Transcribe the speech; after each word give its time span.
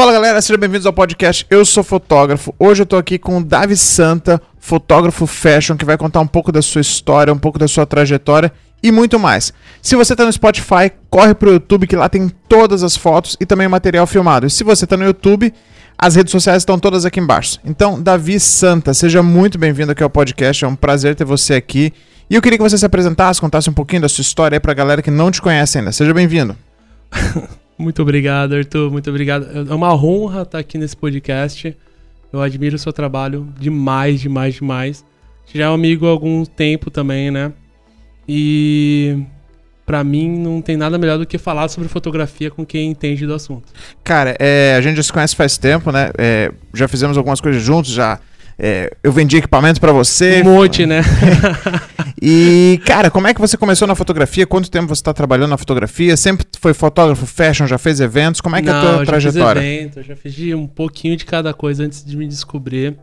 Fala 0.00 0.12
galera, 0.12 0.40
sejam 0.40 0.58
bem-vindos 0.58 0.86
ao 0.86 0.94
podcast 0.94 1.46
Eu 1.50 1.62
Sou 1.62 1.84
Fotógrafo. 1.84 2.54
Hoje 2.58 2.80
eu 2.80 2.86
tô 2.86 2.96
aqui 2.96 3.18
com 3.18 3.36
o 3.36 3.44
Davi 3.44 3.76
Santa, 3.76 4.40
fotógrafo 4.58 5.26
fashion, 5.26 5.76
que 5.76 5.84
vai 5.84 5.98
contar 5.98 6.20
um 6.20 6.26
pouco 6.26 6.50
da 6.50 6.62
sua 6.62 6.80
história, 6.80 7.30
um 7.30 7.38
pouco 7.38 7.58
da 7.58 7.68
sua 7.68 7.84
trajetória 7.84 8.50
e 8.82 8.90
muito 8.90 9.18
mais. 9.18 9.52
Se 9.82 9.94
você 9.96 10.16
tá 10.16 10.24
no 10.24 10.32
Spotify, 10.32 10.90
corre 11.10 11.34
pro 11.34 11.52
YouTube 11.52 11.86
que 11.86 11.96
lá 11.96 12.08
tem 12.08 12.30
todas 12.48 12.82
as 12.82 12.96
fotos 12.96 13.36
e 13.38 13.44
também 13.44 13.66
o 13.66 13.70
material 13.70 14.06
filmado. 14.06 14.46
E 14.46 14.50
se 14.50 14.64
você 14.64 14.86
tá 14.86 14.96
no 14.96 15.04
YouTube, 15.04 15.52
as 15.98 16.14
redes 16.14 16.30
sociais 16.30 16.62
estão 16.62 16.78
todas 16.78 17.04
aqui 17.04 17.20
embaixo. 17.20 17.58
Então, 17.62 18.00
Davi 18.00 18.40
Santa, 18.40 18.94
seja 18.94 19.22
muito 19.22 19.58
bem-vindo 19.58 19.92
aqui 19.92 20.02
ao 20.02 20.08
podcast. 20.08 20.64
É 20.64 20.66
um 20.66 20.76
prazer 20.76 21.14
ter 21.14 21.26
você 21.26 21.52
aqui. 21.52 21.92
E 22.30 22.34
eu 22.34 22.40
queria 22.40 22.56
que 22.56 22.64
você 22.64 22.78
se 22.78 22.86
apresentasse, 22.86 23.38
contasse 23.38 23.68
um 23.68 23.74
pouquinho 23.74 24.00
da 24.00 24.08
sua 24.08 24.22
história 24.22 24.56
aí 24.56 24.60
pra 24.60 24.72
galera 24.72 25.02
que 25.02 25.10
não 25.10 25.30
te 25.30 25.42
conhece 25.42 25.76
ainda. 25.76 25.92
Seja 25.92 26.14
bem-vindo. 26.14 26.56
Muito 27.80 28.02
obrigado, 28.02 28.54
Arthur. 28.54 28.90
Muito 28.90 29.08
obrigado. 29.08 29.46
É 29.70 29.74
uma 29.74 29.94
honra 29.94 30.42
estar 30.42 30.58
aqui 30.58 30.76
nesse 30.76 30.94
podcast. 30.94 31.74
Eu 32.30 32.42
admiro 32.42 32.76
o 32.76 32.78
seu 32.78 32.92
trabalho 32.92 33.48
demais, 33.58 34.20
demais, 34.20 34.54
demais. 34.54 35.04
Já 35.52 35.64
é 35.64 35.66
amigo 35.66 36.06
há 36.06 36.10
algum 36.10 36.44
tempo 36.44 36.90
também, 36.90 37.30
né? 37.30 37.52
E 38.28 39.18
para 39.86 40.04
mim 40.04 40.38
não 40.38 40.60
tem 40.60 40.76
nada 40.76 40.98
melhor 40.98 41.18
do 41.18 41.26
que 41.26 41.38
falar 41.38 41.68
sobre 41.68 41.88
fotografia 41.88 42.50
com 42.50 42.64
quem 42.64 42.90
entende 42.90 43.26
do 43.26 43.34
assunto. 43.34 43.72
Cara, 44.04 44.36
é, 44.38 44.74
a 44.76 44.80
gente 44.80 44.96
já 44.96 45.02
se 45.02 45.12
conhece 45.12 45.34
faz 45.34 45.56
tempo, 45.56 45.90
né? 45.90 46.10
É, 46.18 46.52
já 46.74 46.86
fizemos 46.86 47.16
algumas 47.16 47.40
coisas 47.40 47.62
juntos, 47.62 47.90
já 47.90 48.20
é, 48.62 48.94
eu 49.02 49.10
vendi 49.10 49.38
equipamentos 49.38 49.78
para 49.78 49.90
você. 49.90 50.42
Um 50.42 50.44
monte, 50.44 50.84
né? 50.84 51.00
e, 52.20 52.78
cara, 52.84 53.10
como 53.10 53.26
é 53.26 53.32
que 53.32 53.40
você 53.40 53.56
começou 53.56 53.88
na 53.88 53.94
fotografia? 53.94 54.46
Quanto 54.46 54.70
tempo 54.70 54.88
você 54.88 55.00
está 55.00 55.14
trabalhando 55.14 55.48
na 55.48 55.56
fotografia? 55.56 56.14
Sempre 56.14 56.46
foi 56.60 56.74
fotógrafo, 56.74 57.24
fashion, 57.24 57.66
já 57.66 57.78
fez 57.78 58.00
eventos? 58.00 58.42
Como 58.42 58.54
é 58.54 58.60
que 58.60 58.68
Não, 58.68 58.74
é 58.74 58.78
a 58.78 58.96
tua 58.96 59.06
trajetória? 59.06 59.62
Já 59.62 59.66
fiz 59.66 59.78
evento, 59.78 60.02
já 60.02 60.14
fiz 60.14 60.54
um 60.54 60.66
pouquinho 60.66 61.16
de 61.16 61.24
cada 61.24 61.54
coisa 61.54 61.84
antes 61.84 62.04
de 62.04 62.14
me 62.18 62.28
descobrir. 62.28 62.98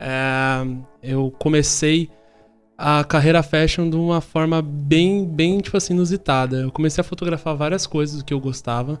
É, 0.00 0.66
eu 1.02 1.30
comecei 1.38 2.08
a 2.78 3.04
carreira 3.04 3.42
fashion 3.42 3.90
de 3.90 3.96
uma 3.96 4.22
forma 4.22 4.62
bem, 4.62 5.26
bem, 5.26 5.58
tipo 5.60 5.76
assim, 5.76 5.92
inusitada. 5.92 6.56
Eu 6.56 6.72
comecei 6.72 7.02
a 7.02 7.04
fotografar 7.04 7.54
várias 7.54 7.86
coisas 7.86 8.22
que 8.22 8.32
eu 8.32 8.40
gostava. 8.40 8.98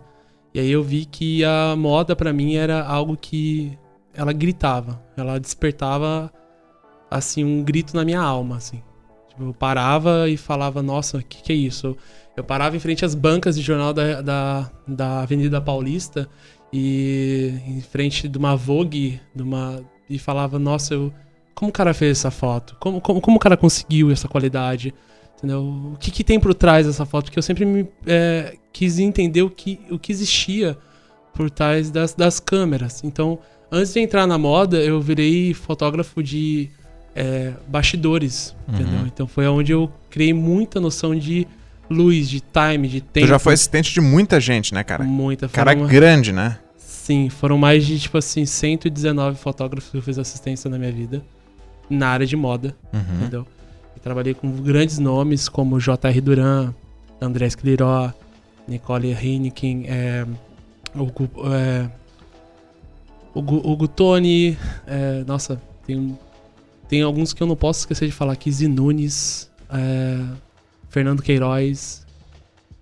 E 0.52 0.60
aí 0.60 0.70
eu 0.70 0.82
vi 0.82 1.06
que 1.06 1.42
a 1.42 1.74
moda 1.74 2.14
para 2.14 2.34
mim 2.34 2.56
era 2.56 2.84
algo 2.84 3.16
que 3.16 3.78
ela 4.16 4.32
gritava, 4.32 5.02
ela 5.16 5.38
despertava 5.38 6.32
assim 7.10 7.44
um 7.44 7.62
grito 7.62 7.94
na 7.94 8.04
minha 8.04 8.20
alma, 8.20 8.56
assim. 8.56 8.82
Tipo, 9.28 9.44
eu 9.44 9.54
parava 9.54 10.28
e 10.28 10.36
falava, 10.36 10.82
nossa, 10.82 11.18
o 11.18 11.22
que, 11.22 11.42
que 11.42 11.52
é 11.52 11.56
isso? 11.56 11.96
Eu 12.36 12.44
parava 12.44 12.76
em 12.76 12.80
frente 12.80 13.04
às 13.04 13.14
bancas 13.14 13.56
de 13.56 13.62
jornal 13.62 13.92
da, 13.92 14.20
da, 14.20 14.70
da 14.86 15.20
Avenida 15.20 15.60
Paulista 15.60 16.28
e 16.72 17.54
em 17.66 17.80
frente 17.80 18.28
de 18.28 18.38
uma 18.38 18.56
Vogue, 18.56 19.20
de 19.34 19.42
uma, 19.42 19.80
e 20.08 20.18
falava, 20.18 20.58
nossa, 20.58 20.94
eu, 20.94 21.12
como 21.54 21.70
o 21.70 21.72
cara 21.72 21.94
fez 21.94 22.18
essa 22.18 22.30
foto? 22.30 22.76
Como, 22.78 23.00
como, 23.00 23.20
como 23.20 23.36
o 23.36 23.40
cara 23.40 23.56
conseguiu 23.56 24.10
essa 24.10 24.28
qualidade? 24.28 24.92
Entendeu? 25.36 25.92
O 25.94 25.96
que, 25.98 26.10
que 26.10 26.24
tem 26.24 26.40
por 26.40 26.54
trás 26.54 26.86
dessa 26.86 27.04
foto? 27.04 27.26
Porque 27.26 27.38
eu 27.38 27.42
sempre 27.42 27.64
me, 27.64 27.88
é, 28.06 28.56
quis 28.72 28.98
entender 28.98 29.42
o 29.42 29.50
que, 29.50 29.80
o 29.90 29.98
que 29.98 30.12
existia 30.12 30.76
por 31.34 31.50
trás 31.50 31.90
das, 31.90 32.14
das 32.14 32.40
câmeras. 32.40 33.04
Então, 33.04 33.38
Antes 33.70 33.92
de 33.92 34.00
entrar 34.00 34.26
na 34.26 34.38
moda, 34.38 34.78
eu 34.78 35.00
virei 35.00 35.52
fotógrafo 35.52 36.22
de 36.22 36.70
é, 37.14 37.52
bastidores, 37.66 38.54
uhum. 38.68 38.74
entendeu? 38.74 39.06
Então 39.06 39.26
foi 39.26 39.46
onde 39.46 39.72
eu 39.72 39.90
criei 40.10 40.32
muita 40.32 40.80
noção 40.80 41.14
de 41.16 41.46
luz, 41.88 42.28
de 42.28 42.40
time, 42.40 42.88
de 42.88 43.00
tempo. 43.00 43.26
Tu 43.26 43.30
já 43.30 43.38
foi 43.38 43.54
assistente 43.54 43.92
de 43.92 44.00
muita 44.00 44.40
gente, 44.40 44.74
né, 44.74 44.84
cara? 44.84 45.02
Muita. 45.02 45.48
Cara 45.48 45.74
uma... 45.74 45.86
grande, 45.86 46.32
né? 46.32 46.58
Sim, 46.76 47.28
foram 47.28 47.56
mais 47.56 47.86
de, 47.86 47.98
tipo 47.98 48.18
assim, 48.18 48.44
119 48.44 49.38
fotógrafos 49.38 49.90
que 49.90 49.96
eu 49.96 50.02
fiz 50.02 50.18
assistência 50.18 50.68
na 50.68 50.78
minha 50.78 50.92
vida. 50.92 51.22
Na 51.88 52.08
área 52.08 52.26
de 52.26 52.34
moda, 52.36 52.76
uhum. 52.92 53.00
entendeu? 53.20 53.46
Eu 53.94 54.02
trabalhei 54.02 54.34
com 54.34 54.50
grandes 54.50 54.98
nomes 54.98 55.48
como 55.48 55.78
J.R. 55.78 56.20
Duran, 56.20 56.74
André 57.20 57.46
Escliró, 57.46 58.12
Nicole 58.66 59.12
Heineken, 59.12 59.84
é, 59.86 60.26
o, 60.96 61.08
é, 61.52 61.88
o, 63.36 63.72
o 63.72 63.76
Gutoni, 63.76 64.56
é, 64.86 65.22
nossa, 65.26 65.60
tem, 65.86 66.18
tem 66.88 67.02
alguns 67.02 67.32
que 67.34 67.42
eu 67.42 67.46
não 67.46 67.56
posso 67.56 67.80
esquecer 67.80 68.06
de 68.06 68.12
falar 68.12 68.32
aqui. 68.32 68.50
Zinunes, 68.50 69.50
é, 69.70 70.18
Fernando 70.88 71.22
Queiroz, 71.22 72.06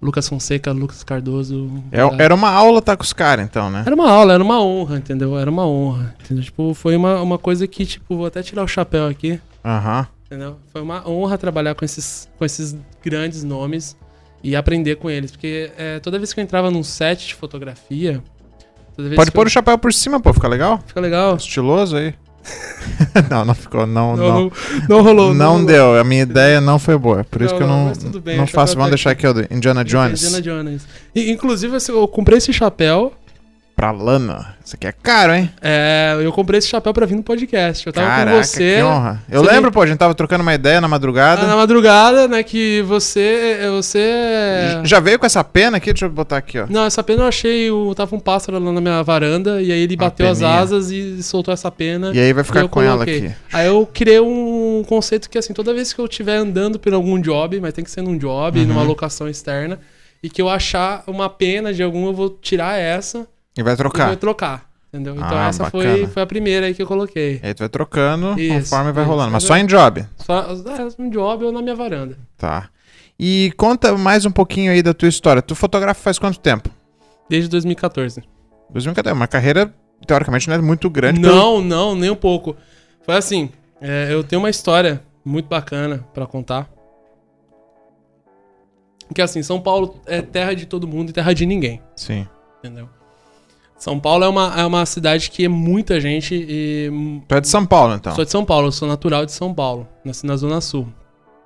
Lucas 0.00 0.28
Fonseca, 0.28 0.70
Lucas 0.70 1.02
Cardoso. 1.02 1.82
É, 1.90 2.22
era 2.22 2.34
uma 2.34 2.50
aula 2.50 2.78
estar 2.78 2.92
tá 2.92 2.96
com 2.96 3.02
os 3.02 3.12
caras, 3.12 3.44
então, 3.44 3.68
né? 3.68 3.82
Era 3.84 3.94
uma 3.94 4.08
aula, 4.08 4.34
era 4.34 4.42
uma 4.42 4.62
honra, 4.62 4.98
entendeu? 4.98 5.36
Era 5.36 5.50
uma 5.50 5.66
honra. 5.66 6.14
Entendeu? 6.22 6.44
Tipo, 6.44 6.72
foi 6.72 6.94
uma, 6.94 7.20
uma 7.20 7.38
coisa 7.38 7.66
que, 7.66 7.84
tipo, 7.84 8.16
vou 8.16 8.26
até 8.26 8.42
tirar 8.42 8.62
o 8.62 8.68
chapéu 8.68 9.08
aqui. 9.08 9.40
Aham. 9.64 10.00
Uhum. 10.00 10.06
Entendeu? 10.26 10.56
Foi 10.72 10.82
uma 10.82 11.08
honra 11.08 11.36
trabalhar 11.36 11.74
com 11.74 11.84
esses, 11.84 12.28
com 12.38 12.44
esses 12.44 12.76
grandes 13.02 13.44
nomes 13.44 13.96
e 14.42 14.54
aprender 14.54 14.96
com 14.96 15.10
eles. 15.10 15.30
Porque 15.30 15.70
é, 15.76 15.98
toda 16.00 16.18
vez 16.18 16.32
que 16.32 16.40
eu 16.40 16.44
entrava 16.44 16.70
num 16.70 16.82
set 16.82 17.26
de 17.28 17.34
fotografia, 17.34 18.22
Pode 19.16 19.30
pôr 19.30 19.42
eu... 19.42 19.46
o 19.46 19.50
chapéu 19.50 19.76
por 19.78 19.92
cima, 19.92 20.20
pô, 20.20 20.32
fica 20.32 20.48
legal? 20.48 20.80
Fica 20.86 21.00
legal. 21.00 21.36
Estiloso 21.36 21.96
aí. 21.96 22.14
não, 23.30 23.44
não 23.44 23.54
ficou, 23.54 23.86
não, 23.86 24.16
não. 24.16 24.26
Não, 24.26 24.52
não 24.88 25.02
rolou. 25.02 25.34
Não, 25.34 25.58
não 25.58 25.64
deu, 25.64 25.98
a 25.98 26.04
minha 26.04 26.22
ideia 26.22 26.60
não 26.60 26.78
foi 26.78 26.96
boa. 26.98 27.24
Por 27.24 27.40
não, 27.40 27.46
isso 27.46 27.56
que 27.56 27.62
eu 27.62 27.66
não, 27.66 28.20
bem, 28.20 28.36
não 28.36 28.46
faço. 28.46 28.74
Vamos 28.74 28.90
deixar 28.90 29.10
aqui 29.10 29.26
o 29.26 29.30
Indiana 29.50 29.84
Jones. 29.84 30.22
Indiana 30.22 30.42
Jones. 30.42 30.86
E, 31.14 31.30
inclusive, 31.30 31.76
eu 31.88 32.06
comprei 32.06 32.38
esse 32.38 32.52
chapéu 32.52 33.12
pra 33.84 33.90
lana. 33.90 34.54
Isso 34.64 34.76
aqui 34.76 34.86
é 34.86 34.92
caro, 34.92 35.34
hein? 35.34 35.50
É, 35.60 36.16
eu 36.22 36.32
comprei 36.32 36.58
esse 36.58 36.68
chapéu 36.68 36.94
pra 36.94 37.04
vir 37.04 37.16
no 37.16 37.22
podcast. 37.22 37.86
Eu 37.86 37.92
tava 37.92 38.06
Caraca, 38.06 38.36
com 38.38 38.42
você. 38.42 38.76
Que 38.76 38.82
honra. 38.82 39.22
Eu 39.30 39.44
você 39.44 39.50
lembro, 39.50 39.70
pô, 39.70 39.82
a 39.82 39.86
gente 39.86 39.98
tava 39.98 40.14
trocando 40.14 40.40
uma 40.42 40.54
ideia 40.54 40.80
na 40.80 40.88
madrugada. 40.88 41.42
Ah, 41.42 41.46
na 41.46 41.56
madrugada, 41.56 42.26
né? 42.26 42.42
Que 42.42 42.80
você. 42.82 43.58
Você. 43.72 44.80
Já 44.84 45.00
veio 45.00 45.18
com 45.18 45.26
essa 45.26 45.44
pena 45.44 45.76
aqui? 45.76 45.92
Deixa 45.92 46.06
eu 46.06 46.10
botar 46.10 46.38
aqui, 46.38 46.58
ó. 46.58 46.66
Não, 46.70 46.86
essa 46.86 47.02
pena 47.02 47.24
eu 47.24 47.28
achei. 47.28 47.68
Eu 47.68 47.92
tava 47.94 48.16
um 48.16 48.20
pássaro 48.20 48.58
lá 48.58 48.72
na 48.72 48.80
minha 48.80 49.02
varanda. 49.02 49.60
E 49.60 49.70
aí 49.70 49.80
ele 49.80 49.96
bateu 49.96 50.30
as 50.30 50.40
asas 50.40 50.90
e 50.90 51.22
soltou 51.22 51.52
essa 51.52 51.70
pena. 51.70 52.10
E 52.14 52.18
aí 52.18 52.32
vai 52.32 52.42
ficar 52.44 52.66
com 52.66 52.80
ela 52.80 53.02
aqui. 53.02 53.30
Aí 53.52 53.66
eu 53.66 53.86
criei 53.92 54.20
um 54.20 54.82
conceito 54.88 55.28
que, 55.28 55.36
assim, 55.36 55.52
toda 55.52 55.74
vez 55.74 55.92
que 55.92 56.00
eu 56.00 56.06
estiver 56.06 56.36
andando 56.36 56.78
por 56.78 56.94
algum 56.94 57.20
job, 57.20 57.60
mas 57.60 57.74
tem 57.74 57.84
que 57.84 57.90
ser 57.90 58.00
num 58.00 58.16
job, 58.16 58.58
uhum. 58.58 58.66
numa 58.66 58.82
locação 58.82 59.28
externa, 59.28 59.78
e 60.22 60.30
que 60.30 60.40
eu 60.40 60.48
achar 60.48 61.04
uma 61.06 61.28
pena 61.28 61.72
de 61.72 61.82
algum, 61.82 62.06
eu 62.06 62.14
vou 62.14 62.30
tirar 62.30 62.78
essa 62.78 63.26
e 63.56 63.62
vai 63.62 63.76
trocar. 63.76 64.04
E 64.04 64.06
vai 64.08 64.16
trocar. 64.16 64.74
Entendeu? 64.94 65.16
Então 65.16 65.36
ah, 65.36 65.48
essa 65.48 65.68
foi, 65.70 66.06
foi 66.06 66.22
a 66.22 66.26
primeira 66.26 66.66
aí 66.66 66.74
que 66.74 66.80
eu 66.80 66.86
coloquei. 66.86 67.40
E 67.42 67.46
aí 67.48 67.52
tu 67.52 67.60
vai 67.60 67.68
trocando 67.68 68.38
isso, 68.38 68.70
conforme 68.70 68.92
vai 68.92 69.02
isso. 69.02 69.10
rolando. 69.10 69.32
Mas 69.32 69.42
só 69.42 69.56
em 69.56 69.66
job. 69.66 70.06
Só 70.18 70.40
é, 70.40 71.02
em 71.02 71.10
job 71.10 71.44
ou 71.44 71.50
na 71.50 71.60
minha 71.60 71.74
varanda. 71.74 72.16
Tá. 72.38 72.70
E 73.18 73.52
conta 73.56 73.96
mais 73.96 74.24
um 74.24 74.30
pouquinho 74.30 74.70
aí 74.70 74.82
da 74.82 74.94
tua 74.94 75.08
história. 75.08 75.42
Tu 75.42 75.54
fotografa 75.56 76.00
faz 76.00 76.16
quanto 76.16 76.38
tempo? 76.38 76.70
Desde 77.28 77.48
2014. 77.48 78.22
2014. 78.70 79.16
Uma 79.16 79.26
carreira, 79.26 79.74
teoricamente, 80.06 80.46
não 80.46 80.54
é 80.54 80.58
muito 80.60 80.88
grande. 80.88 81.20
Não, 81.20 81.56
pelo... 81.56 81.62
não, 81.62 81.96
nem 81.96 82.10
um 82.10 82.16
pouco. 82.16 82.56
Foi 83.02 83.16
assim. 83.16 83.50
É, 83.80 84.12
eu 84.12 84.22
tenho 84.22 84.40
uma 84.40 84.50
história 84.50 85.02
muito 85.24 85.48
bacana 85.48 86.06
para 86.14 86.24
contar. 86.24 86.70
Que 89.12 89.20
assim, 89.20 89.42
São 89.42 89.60
Paulo 89.60 90.00
é 90.06 90.22
terra 90.22 90.54
de 90.54 90.66
todo 90.66 90.86
mundo 90.86 91.10
e 91.10 91.12
terra 91.12 91.32
de 91.32 91.44
ninguém. 91.44 91.82
Sim. 91.96 92.28
Entendeu? 92.60 92.88
São 93.84 94.00
Paulo 94.00 94.24
é 94.24 94.28
uma, 94.28 94.54
é 94.58 94.64
uma 94.64 94.86
cidade 94.86 95.30
que 95.30 95.44
é 95.44 95.48
muita 95.48 96.00
gente 96.00 96.34
e... 96.34 96.90
Tu 97.28 97.34
é 97.34 97.40
de 97.42 97.48
São 97.48 97.66
Paulo, 97.66 97.96
então? 97.96 98.14
Sou 98.14 98.24
de 98.24 98.30
São 98.30 98.42
Paulo, 98.42 98.72
sou 98.72 98.88
natural 98.88 99.26
de 99.26 99.32
São 99.32 99.52
Paulo, 99.52 99.86
nasci 100.02 100.24
na 100.24 100.36
Zona 100.36 100.58
Sul. 100.62 100.88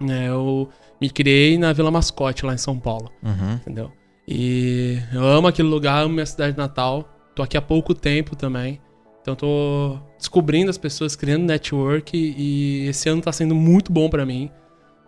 É, 0.09 0.29
eu 0.29 0.69
me 1.01 1.11
criei 1.11 1.59
na 1.59 1.73
Vila 1.73 1.91
Mascote, 1.91 2.47
lá 2.47 2.55
em 2.55 2.59
São 2.59 2.79
Paulo, 2.79 3.11
uhum. 3.25 3.55
entendeu? 3.55 3.91
E 4.29 5.01
eu 5.13 5.25
amo 5.27 5.49
aquele 5.49 5.67
lugar, 5.67 6.05
amo 6.05 6.15
minha 6.15 6.27
cidade 6.27 6.57
natal. 6.57 7.09
Tô 7.35 7.43
aqui 7.43 7.57
há 7.57 7.61
pouco 7.61 7.93
tempo 7.93 8.37
também. 8.37 8.81
Então 9.21 9.35
tô 9.35 9.99
descobrindo 10.17 10.71
as 10.71 10.79
pessoas, 10.79 11.17
criando 11.17 11.43
network 11.43 12.17
e 12.17 12.87
esse 12.87 13.09
ano 13.09 13.21
tá 13.21 13.33
sendo 13.33 13.53
muito 13.57 13.93
bom 13.93 14.09
para 14.09 14.25
mim. 14.25 14.49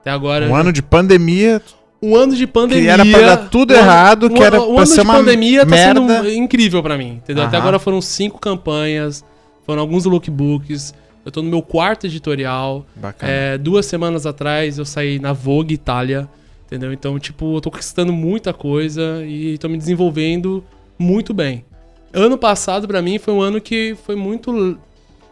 Até 0.01 0.11
agora. 0.11 0.49
Um 0.49 0.57
ano 0.57 0.73
de 0.73 0.83
pandemia, 0.83 1.63
um 2.03 2.17
ano 2.17 2.35
de 2.35 2.47
pandemia. 2.47 2.85
Que 2.85 2.89
era 2.89 3.05
pra 3.05 3.37
dar 3.37 3.49
tudo 3.49 3.75
um, 3.75 3.77
errado, 3.77 4.27
um, 4.27 4.31
que 4.31 4.43
era 4.43 4.61
um, 4.61 4.75
pra 4.75 4.87
ser 4.87 5.03
uma 5.03 5.15
pandemia 5.15 5.65
merda. 5.65 6.01
tá 6.01 6.23
sendo 6.23 6.31
incrível 6.31 6.83
para 6.83 6.97
mim, 6.97 7.21
entendeu? 7.23 7.45
Até 7.45 7.57
agora 7.57 7.79
foram 7.79 8.01
cinco 8.01 8.39
campanhas, 8.39 9.25
foram 9.67 9.83
alguns 9.83 10.05
lookbooks. 10.05 10.95
Eu 11.25 11.31
tô 11.31 11.43
no 11.43 11.51
meu 11.51 11.63
quarto 11.63 12.07
editorial. 12.07 12.87
Bacana. 12.97 13.31
É, 13.31 13.59
duas 13.59 13.85
semanas 13.87 14.25
atrás 14.25 14.79
eu 14.79 14.85
saí 14.85 15.19
na 15.19 15.33
Vogue 15.33 15.75
Itália, 15.75 16.29
entendeu? 16.67 16.93
Então, 16.93 17.19
tipo, 17.19 17.57
eu 17.57 17.61
tô 17.61 17.71
conquistando 17.71 18.13
muita 18.13 18.53
coisa 18.55 19.23
e 19.27 19.59
tô 19.59 19.69
me 19.69 19.77
desenvolvendo 19.77 20.65
muito 20.99 21.35
bem. 21.35 21.65
Ano 22.13 22.39
passado, 22.39 22.89
para 22.89 23.03
mim, 23.03 23.19
foi 23.19 23.35
um 23.35 23.41
ano 23.41 23.61
que 23.61 23.97
foi 24.05 24.17
muito, 24.17 24.79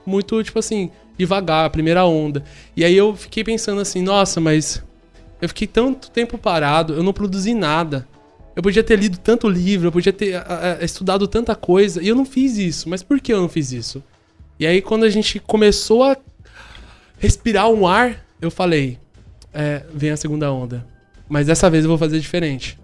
muito, 0.07 0.43
tipo 0.45 0.59
assim, 0.59 0.91
devagar, 1.17 1.65
a 1.65 1.71
primeira 1.71 2.05
onda. 2.05 2.45
E 2.77 2.85
aí 2.85 2.97
eu 2.97 3.17
fiquei 3.17 3.43
pensando 3.43 3.81
assim, 3.81 4.01
nossa, 4.03 4.41
mas 4.41 4.85
eu 5.41 5.49
fiquei 5.49 5.67
tanto 5.67 6.11
tempo 6.11 6.37
parado, 6.37 6.95
eu 6.95 7.03
não 7.03 7.13
produzi 7.13 7.55
nada. 7.55 8.07
Eu 8.57 8.63
podia 8.63 8.83
ter 8.83 8.99
lido 8.99 9.19
tanto 9.19 9.49
livro, 9.49 9.89
eu 9.89 9.93
podia 9.93 10.13
ter 10.13 10.35
a, 10.35 10.79
a, 10.81 10.85
estudado 10.85 11.29
tanta 11.29 11.55
coisa, 11.55 12.03
e 12.03 12.09
eu 12.09 12.17
não 12.17 12.25
fiz 12.25 12.59
isso. 12.59 12.89
Mas 12.89 13.03
por 13.03 13.21
que 13.21 13.33
eu 13.33 13.41
não 13.41 13.49
fiz 13.49 13.71
isso? 13.71 14.03
E 14.59 14.67
aí, 14.67 14.83
quando 14.83 15.05
a 15.05 15.11
gente 15.11 15.39
começou 15.39 16.03
a 16.03 16.17
respirar 17.19 17.69
um 17.71 17.87
ar, 17.87 18.25
eu 18.41 18.51
falei: 18.51 18.99
é, 19.55 19.83
vem 19.95 20.11
a 20.11 20.17
segunda 20.17 20.53
onda. 20.53 20.85
Mas 21.29 21.47
dessa 21.47 21.71
vez 21.71 21.85
eu 21.85 21.89
vou 21.89 21.99
fazer 21.99 22.19
diferente. 22.19 22.79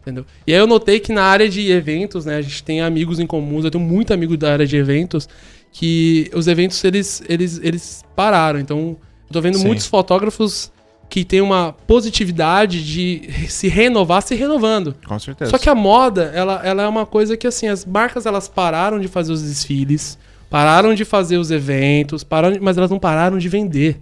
Entendeu? 0.00 0.26
E 0.44 0.52
aí 0.52 0.58
eu 0.58 0.66
notei 0.66 0.98
que 0.98 1.12
na 1.12 1.22
área 1.22 1.48
de 1.48 1.70
eventos, 1.70 2.24
né, 2.24 2.36
a 2.36 2.42
gente 2.42 2.64
tem 2.64 2.80
amigos 2.80 3.20
em 3.20 3.26
comuns, 3.26 3.64
eu 3.64 3.70
tenho 3.70 3.84
muito 3.84 4.12
amigo 4.12 4.36
da 4.36 4.52
área 4.52 4.66
de 4.66 4.76
eventos, 4.76 5.28
que 5.70 6.28
os 6.34 6.48
eventos 6.48 6.82
eles, 6.82 7.22
eles, 7.28 7.60
eles 7.62 8.04
pararam. 8.16 8.58
Então, 8.58 8.96
eu 9.28 9.32
tô 9.32 9.40
vendo 9.40 9.58
Sim. 9.58 9.66
muitos 9.68 9.86
fotógrafos 9.86 10.72
que 11.12 11.26
têm 11.26 11.42
uma 11.42 11.74
positividade 11.86 12.82
de 12.82 13.28
se 13.46 13.68
renovar, 13.68 14.22
se 14.22 14.34
renovando. 14.34 14.94
Com 15.06 15.18
certeza. 15.18 15.50
Só 15.50 15.58
que 15.58 15.68
a 15.68 15.74
moda, 15.74 16.32
ela, 16.34 16.62
ela 16.64 16.84
é 16.84 16.88
uma 16.88 17.04
coisa 17.04 17.36
que, 17.36 17.46
assim, 17.46 17.68
as 17.68 17.84
marcas 17.84 18.24
elas 18.24 18.48
pararam 18.48 18.98
de 18.98 19.08
fazer 19.08 19.30
os 19.30 19.42
desfiles, 19.42 20.18
pararam 20.48 20.94
de 20.94 21.04
fazer 21.04 21.36
os 21.36 21.50
eventos, 21.50 22.24
pararam, 22.24 22.56
mas 22.62 22.78
elas 22.78 22.90
não 22.90 22.98
pararam 22.98 23.36
de 23.36 23.46
vender. 23.46 24.00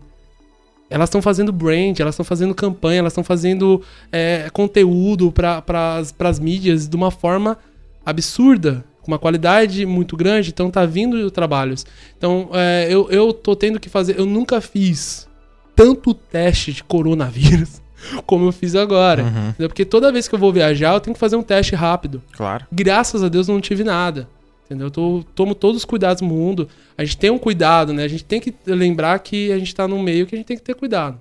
Elas 0.88 1.08
estão 1.08 1.20
fazendo 1.20 1.50
brand, 1.50 1.98
elas 1.98 2.14
estão 2.14 2.24
fazendo 2.24 2.54
campanha, 2.54 3.00
elas 3.00 3.12
estão 3.12 3.24
fazendo 3.24 3.82
é, 4.12 4.48
conteúdo 4.52 5.32
para 5.32 6.04
as 6.20 6.38
mídias 6.38 6.88
de 6.88 6.94
uma 6.94 7.10
forma 7.10 7.58
absurda, 8.06 8.84
com 9.02 9.10
uma 9.10 9.18
qualidade 9.18 9.84
muito 9.84 10.16
grande, 10.16 10.50
então 10.50 10.70
tá 10.70 10.86
vindo 10.86 11.28
trabalhos. 11.28 11.84
Então, 12.16 12.50
é, 12.52 12.86
eu, 12.88 13.10
eu 13.10 13.32
tô 13.32 13.56
tendo 13.56 13.80
que 13.80 13.88
fazer. 13.88 14.16
Eu 14.16 14.26
nunca 14.26 14.60
fiz 14.60 15.28
tanto 15.81 16.12
teste 16.12 16.75
de 16.75 16.85
coronavírus 16.85 17.81
como 18.27 18.47
eu 18.47 18.53
fiz 18.53 18.75
agora. 18.75 19.25
Uhum. 19.25 19.69
Porque 19.69 19.87
toda 19.87 20.12
vez 20.12 20.29
que 20.29 20.35
eu 20.35 20.38
vou 20.38 20.53
viajar, 20.53 20.93
eu 20.93 21.00
tenho 21.00 21.15
que 21.15 21.21
fazer 21.21 21.37
um 21.37 21.43
teste 21.43 21.75
rápido. 21.75 22.23
Claro. 22.32 22.67
Graças 22.71 23.25
a 23.25 23.29
Deus 23.31 23.49
não 23.49 23.62
tive 23.62 23.82
nada. 23.82 24.29
Entendeu? 24.67 24.88
Eu 24.88 24.91
tô, 24.91 25.25
tomo 25.35 25.55
todos 25.55 25.79
os 25.79 25.85
cuidados 25.87 26.21
do 26.21 26.29
mundo. 26.29 26.69
A 26.99 27.05
gente 27.05 27.17
tem 27.17 27.31
um 27.31 27.38
cuidado, 27.38 27.94
né? 27.94 28.05
A 28.05 28.09
gente 28.09 28.25
tem 28.25 28.41
que 28.41 28.55
lembrar 28.67 29.19
que 29.21 29.50
a 29.50 29.59
gente 29.59 29.75
tá 29.75 29.88
no 29.88 29.99
meio 30.03 30.27
que 30.27 30.35
a 30.35 30.38
gente 30.38 30.47
tem 30.47 30.56
que 30.56 30.62
ter 30.62 30.75
cuidado. 30.75 31.19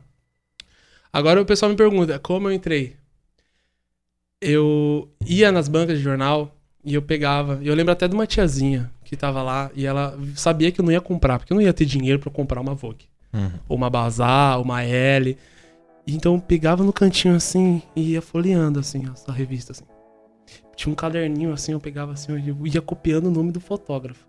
Agora 1.12 1.42
o 1.42 1.46
pessoal 1.46 1.72
me 1.72 1.78
pergunta, 1.78 2.20
como 2.20 2.50
eu 2.50 2.54
entrei? 2.54 2.98
Eu 4.42 5.10
ia 5.26 5.54
nas 5.54 5.70
bancas 5.70 5.98
de 5.98 6.04
jornal 6.04 6.54
e 6.84 6.94
eu 6.94 7.02
pegava. 7.02 7.60
E 7.62 7.68
eu 7.68 7.76
lembro 7.76 7.94
até 7.94 8.10
de 8.10 8.14
uma 8.14 8.28
tiazinha 8.28 8.92
que 9.06 9.16
tava 9.16 9.42
lá 9.42 9.72
e 9.74 9.86
ela 9.86 10.20
sabia 10.36 10.70
que 10.70 10.82
eu 10.82 10.86
não 10.86 10.92
ia 10.92 11.02
comprar, 11.02 11.40
porque 11.40 11.54
eu 11.54 11.56
não 11.56 11.62
ia 11.62 11.74
ter 11.74 11.86
dinheiro 11.86 12.20
para 12.20 12.30
comprar 12.30 12.60
uma 12.60 12.76
Vogue. 12.76 13.08
Uhum. 13.34 13.52
Ou 13.68 13.78
uma 13.78 13.90
Bazar, 13.90 14.60
uma 14.62 14.84
L. 14.84 15.38
Então 16.08 16.36
eu 16.36 16.42
pegava 16.42 16.84
no 16.84 16.92
cantinho 16.92 17.36
assim 17.36 17.82
e 17.96 18.14
ia 18.14 18.22
folheando 18.22 18.80
assim, 18.80 19.08
essa 19.12 19.32
revista 19.32 19.72
assim. 19.72 19.86
Tinha 20.76 20.92
um 20.92 20.96
caderninho 20.96 21.54
assim, 21.54 21.74
eu 21.74 21.80
pegava 21.80 22.14
assim, 22.14 22.32
eu 22.32 22.66
ia 22.66 22.82
copiando 22.82 23.28
o 23.28 23.32
nome 23.32 23.52
do 23.52 23.60
fotógrafo. 23.60 24.28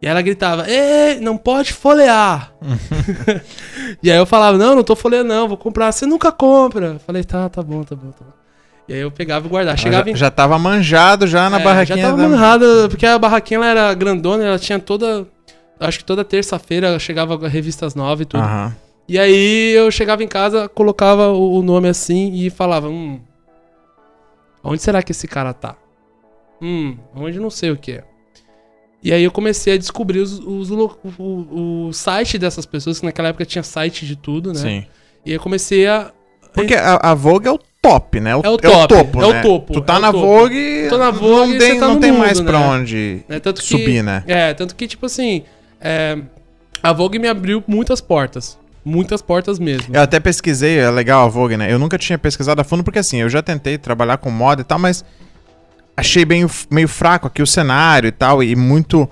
E 0.00 0.06
ela 0.06 0.22
gritava, 0.22 0.68
Ei, 0.70 1.18
não 1.18 1.36
pode 1.36 1.72
folhear. 1.72 2.52
e 4.02 4.10
aí 4.10 4.16
eu 4.16 4.26
falava, 4.26 4.56
não, 4.56 4.76
não 4.76 4.84
tô 4.84 4.94
folheando 4.94 5.28
não, 5.28 5.48
vou 5.48 5.56
comprar. 5.56 5.90
Você 5.90 6.06
nunca 6.06 6.30
compra. 6.30 6.86
Eu 6.86 7.00
falei, 7.00 7.24
tá, 7.24 7.48
tá 7.48 7.62
bom, 7.62 7.82
tá 7.82 7.96
bom, 7.96 8.10
tá 8.10 8.24
bom. 8.24 8.32
E 8.88 8.94
aí 8.94 9.00
eu 9.00 9.10
pegava 9.10 9.46
e 9.46 9.50
guardava. 9.50 9.76
Chegava 9.76 10.04
já, 10.06 10.10
em... 10.10 10.16
já 10.16 10.30
tava 10.30 10.58
manjado 10.58 11.26
já 11.26 11.50
na 11.50 11.60
é, 11.60 11.64
barraquinha. 11.64 11.98
Já 11.98 12.04
tava 12.04 12.22
da... 12.22 12.28
manjada, 12.28 12.88
porque 12.88 13.04
a 13.04 13.18
barraquinha 13.18 13.58
ela 13.58 13.66
era 13.66 13.94
grandona, 13.94 14.44
ela 14.44 14.58
tinha 14.58 14.78
toda... 14.78 15.26
Acho 15.80 15.98
que 15.98 16.04
toda 16.04 16.24
terça-feira 16.24 16.98
chegava 16.98 17.48
revistas 17.48 17.94
novas 17.94 18.22
e 18.22 18.24
tudo. 18.24 18.42
Uhum. 18.42 18.72
E 19.08 19.18
aí 19.18 19.72
eu 19.74 19.90
chegava 19.90 20.22
em 20.22 20.28
casa, 20.28 20.68
colocava 20.68 21.28
o 21.28 21.62
nome 21.62 21.88
assim 21.88 22.32
e 22.34 22.50
falava, 22.50 22.88
hum, 22.88 23.20
Onde 24.62 24.82
será 24.82 25.02
que 25.02 25.12
esse 25.12 25.26
cara 25.26 25.54
tá? 25.54 25.76
Hum, 26.60 26.96
onde 27.14 27.38
não 27.38 27.50
sei 27.50 27.70
o 27.70 27.76
que 27.76 27.92
é. 27.92 28.04
E 29.02 29.12
aí 29.12 29.22
eu 29.22 29.30
comecei 29.30 29.74
a 29.74 29.78
descobrir 29.78 30.18
os, 30.18 30.40
os, 30.40 30.70
o, 30.70 30.98
o, 31.18 31.86
o, 31.86 31.92
site 31.92 32.36
dessas 32.36 32.66
pessoas, 32.66 32.98
que 32.98 33.06
naquela 33.06 33.28
época 33.28 33.46
tinha 33.46 33.62
site 33.62 34.04
de 34.04 34.16
tudo, 34.16 34.52
né? 34.52 34.58
Sim. 34.58 34.86
E 35.24 35.32
eu 35.32 35.40
comecei 35.40 35.86
a. 35.86 36.10
Porque 36.52 36.74
a, 36.74 36.96
a 36.96 37.14
Vogue 37.14 37.46
é 37.46 37.52
o 37.52 37.60
top, 37.80 38.18
né? 38.18 38.34
O, 38.34 38.40
é 38.42 38.48
o 38.48 38.56
top. 38.56 38.66
É 38.66 38.76
o 38.76 38.86
topo, 38.88 39.22
é 39.22 39.32
né? 39.32 39.40
o 39.40 39.42
topo. 39.42 39.72
Tu 39.72 39.80
tá 39.82 39.96
é 39.96 39.98
na 40.00 40.12
topo. 40.12 40.26
Vogue. 40.26 40.86
Tô 40.88 40.98
na 40.98 41.10
Vogue 41.12 41.52
não 41.52 41.58
tem, 41.58 41.80
tá 41.80 41.88
não 41.88 42.00
tem 42.00 42.10
mundo, 42.10 42.20
mais 42.20 42.40
né? 42.40 42.46
pra 42.46 42.58
onde 42.58 43.24
é, 43.28 43.40
subir, 43.60 43.84
que, 43.84 44.02
né? 44.02 44.24
É, 44.26 44.54
tanto 44.54 44.74
que, 44.74 44.88
tipo 44.88 45.06
assim. 45.06 45.44
É, 45.80 46.18
a 46.82 46.92
Vogue 46.92 47.18
me 47.18 47.28
abriu 47.28 47.62
muitas 47.66 48.00
portas. 48.00 48.58
Muitas 48.84 49.20
portas 49.20 49.58
mesmo. 49.58 49.94
Eu 49.94 50.00
até 50.00 50.18
pesquisei, 50.18 50.78
é 50.78 50.90
legal 50.90 51.26
a 51.26 51.28
Vogue, 51.28 51.56
né? 51.56 51.72
Eu 51.72 51.78
nunca 51.78 51.98
tinha 51.98 52.18
pesquisado 52.18 52.60
a 52.60 52.64
fundo, 52.64 52.82
porque 52.82 52.98
assim, 52.98 53.18
eu 53.18 53.28
já 53.28 53.42
tentei 53.42 53.76
trabalhar 53.76 54.16
com 54.16 54.30
moda 54.30 54.62
e 54.62 54.64
tal, 54.64 54.78
mas 54.78 55.04
achei 55.96 56.24
bem, 56.24 56.46
meio 56.70 56.88
fraco 56.88 57.26
aqui 57.26 57.42
o 57.42 57.46
cenário 57.46 58.08
e 58.08 58.12
tal, 58.12 58.42
e 58.42 58.54
muito. 58.54 59.08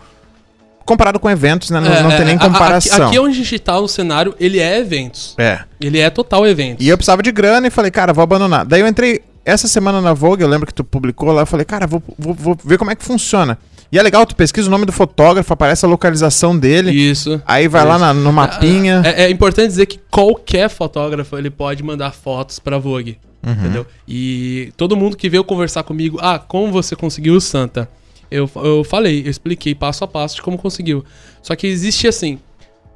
Comparado 0.85 1.19
com 1.19 1.29
eventos, 1.29 1.69
né? 1.71 1.81
Não, 1.81 1.93
é, 1.93 2.01
não 2.01 2.11
tem 2.11 2.25
nem 2.25 2.39
comparação. 2.39 3.09
Aqui, 3.09 3.17
aqui 3.17 3.19
onde 3.19 3.41
a 3.41 3.43
gente 3.43 3.59
tá, 3.59 3.77
o 3.77 3.89
cenário, 3.89 4.37
ele 4.39 4.61
é 4.61 4.79
eventos. 4.79 5.35
É. 5.37 5.59
Ele 5.81 5.99
é 5.99 6.09
total 6.09 6.47
eventos. 6.47 6.87
E 6.87 6.89
eu 6.89 6.97
precisava 6.97 7.23
de 7.23 7.33
grana 7.33 7.67
e 7.67 7.71
falei, 7.71 7.91
cara, 7.91 8.13
vou 8.13 8.23
abandonar. 8.23 8.65
Daí 8.65 8.83
eu 8.83 8.87
entrei 8.87 9.21
essa 9.45 9.67
semana 9.67 10.01
na 10.01 10.13
Vogue, 10.13 10.43
eu 10.43 10.49
lembro 10.49 10.65
que 10.65 10.73
tu 10.73 10.85
publicou 10.85 11.33
lá, 11.33 11.43
eu 11.43 11.47
falei, 11.47 11.65
cara, 11.65 11.89
vou, 11.89 12.01
vou, 12.17 12.35
vou 12.35 12.59
ver 12.65 12.79
como 12.79 12.93
é 12.93 12.95
que 12.95 13.05
funciona. 13.05 13.59
E 13.91 13.99
é 13.99 14.03
legal, 14.03 14.27
tu 14.27 14.35
pesquisa 14.35 14.69
o 14.69 14.71
nome 14.71 14.85
do 14.85 14.93
fotógrafo, 14.93 15.53
aparece 15.53 15.85
a 15.85 15.89
localização 15.89 16.59
dele. 16.59 16.91
Isso. 16.91 17.41
Aí 17.47 17.69
vai 17.69 17.83
isso. 17.83 17.89
lá 17.89 17.99
na, 17.99 18.15
no 18.15 18.33
mapinha. 18.33 19.03
É, 19.05 19.25
é, 19.25 19.31
importante 19.31 19.69
dizer 19.69 19.87
que 19.87 19.99
qualquer 20.11 20.69
fotógrafo 20.69 21.37
ele 21.37 21.51
pode 21.51 21.83
mandar 21.83 22.13
fotos 22.13 22.59
pra 22.59 22.79
Vogue. 22.79 23.19
Uhum. 23.45 23.53
Entendeu? 23.53 23.87
E 24.09 24.73
todo 24.77 24.97
mundo 24.97 25.17
que 25.17 25.29
veio 25.29 25.45
conversar 25.45 25.85
comigo, 25.85 26.19
ah, 26.21 26.39
como 26.39 26.73
você 26.73 26.97
conseguiu 26.97 27.35
o 27.35 27.41
Santa? 27.41 27.89
Eu, 28.29 28.51
eu 28.57 28.83
falei, 28.83 29.23
eu 29.25 29.31
expliquei 29.31 29.73
passo 29.75 30.03
a 30.03 30.09
passo 30.09 30.37
de 30.37 30.43
como 30.43 30.59
conseguiu. 30.59 31.05
Só 31.41 31.55
que 31.55 31.67
existe 31.69 32.09
assim, 32.09 32.41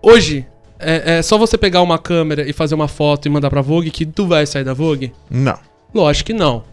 hoje, 0.03 0.45
é, 0.77 1.19
é, 1.19 1.23
só 1.23 1.39
você 1.39 1.57
pegar 1.57 1.83
uma 1.83 1.99
câmera 1.99 2.49
e 2.49 2.53
fazer 2.53 2.75
uma 2.75 2.89
foto 2.89 3.27
e 3.27 3.31
mandar 3.31 3.49
pra 3.49 3.61
Vogue 3.61 3.91
que 3.91 4.05
tu 4.05 4.27
vai 4.27 4.45
sair 4.45 4.65
da 4.65 4.75
Vogue? 4.75 5.13
Não. 5.31 5.59
Lógico 5.95 6.29
que 6.29 6.35
não. 6.35 6.65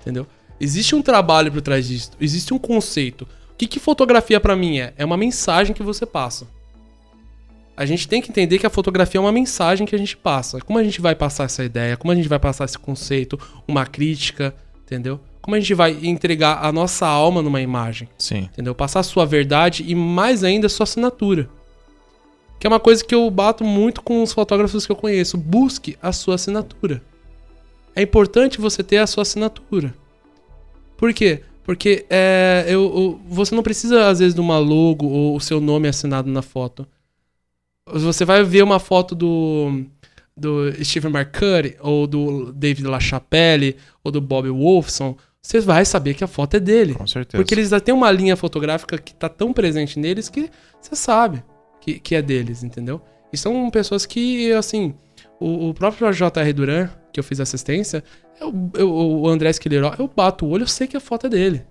Entendeu? 0.00 0.26
Existe 0.60 0.94
um 0.94 1.02
trabalho 1.02 1.50
por 1.50 1.62
trás 1.62 1.88
disso, 1.88 2.10
existe 2.20 2.54
um 2.54 2.58
conceito. 2.58 3.26
O 3.60 3.62
que, 3.62 3.66
que 3.66 3.78
fotografia 3.78 4.40
para 4.40 4.56
mim 4.56 4.78
é? 4.78 4.94
É 4.96 5.04
uma 5.04 5.18
mensagem 5.18 5.74
que 5.74 5.82
você 5.82 6.06
passa 6.06 6.46
a 7.80 7.86
gente 7.86 8.06
tem 8.06 8.20
que 8.20 8.28
entender 8.28 8.58
que 8.58 8.66
a 8.66 8.70
fotografia 8.70 9.18
é 9.18 9.22
uma 9.22 9.32
mensagem 9.32 9.86
que 9.86 9.94
a 9.94 9.98
gente 9.98 10.14
passa. 10.14 10.60
Como 10.60 10.78
a 10.78 10.84
gente 10.84 11.00
vai 11.00 11.14
passar 11.14 11.44
essa 11.44 11.64
ideia? 11.64 11.96
Como 11.96 12.12
a 12.12 12.14
gente 12.14 12.28
vai 12.28 12.38
passar 12.38 12.66
esse 12.66 12.78
conceito? 12.78 13.40
Uma 13.66 13.86
crítica, 13.86 14.54
entendeu? 14.84 15.18
Como 15.40 15.56
a 15.56 15.60
gente 15.60 15.72
vai 15.72 15.96
entregar 16.02 16.62
a 16.62 16.70
nossa 16.70 17.06
alma 17.06 17.40
numa 17.40 17.58
imagem? 17.62 18.06
Sim. 18.18 18.50
Entendeu? 18.52 18.74
Passar 18.74 19.00
a 19.00 19.02
sua 19.02 19.24
verdade 19.24 19.82
e 19.88 19.94
mais 19.94 20.44
ainda 20.44 20.66
a 20.66 20.68
sua 20.68 20.84
assinatura. 20.84 21.48
Que 22.58 22.66
é 22.66 22.68
uma 22.68 22.78
coisa 22.78 23.02
que 23.02 23.14
eu 23.14 23.30
bato 23.30 23.64
muito 23.64 24.02
com 24.02 24.22
os 24.22 24.34
fotógrafos 24.34 24.84
que 24.84 24.92
eu 24.92 24.96
conheço. 24.96 25.38
Busque 25.38 25.96
a 26.02 26.12
sua 26.12 26.34
assinatura. 26.34 27.02
É 27.96 28.02
importante 28.02 28.60
você 28.60 28.82
ter 28.82 28.98
a 28.98 29.06
sua 29.06 29.22
assinatura. 29.22 29.94
Por 30.98 31.14
quê? 31.14 31.44
Porque 31.62 32.06
é, 32.10 32.64
eu, 32.68 32.82
eu, 32.82 33.20
você 33.28 33.54
não 33.54 33.62
precisa, 33.62 34.08
às 34.08 34.18
vezes, 34.18 34.34
de 34.34 34.40
uma 34.40 34.58
logo 34.58 35.06
ou 35.06 35.36
o 35.36 35.40
seu 35.40 35.60
nome 35.60 35.88
assinado 35.88 36.30
na 36.30 36.42
foto. 36.42 36.86
Você 37.92 38.24
vai 38.24 38.42
ver 38.42 38.62
uma 38.62 38.78
foto 38.78 39.14
do, 39.14 39.84
do 40.36 40.72
Stephen 40.84 41.10
Marcury, 41.10 41.76
ou 41.80 42.06
do 42.06 42.52
David 42.52 42.86
LaChapelle, 42.86 43.76
ou 44.02 44.10
do 44.12 44.20
Bob 44.20 44.48
Wolfson, 44.48 45.16
você 45.42 45.60
vai 45.60 45.84
saber 45.84 46.14
que 46.14 46.22
a 46.22 46.28
foto 46.28 46.56
é 46.56 46.60
dele. 46.60 46.94
Com 46.94 47.06
certeza. 47.06 47.42
Porque 47.42 47.54
eles 47.54 47.70
já 47.70 47.80
têm 47.80 47.94
uma 47.94 48.10
linha 48.10 48.36
fotográfica 48.36 48.98
que 48.98 49.12
está 49.12 49.28
tão 49.28 49.52
presente 49.52 49.98
neles 49.98 50.28
que 50.28 50.50
você 50.80 50.94
sabe 50.94 51.42
que, 51.80 51.98
que 51.98 52.14
é 52.14 52.22
deles, 52.22 52.62
entendeu? 52.62 53.00
E 53.32 53.36
são 53.36 53.70
pessoas 53.70 54.04
que, 54.04 54.52
assim, 54.52 54.94
o, 55.38 55.70
o 55.70 55.74
próprio 55.74 56.12
J.R. 56.12 56.52
Duran, 56.52 56.90
que 57.12 57.20
eu 57.20 57.24
fiz 57.24 57.40
assistência, 57.40 58.02
eu, 58.40 58.52
eu, 58.74 58.92
o 58.92 59.28
André 59.28 59.50
Esquileró, 59.50 59.94
eu 59.98 60.08
bato 60.14 60.46
o 60.46 60.50
olho, 60.50 60.62
eu 60.62 60.68
sei 60.68 60.86
que 60.86 60.96
a 60.96 61.00
foto 61.00 61.26
é 61.26 61.30
dele, 61.30 61.64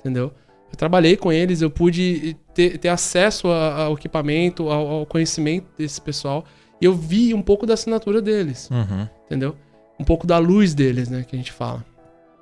entendeu? 0.00 0.32
Eu 0.74 0.76
trabalhei 0.76 1.16
com 1.16 1.32
eles, 1.32 1.62
eu 1.62 1.70
pude 1.70 2.36
ter, 2.52 2.78
ter 2.78 2.88
acesso 2.88 3.46
ao 3.48 3.94
equipamento, 3.94 4.68
ao, 4.68 4.86
ao, 4.88 5.06
conhecimento 5.06 5.66
desse 5.78 6.00
pessoal. 6.00 6.44
E 6.80 6.84
eu 6.84 6.92
vi 6.92 7.32
um 7.32 7.40
pouco 7.40 7.64
da 7.64 7.74
assinatura 7.74 8.20
deles. 8.20 8.68
Uhum. 8.72 9.08
Entendeu? 9.24 9.56
Um 10.00 10.04
pouco 10.04 10.26
da 10.26 10.36
luz 10.38 10.74
deles, 10.74 11.08
né? 11.08 11.24
Que 11.28 11.36
a 11.36 11.38
gente 11.38 11.52
fala. 11.52 11.84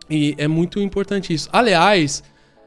E 0.09 0.35
é 0.39 0.49
muito 0.49 0.81
importante 0.81 1.35
isso. 1.35 1.47
Aliás. 1.53 2.23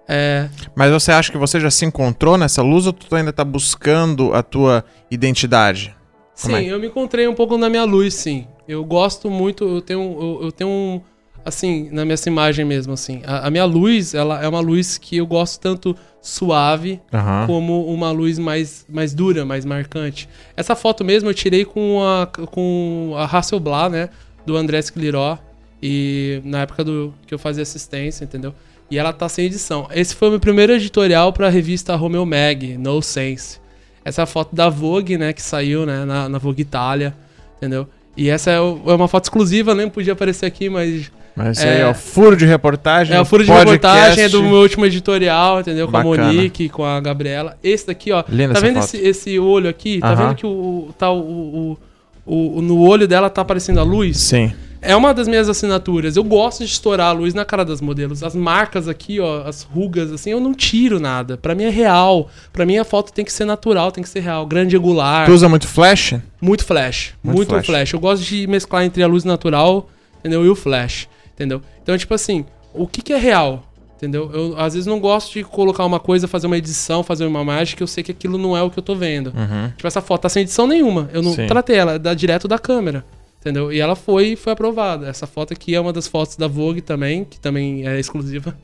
É... 0.07 0.49
Mas 0.75 0.91
você 0.91 1.11
acha 1.11 1.31
que 1.31 1.37
você 1.37 1.59
já 1.59 1.71
se 1.71 1.83
encontrou 1.83 2.37
nessa 2.37 2.61
luz 2.61 2.85
ou 2.85 2.93
tu 2.93 3.15
ainda 3.15 3.33
tá 3.33 3.43
buscando 3.43 4.35
a 4.35 4.43
tua 4.43 4.85
identidade? 5.09 5.95
Como 6.39 6.55
sim, 6.55 6.67
é? 6.67 6.73
eu 6.73 6.79
me 6.79 6.87
encontrei 6.87 7.27
um 7.27 7.33
pouco 7.33 7.57
na 7.57 7.71
minha 7.71 7.85
luz, 7.85 8.13
sim. 8.13 8.45
Eu 8.67 8.83
gosto 8.83 9.29
muito, 9.29 9.63
eu 9.63 9.81
tenho, 9.81 10.01
eu, 10.01 10.39
eu 10.43 10.51
tenho 10.51 10.69
um 10.69 11.01
assim, 11.45 11.89
na 11.91 12.03
minha 12.03 12.17
imagem 12.25 12.65
mesmo, 12.65 12.93
assim. 12.93 13.21
A, 13.23 13.47
a, 13.47 13.51
minha 13.51 13.65
luz, 13.65 14.15
ela 14.15 14.43
é 14.43 14.47
uma 14.47 14.59
luz 14.59 14.97
que 14.97 15.17
eu 15.17 15.27
gosto 15.27 15.61
tanto 15.61 15.95
suave 16.19 16.99
uhum. 17.13 17.45
como 17.45 17.85
uma 17.85 18.09
luz 18.09 18.39
mais, 18.39 18.83
mais 18.89 19.13
dura, 19.13 19.45
mais 19.45 19.63
marcante. 19.63 20.27
Essa 20.57 20.75
foto 20.75 21.05
mesmo 21.05 21.29
eu 21.29 21.33
tirei 21.35 21.63
com 21.63 22.03
a, 22.03 22.25
com 22.25 23.13
a 23.15 23.25
Hasselblad, 23.25 23.91
né? 23.91 24.09
Do 24.43 24.57
André 24.57 24.81
Scleró. 24.81 25.37
E 25.81 26.41
na 26.43 26.61
época 26.61 26.83
do 26.83 27.13
que 27.27 27.33
eu 27.33 27.37
fazia 27.37 27.61
assistência, 27.61 28.23
entendeu? 28.23 28.55
E 28.89 28.97
ela 28.97 29.13
tá 29.13 29.29
sem 29.29 29.45
edição. 29.45 29.87
Esse 29.91 30.15
foi 30.15 30.29
o 30.29 30.31
meu 30.31 30.39
primeiro 30.39 30.73
editorial 30.73 31.31
pra 31.31 31.49
revista 31.49 31.95
Romeo 31.95 32.25
Mag, 32.25 32.75
No 32.77 33.01
Sense. 33.03 33.59
Essa 34.03 34.21
é 34.21 34.23
a 34.23 34.27
foto 34.27 34.55
da 34.55 34.69
Vogue, 34.69 35.17
né, 35.17 35.33
que 35.33 35.41
saiu, 35.41 35.85
né, 35.85 36.05
na, 36.05 36.29
na 36.29 36.37
Vogue 36.37 36.61
Itália, 36.61 37.15
entendeu? 37.57 37.87
E 38.17 38.29
essa 38.29 38.51
é, 38.51 38.59
o- 38.59 38.79
é 38.87 38.93
uma 38.93 39.07
foto 39.07 39.25
exclusiva, 39.25 39.73
nem 39.75 39.89
podia 39.89 40.13
aparecer 40.13 40.45
aqui, 40.45 40.69
mas 40.69 41.11
Mas 41.37 41.61
É. 41.61 41.83
aí, 41.83 41.83
ó, 41.83 41.93
furo 41.93 42.37
de 42.37 42.45
reportagem. 42.45 43.13
é 43.13 43.19
o 43.19 43.25
furo 43.25 43.43
de 43.43 43.49
podcast. 43.51 43.73
reportagem, 43.73 44.23
é 44.23 44.29
do 44.29 44.41
meu 44.41 44.55
último 44.61 44.85
editorial, 44.85 45.59
entendeu? 45.59 45.85
Com 45.89 45.97
a 45.97 46.01
Bacana. 46.03 46.27
Monique, 46.31 46.69
com 46.69 46.85
a 46.85 46.97
Gabriela. 47.01 47.57
Esse 47.61 47.87
daqui, 47.87 48.09
ó. 48.13 48.23
Linda 48.29 48.53
tá 48.53 48.61
vendo 48.61 48.79
esse, 48.79 48.95
esse 48.97 49.37
olho 49.37 49.69
aqui? 49.69 49.99
Tá 49.99 50.13
Aham. 50.13 50.27
vendo 50.27 50.35
que 50.37 50.45
o, 50.45 50.49
o- 50.49 50.93
tá 50.97 51.11
o, 51.11 51.19
o, 51.19 51.77
o- 52.25 52.57
o- 52.59 52.61
no 52.61 52.79
olho 52.87 53.05
dela 53.05 53.29
tá 53.29 53.41
aparecendo 53.41 53.81
a 53.81 53.83
luz? 53.83 54.17
Sim. 54.17 54.53
É 54.85 54.95
uma 54.95 55.13
das 55.13 55.27
minhas 55.27 55.49
assinaturas. 55.49 56.15
Eu 56.15 56.23
gosto 56.23 56.59
de 56.63 56.71
estourar 56.71 57.07
a 57.07 57.11
luz 57.11 57.33
na 57.33 57.43
cara 57.43 57.65
das 57.65 57.81
modelos. 57.81 58.23
As 58.23 58.35
marcas 58.35 58.87
aqui, 58.87 59.19
ó, 59.19 59.41
as 59.47 59.63
rugas, 59.63 60.11
assim, 60.11 60.29
eu 60.31 60.39
não 60.39 60.53
tiro 60.53 60.99
nada. 60.99 61.37
Pra 61.37 61.55
mim 61.55 61.63
é 61.63 61.69
real. 61.69 62.29
Pra 62.53 62.65
mim 62.65 62.77
a 62.77 62.83
foto 62.83 63.11
tem 63.11 63.25
que 63.25 63.33
ser 63.33 63.45
natural, 63.45 63.91
tem 63.91 64.03
que 64.03 64.09
ser 64.09 64.19
real. 64.21 64.45
Grande 64.45 64.77
angular. 64.77 65.25
Tu 65.25 65.31
usa 65.31 65.49
muito 65.49 65.67
flash? 65.67 66.15
Muito 66.39 66.63
flash. 66.63 67.13
Muito 67.23 67.37
Muito, 67.37 67.49
flash. 67.49 67.65
flash. 67.65 67.93
Eu 67.93 67.99
gosto 67.99 68.23
de 68.23 68.47
mesclar 68.47 68.83
entre 68.83 69.01
a 69.01 69.07
luz 69.07 69.23
natural, 69.23 69.89
entendeu? 70.19 70.45
E 70.45 70.49
o 70.49 70.55
flash, 70.55 71.07
entendeu? 71.33 71.61
Então, 71.81 71.97
tipo 71.97 72.13
assim, 72.13 72.45
o 72.73 72.85
que, 72.87 73.01
que 73.01 73.13
é 73.13 73.17
real? 73.17 73.63
Entendeu? 73.97 74.29
Eu 74.33 74.59
às 74.59 74.73
vezes 74.73 74.85
não 74.85 74.99
gosto 74.99 75.33
de 75.33 75.43
colocar 75.43 75.85
uma 75.85 75.99
coisa, 75.99 76.27
fazer 76.27 76.47
uma 76.47 76.57
edição, 76.57 77.01
fazer 77.01 77.25
uma 77.25 77.41
imagem 77.41 77.75
que 77.77 77.81
eu 77.81 77.87
sei 77.87 78.03
que 78.03 78.11
aquilo 78.11 78.37
não 78.37 78.55
é 78.55 78.61
o 78.61 78.69
que 78.69 78.77
eu 78.77 78.83
tô 78.83 78.93
vendo. 78.93 79.27
Uhum. 79.27 79.69
Tipo, 79.69 79.87
essa 79.87 80.01
foto 80.01 80.21
tá 80.21 80.29
sem 80.29 80.43
edição 80.43 80.67
nenhuma. 80.67 81.09
Eu 81.13 81.23
não 81.23 81.33
Sim. 81.33 81.47
tratei 81.47 81.77
ela, 81.77 81.97
dá 81.97 82.13
direto 82.13 82.47
da 82.47 82.59
câmera. 82.59 83.05
Entendeu? 83.45 83.71
E 83.71 83.79
ela 83.79 83.95
foi 83.95 84.35
foi 84.35 84.53
aprovada. 84.53 85.07
Essa 85.07 85.27
foto 85.27 85.53
aqui 85.53 85.75
é 85.75 85.79
uma 85.79 85.93
das 85.93 86.07
fotos 86.07 86.35
da 86.35 86.47
Vogue 86.47 86.81
também, 86.81 87.23
que 87.23 87.39
também 87.39 87.87
é 87.87 87.99
exclusiva. 87.99 88.57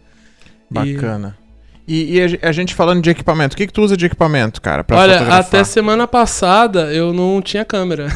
E- 0.72 0.74
Bacana. 0.74 1.38
E, 1.88 2.16
e 2.16 2.22
a 2.22 2.28
ge- 2.28 2.40
a 2.42 2.52
gente 2.52 2.74
falando 2.74 3.02
de 3.02 3.10
equipamento, 3.10 3.54
o 3.54 3.58
que, 3.58 3.68
que 3.68 3.74
tu 3.74 3.82
usa 3.82 3.98
de 3.98 4.06
equipamento, 4.06 4.62
cara? 4.62 4.86
Olha, 4.92 5.14
fotografar? 5.14 5.40
até 5.40 5.64
semana 5.64 6.08
passada 6.08 6.94
eu 6.94 7.12
não 7.12 7.42
tinha 7.42 7.66
câmera. 7.66 8.08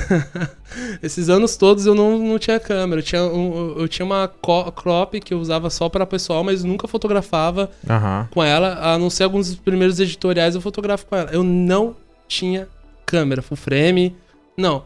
Esses 1.04 1.30
anos 1.30 1.56
todos 1.58 1.86
eu 1.86 1.94
não, 1.96 2.18
não 2.18 2.40
tinha 2.40 2.60
câmera. 2.60 3.02
Eu 3.02 3.04
tinha, 3.06 3.24
um- 3.24 3.76
eu 3.78 3.88
tinha 3.88 4.06
uma 4.06 4.28
crop 4.76 5.20
que 5.20 5.34
eu 5.34 5.40
usava 5.40 5.70
só 5.70 5.90
para 5.90 6.06
pessoal, 6.06 6.44
mas 6.44 6.64
nunca 6.64 6.88
fotografava 6.88 7.70
Aham. 7.90 8.28
com 8.32 8.44
ela. 8.44 8.80
A 8.82 8.98
não 8.98 9.10
ser 9.10 9.24
alguns 9.24 9.48
dos 9.50 9.58
primeiros 9.60 10.00
editoriais 10.00 10.56
eu 10.56 10.62
fotografo 10.62 11.06
com 11.06 11.16
ela. 11.16 11.30
Eu 11.32 11.44
não 11.44 11.96
tinha 12.28 12.68
câmera, 13.06 13.42
full 13.42 13.58
frame. 13.58 14.16
Não. 14.58 14.84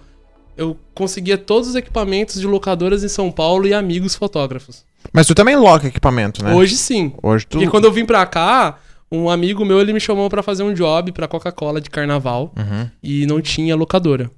Eu 0.60 0.75
conseguia 0.94 1.38
todos 1.38 1.70
os 1.70 1.75
equipamentos 1.75 2.39
de 2.42 2.46
locadoras 2.46 3.04
em 3.04 3.08
São 3.08 3.32
Paulo 3.32 3.66
e 3.66 3.74
amigos 3.74 4.13
fotógrafos. 4.16 4.84
Mas 5.13 5.25
tu 5.25 5.34
também 5.34 5.56
loca 5.56 5.88
equipamento, 5.88 6.44
né? 6.44 6.54
Hoje 6.54 6.75
sim. 6.75 7.13
Hoje 7.24 7.46
tu. 7.48 7.51
Porque 7.58 7.70
quando 7.72 7.86
eu 7.86 7.92
vim 7.94 8.06
pra 8.06 8.25
cá, 8.25 8.78
um 9.10 9.30
amigo 9.30 9.63
meu 9.63 9.80
ele 9.80 9.94
me 9.94 10.00
chamou 10.01 10.30
pra 10.30 10.44
fazer 10.44 10.63
um 10.63 10.74
job 10.74 11.13
pra 11.13 11.28
Coca-Cola 11.30 11.80
de 11.80 11.89
carnaval 11.89 12.54
Uhum. 12.58 12.89
e 13.01 13.25
não 13.25 13.39
tinha 13.42 13.74
locadora. 13.75 14.30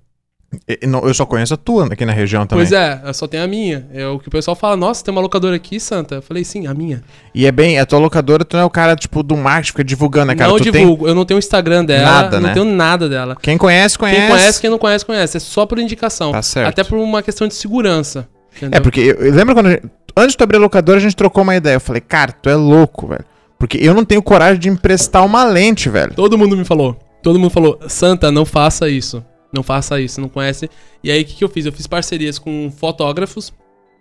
Eu 0.68 1.14
só 1.14 1.26
conheço 1.26 1.54
a 1.54 1.58
tua 1.58 1.86
aqui 1.86 2.06
na 2.06 2.12
região 2.12 2.46
também. 2.46 2.66
Pois 2.66 2.74
é, 2.74 3.02
eu 3.06 3.14
só 3.14 3.26
tenho 3.26 3.44
a 3.44 3.48
minha. 3.48 3.88
É 3.94 4.06
o 4.06 4.20
que 4.20 4.28
o 4.28 4.32
pessoal 4.32 4.54
fala, 4.54 4.76
nossa, 4.76 5.02
tem 5.04 5.12
uma 5.12 5.22
locadora 5.22 5.56
aqui, 5.56 5.80
Santa? 5.80 6.16
Eu 6.16 6.22
falei, 6.22 6.44
sim, 6.44 6.68
a 6.68 6.74
minha. 6.74 7.02
E 7.34 7.46
é 7.46 7.52
bem, 7.54 7.80
a 7.80 7.86
tua 7.86 8.00
locadora, 8.00 8.44
tu 8.44 8.58
não 8.58 8.64
é 8.64 8.66
o 8.66 8.70
cara, 8.70 8.96
tipo, 8.98 9.24
do 9.24 9.38
marketing, 9.38 9.68
fica 9.72 9.84
divulgando, 9.84 10.28
né, 10.28 10.36
cara? 10.36 10.52
não 10.52 10.58
tu 10.58 10.64
divulgo, 10.64 11.08
eu 11.08 11.16
não 11.16 11.24
tenho 11.24 11.38
o 11.38 11.40
Instagram 11.40 11.86
dela, 11.86 12.04
Nada, 12.04 12.40
não 12.40 12.48
né? 12.50 12.54
tenho 12.54 12.66
nada 12.66 13.08
dela. 13.08 13.36
Tem... 13.36 13.44
Quem 13.44 13.58
conhece, 13.58 13.98
conhece. 13.98 14.20
Quem 14.20 14.30
conhece, 14.30 14.62
quem 14.62 14.70
não 14.70 14.78
conhece, 14.78 15.06
conhece. 15.06 15.38
É 15.38 15.40
só 15.40 15.66
por 15.66 15.80
indicação. 15.80 16.34
Tá 16.34 16.42
certo. 16.42 16.68
Até 16.68 16.84
por 16.84 16.98
uma 16.98 17.24
questão 17.24 17.48
de 17.48 17.54
segurança. 17.54 18.28
Entendeu? 18.58 18.78
É, 18.78 18.82
porque 18.82 19.00
eu, 19.00 19.16
eu 19.16 19.34
lembro 19.34 19.56
quando. 19.56 19.68
a 19.68 19.72
gente- 19.72 19.84
antes 20.18 20.32
de 20.34 20.38
tu 20.38 20.44
abrir 20.44 20.58
a 20.58 20.60
locadora, 20.60 20.98
a 20.98 21.02
gente 21.02 21.16
trocou 21.16 21.44
uma 21.44 21.56
ideia. 21.56 21.76
Eu 21.76 21.80
falei, 21.80 22.02
cara, 22.02 22.34
tu 22.34 22.50
é 22.50 22.56
louco, 22.56 23.08
velho. 23.08 23.24
Porque 23.58 23.78
eu 23.80 23.94
não 23.94 24.04
tenho 24.04 24.22
coragem 24.22 24.60
de 24.60 24.68
emprestar 24.68 25.26
uma 25.26 25.46
lente, 25.46 25.88
velho. 25.88 26.14
Todo 26.14 26.38
mundo 26.38 26.58
me 26.58 26.66
falou. 26.66 26.98
Todo 27.24 27.40
mundo 27.40 27.52
falou, 27.52 27.80
Santa, 27.88 28.32
não 28.32 28.44
faça 28.44 28.90
isso. 28.90 29.24
Não 29.54 29.64
faça 29.64 30.00
isso, 30.00 30.22
não 30.22 30.30
conhece. 30.30 30.70
E 31.04 31.12
aí, 31.12 31.22
o 31.22 31.26
que, 31.26 31.36
que 31.36 31.44
eu 31.44 31.50
fiz? 31.50 31.66
Eu 31.66 31.72
fiz 31.74 31.88
parcerias 31.88 32.40
com 32.40 32.72
fotógrafos, 32.76 33.54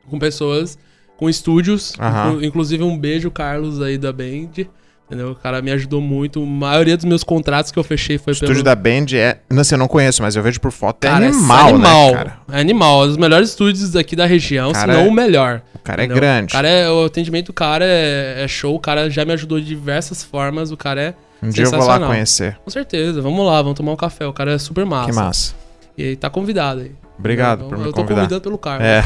com 0.09 0.19
pessoas, 0.19 0.79
com 1.17 1.29
estúdios. 1.29 1.93
Inclu- 1.95 2.45
inclusive, 2.45 2.83
um 2.85 2.97
beijo, 2.97 3.31
Carlos, 3.31 3.81
aí 3.83 3.99
da 3.99 4.13
Band. 4.13 4.67
Entendeu? 5.07 5.33
O 5.33 5.35
cara 5.35 5.61
me 5.61 5.73
ajudou 5.73 6.01
muito. 6.01 6.41
A 6.41 6.47
maioria 6.47 6.97
dos 6.97 7.05
meus 7.05 7.25
contratos 7.25 7.73
que 7.73 7.79
eu 7.81 7.83
fechei 7.83 8.17
foi 8.17 8.33
estúdio 8.33 8.55
pelo... 8.55 8.65
da 8.65 8.77
Band 8.77 9.07
é. 9.15 9.39
Não 9.51 9.65
sei, 9.65 9.75
eu 9.75 9.79
não 9.81 9.89
conheço, 9.89 10.23
mas 10.23 10.37
eu 10.37 10.43
vejo 10.43 10.61
por 10.61 10.71
foto. 10.71 11.05
É 11.05 11.09
Cara, 11.09 11.27
animal, 11.27 11.69
animal, 11.71 12.07
né, 12.11 12.17
cara? 12.17 12.39
É 12.53 12.61
animal. 12.61 13.01
É 13.01 13.05
um 13.05 13.09
dos 13.09 13.17
melhores 13.17 13.49
estúdios 13.49 13.97
aqui 13.97 14.15
da 14.15 14.25
região, 14.25 14.73
se 14.73 14.87
não 14.87 14.95
é- 14.95 15.09
o 15.09 15.11
melhor. 15.11 15.63
O 15.75 15.81
cara 15.81 16.03
é 16.03 16.05
entendeu? 16.05 16.21
grande. 16.23 16.53
O, 16.53 16.55
cara 16.55 16.69
é, 16.69 16.89
o 16.89 17.05
atendimento 17.07 17.47
do 17.47 17.53
cara 17.53 17.85
é, 17.85 18.45
é 18.45 18.47
show. 18.47 18.77
O 18.77 18.79
cara 18.79 19.11
já 19.11 19.25
me 19.25 19.33
ajudou 19.33 19.59
de 19.59 19.67
diversas 19.67 20.23
formas. 20.23 20.71
O 20.71 20.77
cara 20.77 21.03
é... 21.03 21.15
um 21.43 21.49
dia 21.51 21.65
eu 21.65 21.71
vou 21.71 21.87
lá 21.87 21.99
conhecer. 21.99 22.59
Com 22.65 22.71
certeza. 22.71 23.21
Vamos 23.23 23.47
lá, 23.47 23.61
vamos 23.63 23.77
tomar 23.77 23.93
um 23.93 23.97
café. 23.97 24.27
O 24.27 24.33
cara 24.33 24.53
é 24.53 24.59
super 24.59 24.85
massa. 24.85 25.11
Que 25.11 25.15
massa. 25.17 25.55
E 25.97 26.03
aí 26.05 26.17
tá 26.17 26.29
convidado 26.31 26.81
aí. 26.81 26.93
Obrigado 27.19 27.65
eu, 27.65 27.69
por 27.69 27.79
me 27.79 27.85
Eu 27.85 27.93
tô 27.93 28.01
convidar. 28.01 28.21
convidando 28.23 28.41
pelo 28.41 28.59
cargo. 28.59 28.83
É. 28.85 29.05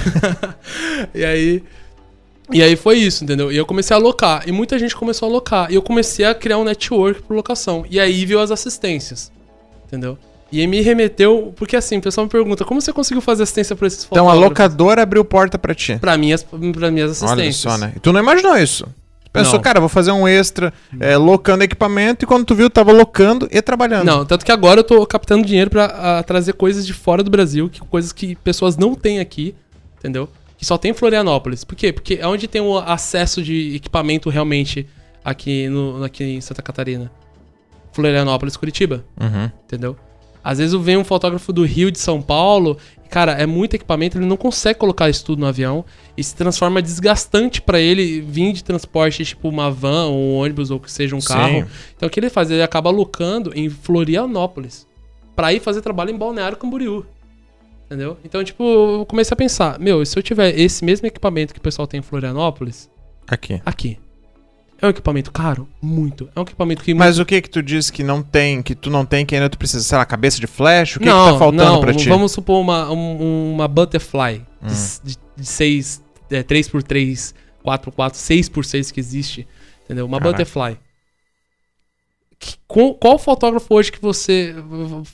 E 1.15 1.25
aí. 1.25 1.63
E 2.53 2.63
aí 2.63 2.77
foi 2.77 2.99
isso, 2.99 3.25
entendeu? 3.25 3.51
E 3.51 3.57
eu 3.57 3.65
comecei 3.65 3.97
a 3.97 3.99
alocar. 3.99 4.43
E 4.47 4.53
muita 4.53 4.79
gente 4.79 4.95
começou 4.95 5.27
a 5.27 5.31
alocar. 5.31 5.71
E 5.71 5.75
eu 5.75 5.83
comecei 5.83 6.25
a 6.25 6.35
criar 6.35 6.59
um 6.59 6.65
network 6.65 7.23
por 7.23 7.35
locação. 7.35 7.85
E 7.89 7.99
aí 7.99 8.25
veio 8.27 8.39
as 8.41 8.51
assistências. 8.51 9.33
Entendeu? 9.87 10.19
E 10.53 10.61
aí 10.61 10.67
me 10.67 10.81
remeteu. 10.83 11.53
Porque 11.57 11.75
assim, 11.75 11.97
o 11.99 12.03
pessoal 12.03 12.27
me 12.27 12.31
pergunta: 12.31 12.65
como 12.65 12.81
você 12.81 12.93
conseguiu 12.93 13.23
fazer 13.23 13.45
assistência 13.45 13.75
pra 13.75 13.87
esses 13.87 14.05
Então 14.05 14.25
a 14.29 14.33
fotógrafos? 14.33 14.49
locadora 14.51 15.03
abriu 15.03 15.25
porta 15.25 15.59
pra 15.59 15.75
ti. 15.75 15.97
Pra 15.99 16.17
minhas, 16.19 16.43
pra 16.43 16.91
minhas 16.91 17.11
assistências. 17.13 17.67
Olha 17.67 17.79
só, 17.79 17.79
né? 17.79 17.93
E 17.97 18.01
tu 18.01 18.13
não 18.13 18.21
imaginou 18.21 18.57
isso. 18.59 18.87
Pensou, 19.35 19.55
Não. 19.55 19.61
cara, 19.63 19.81
vou 19.81 19.89
fazer 19.89 20.13
um 20.13 20.29
extra 20.29 20.73
é, 21.01 21.17
locando 21.17 21.65
equipamento 21.65 22.25
e 22.25 22.27
quando 22.27 22.45
tu 22.45 22.55
viu, 22.55 22.71
tava 22.71 22.93
locando 22.93 23.49
e 23.51 23.61
trabalhando. 23.61 24.07
Não, 24.07 24.25
tanto 24.25 24.45
que 24.45 24.53
agora 24.53 24.79
eu 24.79 24.85
tô 24.85 25.05
captando 25.05 25.45
dinheiro 25.45 25.69
pra 25.69 25.87
ah, 25.87 26.23
trazer 26.23 26.53
coisas 26.53 26.87
de 26.87 26.93
fora 26.93 27.21
do 27.21 27.31
Brasil, 27.33 27.69
que, 27.69 27.81
coisas 27.81 28.13
que 28.13 28.37
pessoas 28.37 28.77
não 28.77 28.95
têm 28.95 29.19
aqui, 29.19 29.53
entendeu? 29.99 30.29
Que 30.57 30.65
só 30.65 30.79
tem 30.79 30.93
em 30.93 30.95
Florianópolis. 30.95 31.65
Por 31.65 31.75
quê? 31.75 31.93
Porque 31.93 32.15
é 32.23 32.27
onde 32.29 32.47
tem 32.47 32.61
o 32.63 32.79
acesso 32.79 33.43
de 33.43 33.75
equipamento 33.75 34.31
realmente 34.31 34.87
aqui, 35.25 35.69
no, 35.69 36.05
aqui 36.05 36.23
em 36.23 36.41
Santa 36.41 36.63
Catarina. 36.63 37.11
Florianópolis, 37.93 38.57
Curitiba, 38.57 39.05
Uhum. 39.21 39.51
entendeu? 39.65 39.97
Às 40.45 40.59
vezes 40.59 40.79
vem 40.79 40.99
um 40.99 41.05
fotógrafo 41.05 41.53
do 41.53 41.65
Rio 41.65 41.91
de 41.91 41.99
São 41.99 42.21
Paulo, 42.21 42.77
e, 43.03 43.09
cara, 43.09 43.33
é 43.33 43.47
muito 43.47 43.75
equipamento, 43.75 44.19
ele 44.19 44.27
não 44.27 44.37
consegue 44.37 44.79
colocar 44.79 45.09
isso 45.09 45.25
tudo 45.25 45.41
no 45.41 45.47
avião 45.47 45.85
e 46.17 46.23
se 46.23 46.37
transforma 46.37 46.83
desgastante 46.83 47.63
pra 47.63 47.81
ele 47.81 48.21
vir 48.21 48.53
de 48.53 48.63
transporte, 48.63 49.25
tipo 49.25 49.49
uma 49.49 49.71
van, 49.71 50.09
ou 50.09 50.17
um 50.17 50.35
ônibus, 50.35 50.71
ou 50.71 50.79
que 50.79 50.93
seja 50.93 51.17
um 51.17 51.21
Sim. 51.21 51.29
carro. 51.29 51.67
Então 51.97 52.07
o 52.07 52.11
que 52.11 52.21
ele 52.21 52.29
faz? 52.29 52.51
Ele 52.51 52.63
acaba 52.63 52.91
alocando 52.91 53.53
em 53.55 53.71
Florianópolis 53.71 54.87
pra 55.35 55.53
ir 55.53 55.61
fazer 55.61 55.81
trabalho 55.81 56.11
em 56.11 56.17
Balneário 56.19 56.57
Camboriú. 56.59 57.07
Entendeu? 57.87 58.17
Então, 58.25 58.43
tipo, 58.43 58.63
eu 58.63 59.07
comecei 59.07 59.35
a 59.35 59.37
pensar, 59.37 59.79
meu, 59.79 60.05
se 60.05 60.19
eu 60.19 60.23
tiver 60.23 60.59
esse 60.59 60.85
mesmo 60.85 61.07
equipamento 61.07 61.53
que 61.53 61.59
o 61.61 61.63
pessoal 61.63 61.87
tem 61.87 62.01
em 62.01 62.03
Florianópolis, 62.03 62.91
Aqui. 63.27 63.61
aqui. 63.65 63.99
É 64.81 64.87
um 64.87 64.91
equipamento 64.91 65.31
caro? 65.33 65.69
Muito. 65.81 66.29
É 66.35 66.39
um 66.41 66.43
equipamento 66.43 66.83
que 66.83 66.93
Mas 66.93 67.19
o 67.19 67.25
que 67.25 67.41
que 67.41 67.49
tu 67.49 67.63
diz 67.63 67.91
que 67.91 68.03
não 68.03 68.23
tem, 68.23 68.63
que 68.63 68.75
tu 68.75 68.91
não 68.91 69.07
tem, 69.07 69.25
que 69.25 69.35
ainda 69.35 69.49
tu 69.49 69.57
precisa? 69.57 69.83
Sei 69.83 69.97
lá, 69.97 70.05
cabeça 70.05 70.39
de 70.41 70.47
flash? 70.47 70.97
O 70.97 71.01
que 71.01 71.07
não, 71.07 71.27
que 71.27 71.33
tá 71.33 71.39
faltando 71.39 71.65
não, 71.65 71.81
pra 71.81 71.95
ti? 71.95 72.09
Vamos 72.09 72.33
supor 72.33 72.61
uma, 72.61 72.91
um- 72.91 73.53
uma 73.55 73.67
butterfly 73.69 74.43
Hum. 74.63 74.67
de, 75.05 75.17
de 75.37 75.47
6, 75.47 76.03
é, 76.31 76.43
3x3, 76.43 77.35
4x4, 77.65 78.15
6x6 78.15 78.91
que 78.93 79.01
existe. 79.01 79.47
Entendeu? 79.85 80.07
Uma 80.07 80.19
Caraca. 80.19 80.39
butterfly. 80.45 80.79
Que- 82.39 82.57
qual, 82.67 82.95
qual 82.95 83.19
fotógrafo 83.19 83.73
hoje 83.75 83.93
que 83.93 84.01
você. 84.03 84.55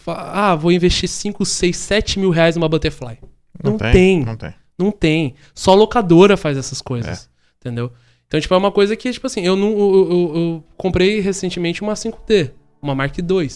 Ah, 0.06 0.54
vou 0.56 0.72
investir 0.72 1.08
5, 1.08 1.44
6, 1.44 1.76
7 1.76 2.18
mil 2.18 2.30
reais 2.30 2.56
numa 2.56 2.68
butterfly? 2.68 3.18
Não, 3.62 3.76
tem. 3.76 4.24
Não 4.24 4.36
tem. 4.36 4.54
Não 4.78 4.90
tem. 4.90 5.34
Só 5.54 5.74
locadora 5.74 6.36
faz 6.36 6.56
essas 6.56 6.80
coisas. 6.80 7.28
Entendeu? 7.60 7.92
Então, 8.30 8.38
tipo, 8.40 8.54
é 8.54 8.56
uma 8.56 8.70
coisa 8.70 8.94
que, 8.94 9.10
tipo 9.10 9.26
assim, 9.26 9.44
eu 9.44 9.56
não. 9.56 9.70
Eu, 9.70 10.08
eu- 10.10 10.32
eu 10.36 10.64
comprei 10.76 11.18
recentemente 11.18 11.82
uma 11.82 11.94
5D, 11.96 12.52
uma 12.80 12.94
Mark 12.94 13.18
II. 13.18 13.48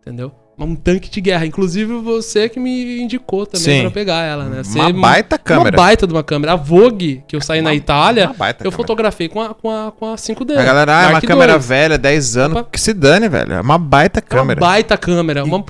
Entendeu? 0.00 0.30
Um 0.56 0.76
tanque 0.76 1.10
de 1.10 1.20
guerra. 1.20 1.44
Inclusive, 1.44 1.92
você 1.94 2.48
que 2.48 2.60
me 2.60 3.00
indicou 3.00 3.44
também 3.44 3.78
Sim. 3.78 3.80
pra 3.80 3.90
pegar 3.90 4.22
ela, 4.22 4.44
né? 4.44 4.62
Você- 4.62 4.78
Uma 4.78 4.92
baita 4.92 5.36
câmera. 5.36 5.70
Uma 5.76 5.84
baita 5.84 6.06
de 6.06 6.12
uma 6.12 6.22
câmera. 6.22 6.52
A 6.52 6.56
Vogue, 6.56 7.24
que 7.26 7.34
eu 7.34 7.40
saí 7.40 7.60
na 7.60 7.70
Uma- 7.70 7.74
Itália, 7.74 8.26
uma 8.26 8.34
baita 8.34 8.58
eu 8.62 8.70
câmera. 8.70 8.76
fotografei 8.76 9.28
com 9.28 9.40
a, 9.40 9.52
com 9.52 9.68
a, 9.68 9.90
com 9.90 10.12
a 10.12 10.16
5D. 10.16 10.56
A 10.56 10.62
galera, 10.62 10.96
ah, 10.96 11.02
é 11.02 11.08
uma 11.08 11.20
câmera 11.20 11.58
velha, 11.58 11.98
10 11.98 12.36
anos, 12.36 12.58
Opa. 12.58 12.68
que 12.70 12.80
se 12.80 12.92
dane, 12.92 13.28
velho. 13.28 13.52
É 13.54 13.60
uma 13.60 13.78
baita 13.78 14.20
câmera. 14.22 14.60
Uma 14.60 14.66
baita 14.68 14.96
câmera. 14.96 15.42
Uma, 15.42 15.64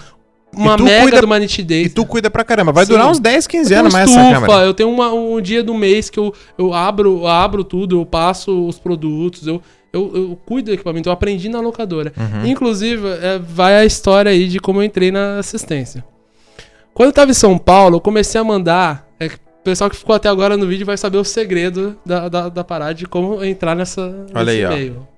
uma 0.56 0.76
mega 0.76 1.02
cuida- 1.02 1.18
de 1.20 1.24
uma 1.26 1.38
nitidez. 1.38 1.86
E 1.86 1.90
tu 1.90 2.04
cuida 2.06 2.30
pra 2.30 2.44
caramba. 2.44 2.72
Vai 2.72 2.84
Sim. 2.86 2.92
durar 2.92 3.10
uns 3.10 3.18
10, 3.18 3.46
15 3.46 3.64
Eu 3.64 3.68
tenho 3.68 3.80
anos 3.80 3.92
mais 3.92 4.10
essa 4.10 4.32
câmera. 4.32 4.64
Eu 4.64 4.74
tenho 4.74 4.90
uma- 4.90 5.12
um 5.12 5.40
dia 5.40 5.62
do 5.62 5.74
mês 5.74 6.08
que 6.10 6.18
eu, 6.18 6.32
eu 6.58 6.72
abro, 6.72 7.20
eu 7.20 7.26
abro 7.26 7.64
tudo, 7.64 8.00
eu 8.00 8.06
passo 8.06 8.66
os 8.66 8.78
produtos, 8.78 9.46
eu, 9.46 9.60
eu, 9.92 10.10
eu 10.14 10.38
cuido 10.46 10.70
do 10.70 10.74
equipamento, 10.74 11.08
eu 11.08 11.12
aprendi 11.12 11.48
na 11.48 11.60
locadora. 11.60 12.12
Uhum. 12.16 12.46
Inclusive, 12.50 13.06
é, 13.22 13.38
vai 13.38 13.76
a 13.76 13.84
história 13.84 14.30
aí 14.30 14.48
de 14.48 14.58
como 14.58 14.80
eu 14.80 14.84
entrei 14.84 15.10
na 15.10 15.38
assistência. 15.38 16.04
Quando 16.92 17.08
eu 17.08 17.12
tava 17.12 17.30
em 17.30 17.34
São 17.34 17.58
Paulo, 17.58 17.96
eu 17.96 18.00
comecei 18.00 18.40
a 18.40 18.44
mandar 18.44 19.08
é, 19.18 19.28
pessoal 19.64 19.88
que 19.88 19.96
ficou 19.96 20.14
até 20.14 20.28
agora 20.28 20.56
no 20.56 20.66
vídeo 20.66 20.84
vai 20.84 20.96
saber 20.96 21.16
o 21.18 21.24
segredo 21.24 21.96
da, 22.04 22.28
da, 22.28 22.48
da 22.50 22.62
parada 22.62 22.94
de 22.94 23.06
como 23.06 23.42
entrar 23.42 23.74
nessa, 23.74 24.26
Olha 24.34 24.52
nesse 24.52 24.64
aí, 24.66 24.92
ó. 24.96 25.13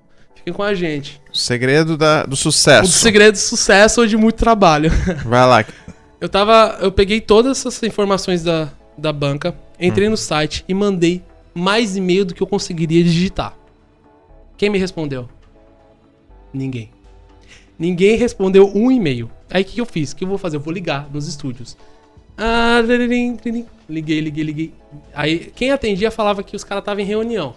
Fiquem 0.47 0.53
com 0.53 0.63
a 0.63 0.73
gente. 0.73 1.21
Segredo 1.33 1.97
da, 1.97 2.25
do 2.25 2.31
O 2.31 2.37
sucesso. 2.37 2.89
segredo 2.89 3.33
de 3.33 3.39
sucesso 3.39 3.99
ou 3.99 4.07
de 4.07 4.15
muito 4.15 4.37
trabalho. 4.37 4.89
Vai 5.25 5.45
lá. 5.45 5.65
Eu 6.21 6.29
tava. 6.29 6.77
Eu 6.81 6.89
peguei 6.89 7.19
todas 7.19 7.57
essas 7.59 7.83
informações 7.83 8.43
da, 8.43 8.69
da 8.97 9.11
banca, 9.11 9.53
entrei 9.77 10.07
Hum. 10.07 10.11
no 10.11 10.17
site 10.17 10.63
e 10.65 10.73
mandei 10.73 11.21
mais 11.53 11.97
e-mail 11.97 12.23
do 12.23 12.33
que 12.33 12.41
eu 12.41 12.47
conseguiria 12.47 13.03
digitar. 13.03 13.53
Quem 14.55 14.69
me 14.69 14.77
respondeu? 14.77 15.27
Ninguém. 16.53 16.91
Ninguém 17.77 18.15
respondeu 18.15 18.71
um 18.73 18.89
e-mail. 18.89 19.29
Aí 19.49 19.63
o 19.63 19.65
que, 19.65 19.81
eu 19.81 19.85
fiz? 19.85 20.13
O 20.13 20.15
que 20.15 20.23
eu 20.23 20.29
vou 20.29 20.37
fazer? 20.37 20.55
Eu 20.55 20.61
vou 20.61 20.73
ligar 20.73 21.09
nos 21.13 21.27
estúdios. 21.27 21.75
Ah, 22.37 22.79
liguei, 23.89 24.21
liguei, 24.21 24.43
liguei. 24.45 24.73
Aí 25.13 25.51
quem 25.53 25.71
atendia 25.71 26.09
falava 26.09 26.41
que 26.41 26.55
os 26.55 26.63
caras 26.63 26.83
estavam 26.83 27.03
em 27.03 27.05
reunião. 27.05 27.53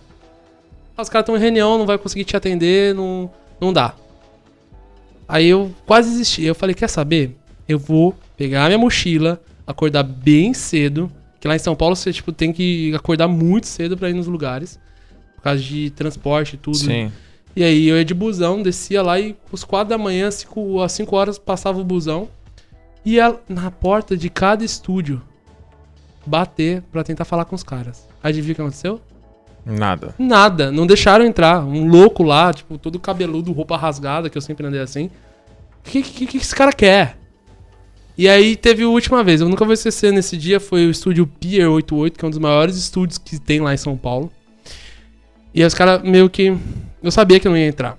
Ah, 1.01 1.03
os 1.03 1.09
caras 1.09 1.23
estão 1.23 1.37
em 1.37 1.41
reunião, 1.41 1.79
não 1.79 1.87
vai 1.87 1.97
conseguir 1.97 2.25
te 2.25 2.37
atender, 2.37 2.95
não, 2.95 3.31
não 3.59 3.73
dá. 3.73 3.95
Aí 5.27 5.47
eu 5.47 5.75
quase 5.87 6.11
desisti. 6.11 6.45
Eu 6.45 6.55
falei, 6.55 6.75
quer 6.75 6.89
saber? 6.89 7.37
Eu 7.67 7.79
vou 7.79 8.15
pegar 8.37 8.67
minha 8.67 8.79
mochila, 8.79 9.41
acordar 9.67 10.03
bem 10.03 10.53
cedo. 10.53 11.11
Que 11.41 11.49
lá 11.49 11.57
em 11.57 11.59
São 11.59 11.75
Paulo 11.75 11.97
você 11.97 12.13
tipo, 12.13 12.33
tem 12.33 12.53
que 12.53 12.95
acordar 12.95 13.29
muito 13.29 13.67
cedo 13.67 13.97
pra 13.97 14.11
ir 14.11 14.13
nos 14.13 14.27
lugares. 14.27 14.79
Por 15.37 15.43
causa 15.43 15.63
de 15.63 15.89
transporte 15.91 16.55
e 16.55 16.57
tudo. 16.59 16.77
Sim. 16.77 17.11
E 17.57 17.65
aí 17.65 17.89
eu 17.89 17.97
ia 17.97 18.05
de 18.05 18.13
busão, 18.13 18.63
descia 18.63 19.01
lá 19.01 19.19
e 19.19 19.35
às 19.51 19.65
4 19.65 19.89
da 19.89 19.97
manhã, 19.97 20.31
cinco, 20.31 20.83
às 20.83 20.93
5 20.93 21.17
horas, 21.17 21.39
passava 21.39 21.81
o 21.81 21.85
busão. 21.85 22.29
Ia 23.07 23.39
na 23.49 23.71
porta 23.71 24.19
de 24.19 24.29
cada 24.29 24.63
estúdio 24.63 25.23
bater 26.27 26.83
pra 26.93 27.03
tentar 27.03 27.25
falar 27.25 27.47
com 27.47 27.57
os 27.57 27.63
caras. 27.63 28.07
Adivinha 28.23 28.53
o 28.53 28.55
que 28.57 28.61
aconteceu? 28.61 29.01
Nada. 29.65 30.15
Nada, 30.19 30.71
não 30.73 30.87
deixaram 30.87 31.25
entrar. 31.25 31.65
Um 31.65 31.87
louco 31.89 32.23
lá, 32.23 32.53
tipo, 32.53 32.79
todo 32.79 32.99
cabeludo, 32.99 33.53
roupa 33.53 33.77
rasgada, 33.77 34.29
que 34.31 34.37
eu 34.39 34.43
sempre 34.43 34.67
andei 34.67 34.81
assim. 34.81 35.11
O 35.87 35.91
que, 35.91 36.03
que, 36.03 36.27
que 36.27 36.37
esse 36.39 36.55
cara 36.55 36.73
quer? 36.73 37.17
E 38.19 38.29
aí 38.29 38.55
teve 38.57 38.83
a 38.83 38.89
última 38.89 39.25
vez, 39.25 39.41
eu 39.41 39.49
nunca 39.49 39.65
vou 39.65 39.73
esquecer 39.73 40.13
nesse 40.13 40.37
dia, 40.37 40.61
foi 40.61 40.87
o 40.87 40.91
estúdio 40.91 41.27
Pier 41.27 41.71
88, 41.71 42.19
que 42.19 42.25
é 42.25 42.29
um 42.29 42.31
dos 42.31 42.39
maiores 42.39 42.77
estúdios 42.77 43.17
que 43.17 43.39
tem 43.39 43.61
lá 43.61 43.73
em 43.73 43.79
São 43.79 43.97
Paulo. 43.97 44.31
E 45.55 45.65
os 45.65 45.75
caras 45.75 46.03
meio 46.03 46.29
que. 46.29 46.57
Eu 47.03 47.11
sabia 47.11 47.41
que 47.41 47.49
não 47.49 47.57
ia 47.57 47.67
entrar. 47.67 47.97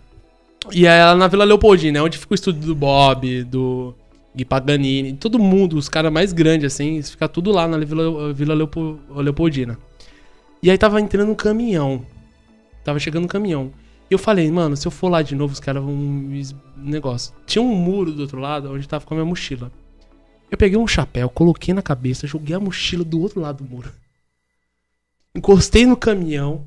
E 0.72 0.88
aí 0.88 1.00
ela 1.00 1.16
na 1.16 1.28
Vila 1.28 1.44
Leopoldina, 1.44 2.04
onde 2.04 2.18
fica 2.20 2.34
o 2.34 2.36
estúdio 2.36 2.62
do 2.62 2.76
Bob, 2.76 3.44
do 3.46 3.96
Gui 4.36 4.46
Paganini, 4.46 5.14
todo 5.14 5.40
mundo, 5.40 5.76
os 5.76 5.90
caras 5.90 6.14
mais 6.14 6.32
grandes, 6.32 6.72
assim, 6.72 7.02
fica 7.02 7.28
tudo 7.28 7.52
lá 7.52 7.68
na 7.68 7.78
Vila, 7.80 8.32
Vila 8.32 8.54
Leopo- 8.54 9.00
Leopoldina. 9.16 9.78
E 10.64 10.70
aí 10.70 10.78
tava 10.78 11.00
entrando 11.02 11.32
um 11.32 11.36
caminhão. 11.36 12.06
Tava 12.84 13.00
chegando 13.00 13.26
um 13.26 13.28
caminhão. 13.28 13.72
E 14.10 14.14
eu 14.14 14.20
falei, 14.20 14.50
mano, 14.52 14.76
se 14.76 14.86
eu 14.88 14.92
for 14.92 15.10
lá 15.10 15.22
de 15.22 15.36
novo, 15.36 15.54
os 15.54 15.60
caras 15.60 15.84
vão. 15.84 15.96
Negócio. 16.78 17.34
Tinha 17.46 17.62
um 17.62 17.74
muro 17.76 18.12
do 18.12 18.22
outro 18.24 18.40
lado 18.40 18.72
onde 18.72 18.88
tava 18.88 19.06
com 19.06 19.14
a 19.14 19.18
minha 19.18 19.26
mochila. 19.26 19.72
Eu 20.50 20.58
peguei 20.58 20.78
um 20.78 20.88
chapéu, 20.88 21.30
coloquei 21.30 21.74
na 21.74 21.82
cabeça, 21.82 22.28
joguei 22.28 22.56
a 22.56 22.60
mochila 22.60 23.04
do 23.06 23.22
outro 23.22 23.40
lado 23.40 23.64
do 23.64 23.70
muro. 23.70 23.90
Encostei 25.34 25.86
no 25.86 25.96
caminhão. 25.96 26.66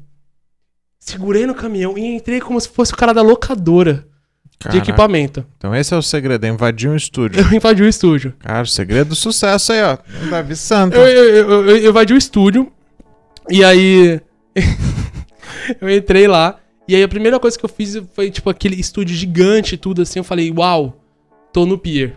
Segurei 0.98 1.46
no 1.46 1.54
caminhão 1.54 1.98
e 1.98 2.02
entrei 2.16 2.40
como 2.40 2.58
se 2.58 2.68
fosse 2.68 2.94
o 2.94 2.96
cara 2.96 3.12
da 3.12 3.20
locadora 3.20 4.06
de 4.52 4.58
Caraca. 4.58 4.78
equipamento. 4.78 5.44
Então 5.58 5.74
esse 5.74 5.92
é 5.92 5.96
o 5.98 6.02
segredo, 6.02 6.44
é 6.46 6.48
invadir 6.48 6.88
um 6.88 6.96
estúdio. 6.96 7.40
Eu 7.44 7.52
invadi 7.52 7.82
o 7.82 7.88
estúdio. 7.88 8.32
Cara, 8.38 8.62
o 8.62 8.66
segredo 8.66 9.08
do 9.10 9.14
sucesso 9.14 9.72
aí, 9.72 9.82
ó. 9.82 9.98
Davi 10.30 10.56
Santos. 10.56 10.98
Eu, 10.98 11.04
eu, 11.06 11.24
eu, 11.34 11.50
eu- 11.68 11.76
eu 11.76 11.90
invadi 11.90 12.14
o 12.14 12.16
estúdio. 12.16 12.72
E 13.50 13.64
aí. 13.64 14.20
eu 15.80 15.90
entrei 15.90 16.26
lá. 16.26 16.58
E 16.86 16.94
aí 16.94 17.02
a 17.02 17.08
primeira 17.08 17.40
coisa 17.40 17.58
que 17.58 17.64
eu 17.64 17.68
fiz 17.68 17.96
foi, 18.12 18.30
tipo, 18.30 18.50
aquele 18.50 18.78
estúdio 18.78 19.16
gigante 19.16 19.74
e 19.74 19.78
tudo 19.78 20.02
assim. 20.02 20.18
Eu 20.18 20.24
falei, 20.24 20.50
uau, 20.50 21.00
tô 21.52 21.64
no 21.64 21.78
Pier 21.78 22.16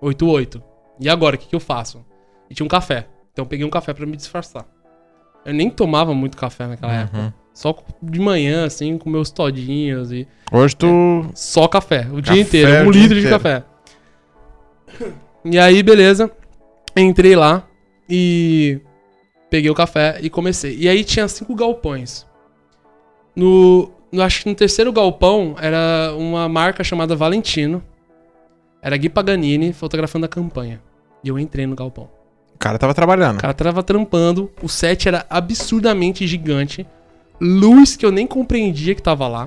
88. 0.00 0.62
E 1.00 1.08
agora, 1.08 1.36
o 1.36 1.38
que, 1.38 1.48
que 1.48 1.56
eu 1.56 1.60
faço? 1.60 2.04
E 2.50 2.54
tinha 2.54 2.64
um 2.64 2.68
café. 2.68 3.06
Então 3.32 3.44
eu 3.44 3.48
peguei 3.48 3.64
um 3.64 3.70
café 3.70 3.94
pra 3.94 4.04
me 4.04 4.16
disfarçar. 4.16 4.66
Eu 5.44 5.54
nem 5.54 5.70
tomava 5.70 6.12
muito 6.12 6.36
café 6.36 6.66
naquela 6.66 6.92
época. 6.92 7.18
Uhum. 7.18 7.32
Só 7.54 7.76
de 8.02 8.20
manhã, 8.20 8.66
assim, 8.66 8.98
com 8.98 9.08
meus 9.08 9.30
todinhos 9.30 10.12
e. 10.12 10.26
Hoje 10.52 10.76
tu. 10.76 11.30
Só 11.34 11.66
café, 11.66 12.06
o 12.12 12.16
Café 12.16 12.32
dia 12.32 12.42
inteiro, 12.42 12.88
um 12.88 12.90
litro 12.90 13.14
de 13.14 13.26
inteiro. 13.26 13.30
café. 13.30 13.64
E 15.44 15.58
aí, 15.58 15.82
beleza. 15.82 16.30
Entrei 16.96 17.34
lá 17.36 17.66
e 18.08 18.80
peguei 19.50 19.70
o 19.70 19.74
café 19.74 20.18
e 20.22 20.28
comecei. 20.30 20.76
E 20.78 20.88
aí 20.88 21.04
tinha 21.04 21.26
cinco 21.28 21.54
galpões. 21.54 22.26
No, 23.34 23.90
no- 24.10 24.22
acho 24.22 24.42
que 24.42 24.48
no 24.48 24.54
terceiro 24.54 24.92
galpão 24.92 25.54
era 25.60 26.14
uma 26.16 26.48
marca 26.48 26.82
chamada 26.82 27.14
Valentino. 27.16 27.82
Era 28.82 28.96
Gui 28.96 29.08
Paganini 29.08 29.72
fotografando 29.72 30.26
a 30.26 30.28
campanha. 30.28 30.80
E 31.22 31.28
eu 31.28 31.38
entrei 31.38 31.66
no 31.66 31.74
galpão. 31.74 32.08
O 32.54 32.58
cara 32.58 32.78
tava 32.78 32.94
trabalhando. 32.94 33.38
O 33.38 33.40
cara 33.40 33.54
tava 33.54 33.82
trampando, 33.82 34.50
o 34.62 34.68
set 34.68 35.06
era 35.08 35.24
absurdamente 35.30 36.26
gigante. 36.26 36.86
Luz 37.40 37.96
que 37.96 38.04
eu 38.04 38.10
nem 38.10 38.26
compreendia 38.26 38.94
que 38.94 39.02
tava 39.02 39.28
lá. 39.28 39.46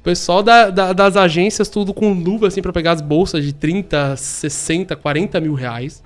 O 0.00 0.02
pessoal 0.02 0.42
da- 0.42 0.70
da- 0.70 0.92
das 0.92 1.16
agências, 1.16 1.68
tudo 1.68 1.92
com 1.94 2.12
luva, 2.12 2.46
assim, 2.48 2.60
pra 2.62 2.72
pegar 2.72 2.92
as 2.92 3.00
bolsas 3.00 3.44
de 3.44 3.52
30, 3.52 4.14
60, 4.16 4.94
40 4.96 5.40
mil 5.40 5.54
reais. 5.54 6.02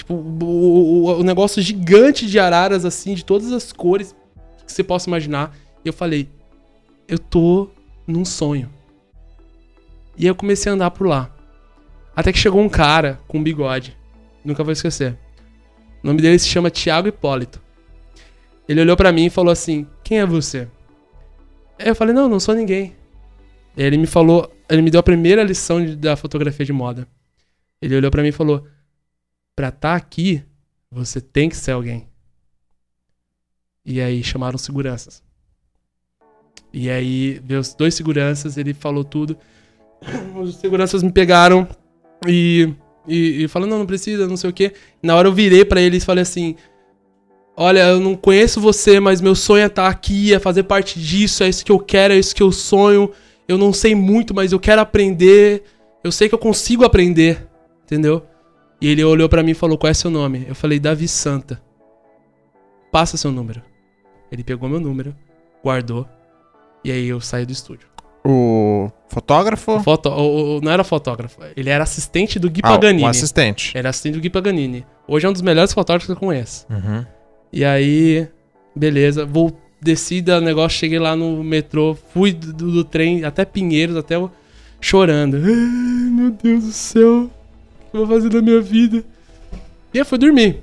Tipo, 0.00 0.14
o, 0.14 1.04
o- 1.04 1.20
o 1.20 1.22
negócio 1.22 1.60
gigante 1.60 2.26
de 2.26 2.38
araras, 2.38 2.86
assim, 2.86 3.12
de 3.14 3.22
todas 3.22 3.52
as 3.52 3.70
cores 3.70 4.14
que 4.66 4.72
você 4.72 4.82
possa 4.82 5.10
imaginar. 5.10 5.54
E 5.84 5.88
eu 5.88 5.92
falei, 5.92 6.26
eu 7.06 7.18
tô 7.18 7.68
num 8.06 8.24
sonho. 8.24 8.70
E 10.16 10.26
eu 10.26 10.34
comecei 10.34 10.70
a 10.70 10.74
andar 10.74 10.90
por 10.90 11.06
lá. 11.06 11.30
Até 12.16 12.32
que 12.32 12.38
chegou 12.38 12.60
um 12.62 12.68
cara 12.68 13.20
com 13.28 13.38
um 13.38 13.42
bigode. 13.42 13.94
Nunca 14.42 14.64
vou 14.64 14.72
esquecer. 14.72 15.18
O 16.02 16.06
nome 16.06 16.22
dele 16.22 16.38
se 16.38 16.48
chama 16.48 16.70
Thiago 16.70 17.08
Hipólito. 17.08 17.60
Ele 18.66 18.80
olhou 18.80 18.96
pra 18.96 19.12
mim 19.12 19.26
e 19.26 19.30
falou 19.30 19.52
assim: 19.52 19.86
Quem 20.02 20.18
é 20.20 20.24
você? 20.26 20.66
Eu 21.78 21.94
falei: 21.94 22.14
Não, 22.14 22.26
não 22.28 22.40
sou 22.40 22.54
ninguém. 22.54 22.96
Ele 23.76 23.98
me 23.98 24.06
falou, 24.06 24.50
ele 24.68 24.80
me 24.82 24.90
deu 24.90 24.98
a 25.00 25.02
primeira 25.02 25.42
lição 25.42 25.84
de- 25.84 25.94
da 25.94 26.16
fotografia 26.16 26.64
de 26.66 26.72
moda. 26.72 27.06
Ele 27.82 27.96
olhou 27.96 28.10
pra 28.10 28.22
mim 28.22 28.28
e 28.28 28.32
falou: 28.32 28.66
Pra 29.60 29.68
estar 29.68 29.94
aqui, 29.94 30.42
você 30.90 31.20
tem 31.20 31.50
que 31.50 31.54
ser 31.54 31.72
alguém. 31.72 32.08
E 33.84 34.00
aí 34.00 34.24
chamaram 34.24 34.56
seguranças. 34.56 35.22
E 36.72 36.88
aí 36.88 37.38
veio 37.44 37.60
os 37.60 37.74
dois 37.74 37.94
seguranças, 37.94 38.56
ele 38.56 38.72
falou 38.72 39.04
tudo. 39.04 39.36
Os 40.40 40.56
seguranças 40.56 41.02
me 41.02 41.12
pegaram 41.12 41.68
e 42.26 42.72
e, 43.06 43.44
e 43.44 43.48
falando, 43.48 43.72
não, 43.72 43.80
não 43.80 43.86
precisa, 43.86 44.26
não 44.26 44.38
sei 44.38 44.48
o 44.48 44.52
quê. 44.54 44.72
Na 45.02 45.14
hora 45.14 45.28
eu 45.28 45.34
virei 45.34 45.62
pra 45.62 45.78
eles 45.78 46.04
e 46.04 46.06
falei 46.06 46.22
assim: 46.22 46.56
Olha, 47.54 47.80
eu 47.80 48.00
não 48.00 48.16
conheço 48.16 48.62
você, 48.62 48.98
mas 48.98 49.20
meu 49.20 49.34
sonho 49.34 49.64
é 49.64 49.66
estar 49.66 49.88
aqui, 49.88 50.32
é 50.32 50.38
fazer 50.38 50.62
parte 50.62 50.98
disso, 50.98 51.44
é 51.44 51.50
isso 51.50 51.66
que 51.66 51.72
eu 51.72 51.78
quero, 51.78 52.14
é 52.14 52.18
isso 52.18 52.34
que 52.34 52.42
eu 52.42 52.50
sonho. 52.50 53.10
Eu 53.46 53.58
não 53.58 53.74
sei 53.74 53.94
muito, 53.94 54.34
mas 54.34 54.52
eu 54.52 54.58
quero 54.58 54.80
aprender. 54.80 55.64
Eu 56.02 56.10
sei 56.10 56.30
que 56.30 56.34
eu 56.34 56.38
consigo 56.38 56.82
aprender, 56.82 57.46
entendeu? 57.84 58.29
E 58.80 58.88
ele 58.88 59.04
olhou 59.04 59.28
pra 59.28 59.42
mim 59.42 59.50
e 59.52 59.54
falou: 59.54 59.76
Qual 59.78 59.90
é 59.90 59.94
seu 59.94 60.10
nome? 60.10 60.44
Eu 60.48 60.54
falei: 60.54 60.78
Davi 60.78 61.06
Santa. 61.08 61.60
Passa 62.90 63.16
seu 63.16 63.30
número. 63.30 63.62
Ele 64.32 64.42
pegou 64.44 64.68
meu 64.68 64.80
número, 64.80 65.14
guardou, 65.62 66.06
e 66.84 66.90
aí 66.90 67.08
eu 67.08 67.20
saí 67.20 67.44
do 67.44 67.52
estúdio. 67.52 67.88
O 68.24 68.90
fotógrafo. 69.08 69.80
Foto, 69.80 70.08
o- 70.08 70.58
o- 70.58 70.60
não 70.60 70.70
era 70.70 70.84
fotógrafo, 70.84 71.40
ele 71.56 71.68
era 71.70 71.82
assistente 71.84 72.38
do 72.38 72.50
Gui 72.50 72.60
Ah, 72.62 72.70
Paganini. 72.72 73.04
o 73.04 73.06
assistente. 73.08 73.76
Era 73.76 73.88
assistente 73.90 74.14
do 74.14 74.20
Gui 74.20 74.30
Paganini. 74.30 74.84
Hoje 75.08 75.26
é 75.26 75.28
um 75.28 75.32
dos 75.32 75.42
melhores 75.42 75.72
fotógrafos 75.72 76.06
que 76.06 76.12
eu 76.12 76.16
conheço. 76.28 76.66
Uhum. 76.70 77.04
E 77.52 77.64
aí, 77.64 78.28
beleza, 78.76 79.24
vou 79.26 79.56
desci 79.80 80.20
da 80.20 80.40
negócio, 80.40 80.78
cheguei 80.78 80.98
lá 80.98 81.16
no 81.16 81.42
metrô, 81.42 81.96
fui 82.12 82.32
do, 82.32 82.52
do- 82.52 82.70
do 82.72 82.84
trem 82.84 83.24
até 83.24 83.44
Pinheiros, 83.44 83.96
até 83.96 84.14
eu 84.16 84.30
chorando. 84.80 85.36
Ai, 85.38 86.10
meu 86.10 86.30
Deus 86.30 86.64
do 86.64 86.72
céu, 86.72 87.22
o 87.24 87.30
eu 87.92 88.06
vou 88.06 88.16
fazer 88.16 88.28
da 88.28 88.40
minha 88.42 88.60
vida? 88.60 89.04
E 89.92 89.98
aí 89.98 90.04
fui 90.04 90.18
dormir. 90.18 90.58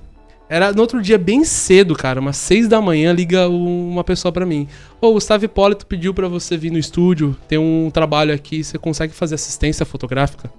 Era 0.49 0.71
no 0.71 0.79
outro 0.81 1.01
dia, 1.01 1.17
bem 1.17 1.43
cedo, 1.43 1.93
cara, 1.93 2.21
umas 2.21 2.37
seis 2.37 2.69
da 2.69 2.79
manhã, 2.81 3.11
liga 3.11 3.49
um- 3.49 3.89
uma 3.91 4.03
pessoa 4.03 4.31
pra 4.31 4.45
mim. 4.45 4.65
Ô, 5.01 5.07
o 5.09 5.13
Gustavo 5.13 5.43
Hipólito 5.43 5.85
pediu 5.85 6.13
pra 6.13 6.29
você 6.29 6.55
vir 6.55 6.71
no 6.71 6.77
estúdio, 6.77 7.35
tem 7.49 7.57
um 7.57 7.89
trabalho 7.93 8.33
aqui, 8.33 8.63
você 8.63 8.77
consegue 8.77 9.11
fazer 9.13 9.35
assistência 9.35 9.85
fotográfica? 9.85 10.49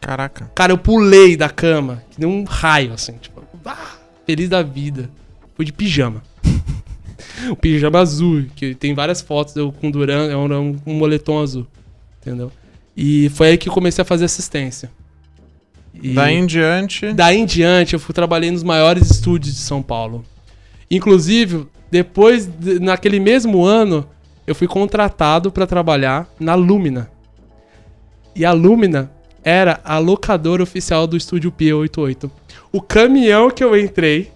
Caraca. 0.00 0.50
Cara, 0.54 0.72
eu 0.72 0.78
pulei 0.78 1.36
da 1.36 1.48
cama, 1.48 2.02
que 2.10 2.20
nem 2.20 2.28
um 2.28 2.42
raio, 2.44 2.92
assim, 2.92 3.12
tipo, 3.20 3.40
ah, 3.64 3.92
feliz 4.26 4.48
da 4.48 4.62
vida. 4.62 5.08
Fui 5.54 5.64
de 5.64 5.72
pijama. 5.72 6.20
o 7.50 7.54
pijama 7.56 8.00
azul, 8.00 8.46
que 8.56 8.74
tem 8.74 8.94
várias 8.94 9.20
fotos 9.20 9.54
eu 9.54 9.70
com 9.70 9.90
Duran, 9.92 10.28
é 10.30 10.36
um, 10.36 10.76
um 10.86 10.94
moletom 10.94 11.40
azul, 11.40 11.66
entendeu? 12.20 12.50
E 12.96 13.28
foi 13.30 13.48
aí 13.50 13.58
que 13.58 13.68
comecei 13.70 14.02
a 14.02 14.04
fazer 14.04 14.24
assistência. 14.24 14.90
E 16.00 16.14
Daí 16.14 16.34
em 16.36 16.46
diante. 16.46 17.12
daí 17.12 17.38
em 17.38 17.44
diante 17.46 17.94
eu 17.94 18.00
fui 18.00 18.14
trabalhei 18.14 18.50
nos 18.50 18.62
maiores 18.62 19.10
estúdios 19.10 19.54
de 19.54 19.60
São 19.60 19.82
Paulo. 19.82 20.24
Inclusive, 20.90 21.66
depois, 21.90 22.46
de- 22.46 22.78
naquele 22.78 23.18
mesmo 23.20 23.64
ano, 23.64 24.06
eu 24.46 24.54
fui 24.54 24.66
contratado 24.68 25.50
para 25.50 25.66
trabalhar 25.66 26.26
na 26.38 26.54
Lumina. 26.54 27.10
E 28.34 28.44
a 28.44 28.52
Lumina 28.52 29.10
era 29.42 29.80
a 29.84 29.98
locadora 29.98 30.62
oficial 30.62 31.06
do 31.06 31.16
estúdio 31.16 31.50
P88. 31.52 32.30
O 32.72 32.80
caminhão 32.80 33.50
que 33.50 33.64
eu 33.64 33.76
entrei, 33.78 34.30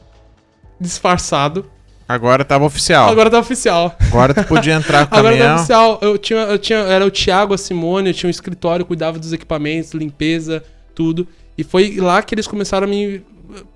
disfarçado, 0.80 1.66
Agora 2.08 2.44
tava 2.44 2.64
oficial. 2.66 3.04
Agora, 3.08 3.12
agora 3.12 3.30
tá 3.30 3.38
oficial. 3.38 3.96
tu 4.34 4.44
podia 4.44 4.74
entrar 4.74 5.06
com 5.06 5.14
o 5.14 5.18
Agora 5.20 5.34
tá 5.34 5.38
caminhão. 5.38 5.56
oficial. 5.56 5.98
Eu 6.02 6.18
tinha, 6.18 6.40
eu 6.40 6.58
tinha, 6.58 6.78
era 6.80 7.06
o 7.06 7.10
Thiago, 7.10 7.54
a 7.54 7.58
Simone, 7.58 8.08
eu 8.10 8.14
tinha 8.14 8.28
um 8.28 8.30
escritório, 8.30 8.84
cuidava 8.84 9.18
dos 9.18 9.32
equipamentos, 9.32 9.92
limpeza, 9.94 10.62
tudo. 10.94 11.26
E 11.56 11.64
foi 11.64 11.96
lá 11.96 12.22
que 12.22 12.34
eles 12.34 12.46
começaram 12.46 12.86
a 12.86 12.90
me 12.90 13.22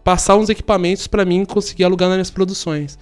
passar 0.03 0.37
uns 0.37 0.49
equipamentos 0.49 1.07
pra 1.07 1.25
mim 1.25 1.45
conseguir 1.45 1.85
alugar 1.85 2.09
nas 2.09 2.17
minhas 2.17 2.31
produções. 2.31 2.99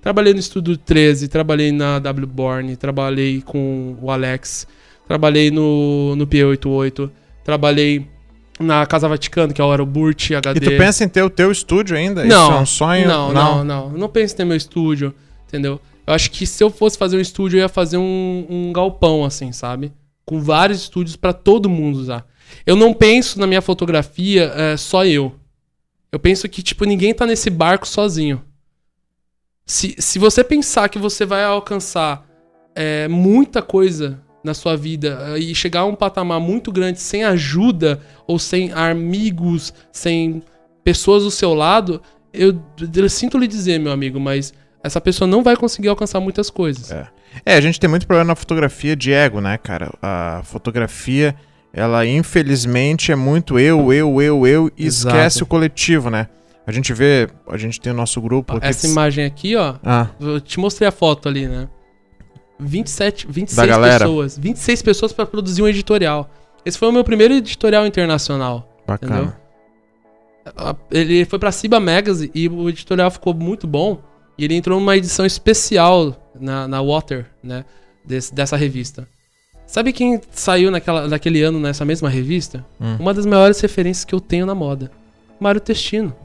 Trabalhei 0.00 0.32
no 0.32 0.40
Estúdio 0.40 0.76
13, 0.76 1.28
trabalhei 1.28 1.72
na 1.72 1.98
W 1.98 2.26
Born, 2.26 2.76
trabalhei 2.76 3.42
com 3.42 3.96
o 4.00 4.10
Alex, 4.10 4.66
trabalhei 5.06 5.50
no, 5.50 6.14
no 6.16 6.26
P88, 6.26 7.10
trabalhei 7.44 8.06
na 8.60 8.84
Casa 8.86 9.08
Vaticano, 9.08 9.52
que 9.52 9.60
é 9.60 9.64
o 9.64 9.70
Aeroburt 9.70 10.30
HD. 10.32 10.58
E 10.58 10.70
tu 10.70 10.76
pensa 10.76 11.04
em 11.04 11.08
ter 11.08 11.22
o 11.22 11.30
teu 11.30 11.50
estúdio 11.50 11.96
ainda? 11.96 12.26
Isso 12.26 12.36
Não, 12.36 12.52
é 12.52 12.60
um 12.60 12.66
sonho? 12.66 13.06
Não, 13.06 13.32
não, 13.32 13.64
não. 13.64 13.92
Eu 13.92 13.98
não 13.98 14.08
penso 14.08 14.34
em 14.34 14.36
ter 14.38 14.44
meu 14.44 14.56
estúdio, 14.56 15.14
entendeu? 15.46 15.80
Eu 16.06 16.14
acho 16.14 16.30
que 16.30 16.46
se 16.46 16.62
eu 16.62 16.70
fosse 16.70 16.96
fazer 16.96 17.16
um 17.16 17.20
estúdio, 17.20 17.58
eu 17.58 17.62
ia 17.62 17.68
fazer 17.68 17.98
um, 17.98 18.46
um 18.48 18.72
galpão, 18.72 19.24
assim, 19.24 19.52
sabe? 19.52 19.92
Com 20.24 20.40
vários 20.40 20.80
estúdios 20.80 21.16
pra 21.16 21.32
todo 21.32 21.68
mundo 21.68 21.98
usar. 21.98 22.26
Eu 22.66 22.76
não 22.76 22.92
penso 22.92 23.38
na 23.38 23.46
minha 23.46 23.62
fotografia 23.62 24.52
é, 24.54 24.76
só 24.76 25.04
eu. 25.04 25.34
Eu 26.10 26.18
penso 26.18 26.48
que, 26.48 26.62
tipo, 26.62 26.84
ninguém 26.84 27.14
tá 27.14 27.26
nesse 27.26 27.50
barco 27.50 27.86
sozinho. 27.86 28.42
Se, 29.66 29.94
se 29.98 30.18
você 30.18 30.42
pensar 30.42 30.88
que 30.88 30.98
você 30.98 31.26
vai 31.26 31.44
alcançar 31.44 32.26
é, 32.74 33.06
muita 33.08 33.60
coisa 33.60 34.20
na 34.42 34.54
sua 34.54 34.76
vida 34.76 35.18
é, 35.34 35.38
e 35.38 35.54
chegar 35.54 35.80
a 35.80 35.84
um 35.84 35.94
patamar 35.94 36.40
muito 36.40 36.72
grande 36.72 37.00
sem 37.00 37.24
ajuda 37.24 38.00
ou 38.26 38.38
sem 38.38 38.72
amigos, 38.72 39.74
sem 39.92 40.42
pessoas 40.82 41.24
do 41.24 41.30
seu 41.30 41.52
lado, 41.52 42.00
eu, 42.32 42.58
eu 42.96 43.08
sinto 43.10 43.36
lhe 43.36 43.46
dizer, 43.46 43.78
meu 43.78 43.92
amigo, 43.92 44.18
mas 44.18 44.54
essa 44.82 45.00
pessoa 45.00 45.28
não 45.28 45.42
vai 45.42 45.56
conseguir 45.56 45.88
alcançar 45.88 46.20
muitas 46.20 46.48
coisas. 46.48 46.90
É. 46.90 47.08
É, 47.44 47.54
a 47.54 47.60
gente 47.60 47.78
tem 47.78 47.88
muito 47.88 48.06
problema 48.06 48.28
na 48.28 48.34
fotografia 48.34 48.96
de 48.96 49.12
ego, 49.12 49.40
né, 49.40 49.58
cara? 49.58 49.92
A 50.02 50.40
fotografia, 50.44 51.34
ela 51.78 52.04
infelizmente 52.06 53.12
é 53.12 53.16
muito 53.16 53.58
eu, 53.58 53.92
eu, 53.92 54.20
eu, 54.20 54.46
eu 54.46 54.70
e 54.76 54.86
Exato. 54.86 55.14
esquece 55.16 55.42
o 55.42 55.46
coletivo, 55.46 56.10
né? 56.10 56.28
A 56.66 56.72
gente 56.72 56.92
vê, 56.92 57.28
a 57.48 57.56
gente 57.56 57.80
tem 57.80 57.92
o 57.92 57.96
nosso 57.96 58.20
grupo. 58.20 58.56
aqui- 58.56 58.66
Essa 58.66 58.86
imagem 58.86 59.24
aqui, 59.24 59.56
ó, 59.56 59.76
Ah, 59.82 60.08
eu 60.20 60.40
te 60.40 60.60
mostrei 60.60 60.86
a 60.88 60.92
foto 60.92 61.28
ali, 61.28 61.46
né? 61.46 61.68
27, 62.60 63.26
26 63.26 63.56
Da 63.56 63.66
galera. 63.66 64.00
pessoas. 64.04 64.36
26 64.36 64.82
pessoas 64.82 65.12
pra 65.12 65.24
produzir 65.24 65.62
um 65.62 65.68
editorial. 65.68 66.28
Esse 66.64 66.76
foi 66.78 66.88
o 66.88 66.92
meu 66.92 67.04
primeiro 67.04 67.34
editorial 67.34 67.86
internacional. 67.86 68.68
bacana. 68.86 69.34
Entendeu? 70.46 70.76
Ele 70.90 71.24
foi 71.24 71.38
pra 71.38 71.52
Ciba 71.52 71.78
Magazine 71.78 72.30
e 72.34 72.48
o 72.48 72.68
editorial 72.68 73.10
ficou 73.10 73.34
muito 73.34 73.66
bom. 73.66 74.00
E 74.36 74.44
ele 74.44 74.54
entrou 74.54 74.78
numa 74.78 74.96
edição 74.96 75.26
especial 75.26 76.16
na, 76.38 76.66
na 76.68 76.80
Water, 76.82 77.26
né? 77.42 77.64
desse- 78.04 78.34
dessa 78.34 78.56
revista. 78.56 79.06
Sabe 79.68 79.92
quem 79.92 80.18
saiu 80.32 80.70
naquela, 80.70 81.06
naquele 81.06 81.42
ano 81.42 81.60
nessa 81.60 81.84
mesma 81.84 82.08
revista? 82.08 82.64
Hum. 82.80 82.96
Uma 82.98 83.12
das 83.12 83.26
maiores 83.26 83.60
referências 83.60 84.02
que 84.02 84.14
eu 84.14 84.20
tenho 84.20 84.46
na 84.46 84.54
moda. 84.54 84.90
Mário 85.38 85.60
Testino. 85.60 86.16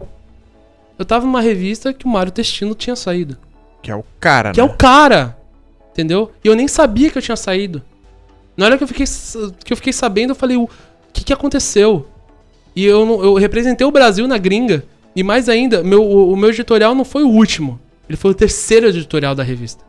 Eu 0.98 1.04
tava 1.04 1.26
numa 1.26 1.42
revista 1.42 1.94
que 1.94 2.06
o 2.06 2.10
Mário 2.10 2.32
Testino 2.32 2.74
tinha 2.74 2.96
saído. 2.96 3.38
Que 3.82 3.92
é 3.92 3.96
o 3.96 4.06
cara, 4.18 4.54
Que 4.54 4.62
é 4.62 4.66
né? 4.66 4.70
o 4.72 4.74
cara. 4.78 5.38
Entendeu? 5.92 6.32
E 6.42 6.48
eu 6.48 6.56
nem 6.56 6.70
sabia 6.70 7.12
que 7.12 7.18
eu 7.18 7.22
tinha 7.22 7.36
saído. 7.36 7.82
Na 8.56 8.66
hora 8.66 8.78
que 8.78 8.84
eu 8.86 8.88
fiquei, 8.88 9.06
que 9.66 9.74
eu 9.74 9.78
fiquei 9.78 9.92
sabendo, 9.92 10.30
eu 10.32 10.36
falei, 10.36 10.56
o 10.56 10.70
que, 11.12 11.26
que 11.26 11.34
aconteceu? 11.34 12.08
E 12.74 12.86
eu, 12.86 13.06
eu 13.22 13.34
representei 13.34 13.86
o 13.86 13.92
Brasil 13.92 14.26
na 14.26 14.38
gringa. 14.38 14.86
E 15.14 15.22
mais 15.22 15.50
ainda, 15.50 15.84
meu, 15.84 16.02
o, 16.02 16.32
o 16.32 16.38
meu 16.38 16.50
editorial 16.50 16.96
não 16.96 17.04
foi 17.04 17.24
o 17.24 17.30
último. 17.30 17.78
Ele 18.08 18.18
foi 18.18 18.32
o 18.32 18.34
terceiro 18.34 18.88
editorial 18.88 19.36
da 19.36 19.44
revista. 19.44 19.84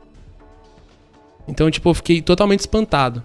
Então, 1.47 1.71
tipo, 1.71 1.89
eu 1.89 1.95
fiquei 1.95 2.21
totalmente 2.21 2.61
espantado. 2.61 3.23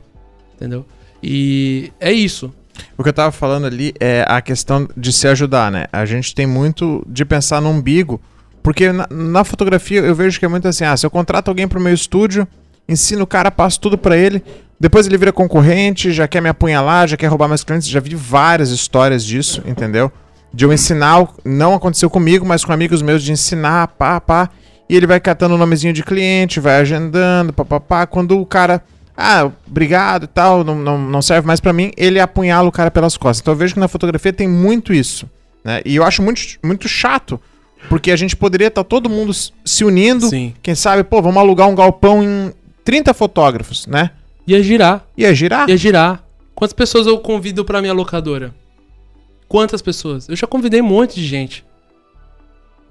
Entendeu? 0.60 0.86
E 1.24 1.94
é 2.00 2.12
isso. 2.12 2.54
O 2.98 3.04
que 3.04 3.10
eu 3.10 3.14
tava 3.14 3.32
falando 3.32 3.66
ali 3.66 3.94
é 4.00 4.26
a 4.28 4.42
questão 4.42 4.88
de 4.96 5.14
se 5.14 5.28
ajudar, 5.28 5.72
né? 5.72 5.86
A 5.92 6.06
gente 6.06 6.36
tem 6.36 6.46
muito 6.46 7.04
de 7.08 7.24
pensar 7.24 7.62
no 7.62 7.70
umbigo, 7.70 8.20
porque 8.62 8.92
na, 8.92 9.08
na 9.10 9.44
fotografia 9.44 10.02
eu 10.02 10.14
vejo 10.14 10.38
que 10.38 10.46
é 10.46 10.50
muito 10.50 10.68
assim, 10.68 10.84
ah, 10.84 10.96
se 10.96 11.06
eu 11.06 11.10
contrato 11.10 11.48
alguém 11.48 11.68
pro 11.68 11.80
meu 11.80 11.94
estúdio, 11.94 12.48
ensino 12.88 13.24
o 13.24 13.28
cara, 13.28 13.50
passo 13.52 13.80
tudo 13.80 13.98
pra 13.98 14.18
ele, 14.18 14.44
depois 14.80 15.08
ele 15.08 15.18
vira 15.18 15.32
concorrente, 15.32 16.12
já 16.12 16.28
quer 16.28 16.42
me 16.42 16.50
apunhalar, 16.50 17.08
já 17.08 17.18
quer 17.18 17.28
roubar 17.28 17.48
meus 17.48 17.64
clientes, 17.64 17.88
já 17.88 18.00
vi 18.00 18.16
várias 18.16 18.70
histórias 18.70 19.26
disso, 19.26 19.62
entendeu? 19.66 20.12
De 20.54 20.66
eu 20.66 20.74
ensinar, 20.74 21.28
não 21.46 21.76
aconteceu 21.76 22.10
comigo, 22.10 22.46
mas 22.46 22.66
com 22.66 22.74
amigos 22.74 23.02
meus 23.02 23.24
de 23.24 23.32
ensinar, 23.32 23.88
pá, 23.88 24.20
pá, 24.20 24.50
e 24.90 24.96
ele 24.96 25.06
vai 25.06 25.20
catando 25.20 25.56
o 25.56 25.58
nomezinho 25.58 25.94
de 25.94 26.04
cliente, 26.04 26.60
vai 26.60 26.78
agendando, 26.80 27.54
pá, 27.54 27.64
pá, 27.64 27.80
pá, 27.80 28.08
quando 28.08 28.40
o 28.40 28.46
cara 28.46 28.82
ah, 29.22 29.52
obrigado 29.68 30.24
e 30.24 30.28
tal, 30.28 30.64
não, 30.64 30.76
não, 30.76 30.98
não 30.98 31.22
serve 31.22 31.46
mais 31.46 31.60
pra 31.60 31.74
mim, 31.74 31.92
ele 31.98 32.22
apunhala 32.22 32.70
o 32.70 32.72
cara 32.72 32.90
pelas 32.90 33.18
costas. 33.18 33.42
Então 33.42 33.54
eu 33.54 33.58
vejo 33.58 33.74
que 33.74 33.80
na 33.80 33.90
fotografia 33.90 34.32
tem 34.32 34.48
muito 34.48 34.94
isso, 34.94 35.30
né? 35.62 35.82
E 35.84 35.98
eu 35.98 36.06
acho 36.06 36.22
muito, 36.22 36.42
muito 36.64 36.88
chato, 36.88 37.38
porque 37.90 38.12
a 38.12 38.16
gente 38.16 38.34
poderia 38.34 38.68
estar 38.68 38.86
todo 38.86 39.10
mundo 39.10 39.34
se 39.34 39.84
unindo, 39.84 40.28
Sim. 40.28 40.54
quem 40.64 40.74
sabe, 40.74 41.04
pô, 41.04 41.22
vamos 41.22 41.38
alugar 41.38 41.68
um 41.68 41.76
galpão 41.76 42.24
em 42.24 42.54
30 42.86 43.14
fotógrafos, 43.14 43.86
né? 43.88 44.12
Ia 44.48 44.64
girar. 44.64 45.06
Ia 45.18 45.36
girar. 45.36 45.70
Ia 45.70 45.76
girar. 45.76 46.24
Quantas 46.56 46.74
pessoas 46.74 47.06
eu 47.06 47.20
convido 47.20 47.66
pra 47.66 47.82
minha 47.82 47.94
locadora? 47.94 48.56
Quantas 49.50 49.82
pessoas? 49.82 50.30
Eu 50.30 50.36
já 50.36 50.48
convidei 50.48 50.82
um 50.82 50.86
monte 50.86 51.16
de 51.16 51.26
gente. 51.26 51.66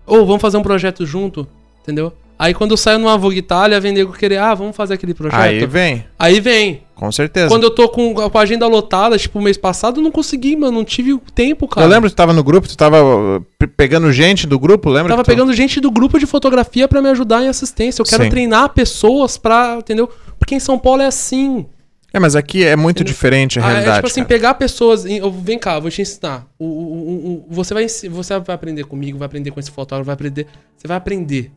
Ou 0.06 0.26
vamos 0.26 0.42
fazer 0.42 0.58
um 0.58 0.62
projeto 0.62 1.06
junto, 1.06 1.48
entendeu? 1.82 2.12
Aí 2.38 2.54
quando 2.54 2.70
eu 2.70 2.76
saio 2.76 2.98
numa 3.00 3.18
Vogue 3.18 3.38
Itália, 3.38 3.80
vem 3.80 3.92
nego 3.92 4.12
querer, 4.12 4.36
ah, 4.38 4.54
vamos 4.54 4.76
fazer 4.76 4.94
aquele 4.94 5.12
projeto. 5.12 5.40
Aí 5.40 5.66
vem, 5.66 6.04
Aí 6.16 6.38
vem. 6.40 6.82
com 6.94 7.10
certeza. 7.10 7.48
Quando 7.48 7.64
eu 7.64 7.70
tô 7.70 7.88
com, 7.88 8.14
com 8.14 8.38
a 8.38 8.40
agenda 8.40 8.64
lotada, 8.68 9.18
tipo, 9.18 9.40
mês 9.40 9.56
passado, 9.58 9.98
eu 9.98 10.04
não 10.04 10.12
consegui, 10.12 10.54
mano. 10.54 10.78
Não 10.78 10.84
tive 10.84 11.12
o 11.12 11.18
tempo, 11.18 11.66
cara. 11.66 11.84
Eu 11.84 11.90
lembro 11.90 12.08
que 12.08 12.14
tu 12.14 12.16
tava 12.16 12.32
no 12.32 12.44
grupo, 12.44 12.68
tu 12.68 12.76
tava 12.76 13.02
uh, 13.02 13.40
pe- 13.58 13.66
pegando 13.66 14.12
gente 14.12 14.46
do 14.46 14.56
grupo, 14.58 14.88
lembra? 14.88 15.10
Tava 15.14 15.22
que 15.22 15.30
tu- 15.30 15.34
pegando 15.34 15.52
gente 15.52 15.80
do 15.80 15.90
grupo 15.90 16.16
de 16.18 16.26
fotografia 16.26 16.86
pra 16.86 17.02
me 17.02 17.08
ajudar 17.08 17.42
em 17.42 17.48
assistência. 17.48 18.00
Eu 18.00 18.06
quero 18.06 18.22
Sim. 18.22 18.30
treinar 18.30 18.68
pessoas 18.68 19.36
pra, 19.36 19.76
entendeu? 19.80 20.08
Porque 20.38 20.54
em 20.54 20.60
São 20.60 20.78
Paulo 20.78 21.02
é 21.02 21.06
assim. 21.06 21.66
É, 22.14 22.20
mas 22.20 22.36
aqui 22.36 22.64
é 22.64 22.76
muito 22.76 23.02
diferente 23.02 23.58
a 23.58 23.62
Ah, 23.64 23.66
realidade. 23.66 23.90
é 23.90 23.94
tipo 23.96 24.06
assim, 24.06 24.20
cara. 24.20 24.28
pegar 24.28 24.54
pessoas. 24.54 25.04
eu- 25.04 25.30
vem 25.32 25.58
cá, 25.58 25.74
eu 25.74 25.82
vou 25.82 25.90
te 25.90 26.00
ensinar. 26.02 26.46
O, 26.58 26.64
o- 26.64 26.68
o- 26.68 27.34
o- 27.34 27.46
você, 27.50 27.74
vai, 27.74 27.86
você 27.88 28.38
vai 28.38 28.54
aprender 28.54 28.84
comigo, 28.84 29.18
vai 29.18 29.26
aprender 29.26 29.50
com 29.50 29.58
esse 29.58 29.70
fotógrafo, 29.72 30.06
vai 30.06 30.14
aprender. 30.14 30.46
Você 30.76 30.86
vai 30.86 30.96
aprender. 30.96 31.50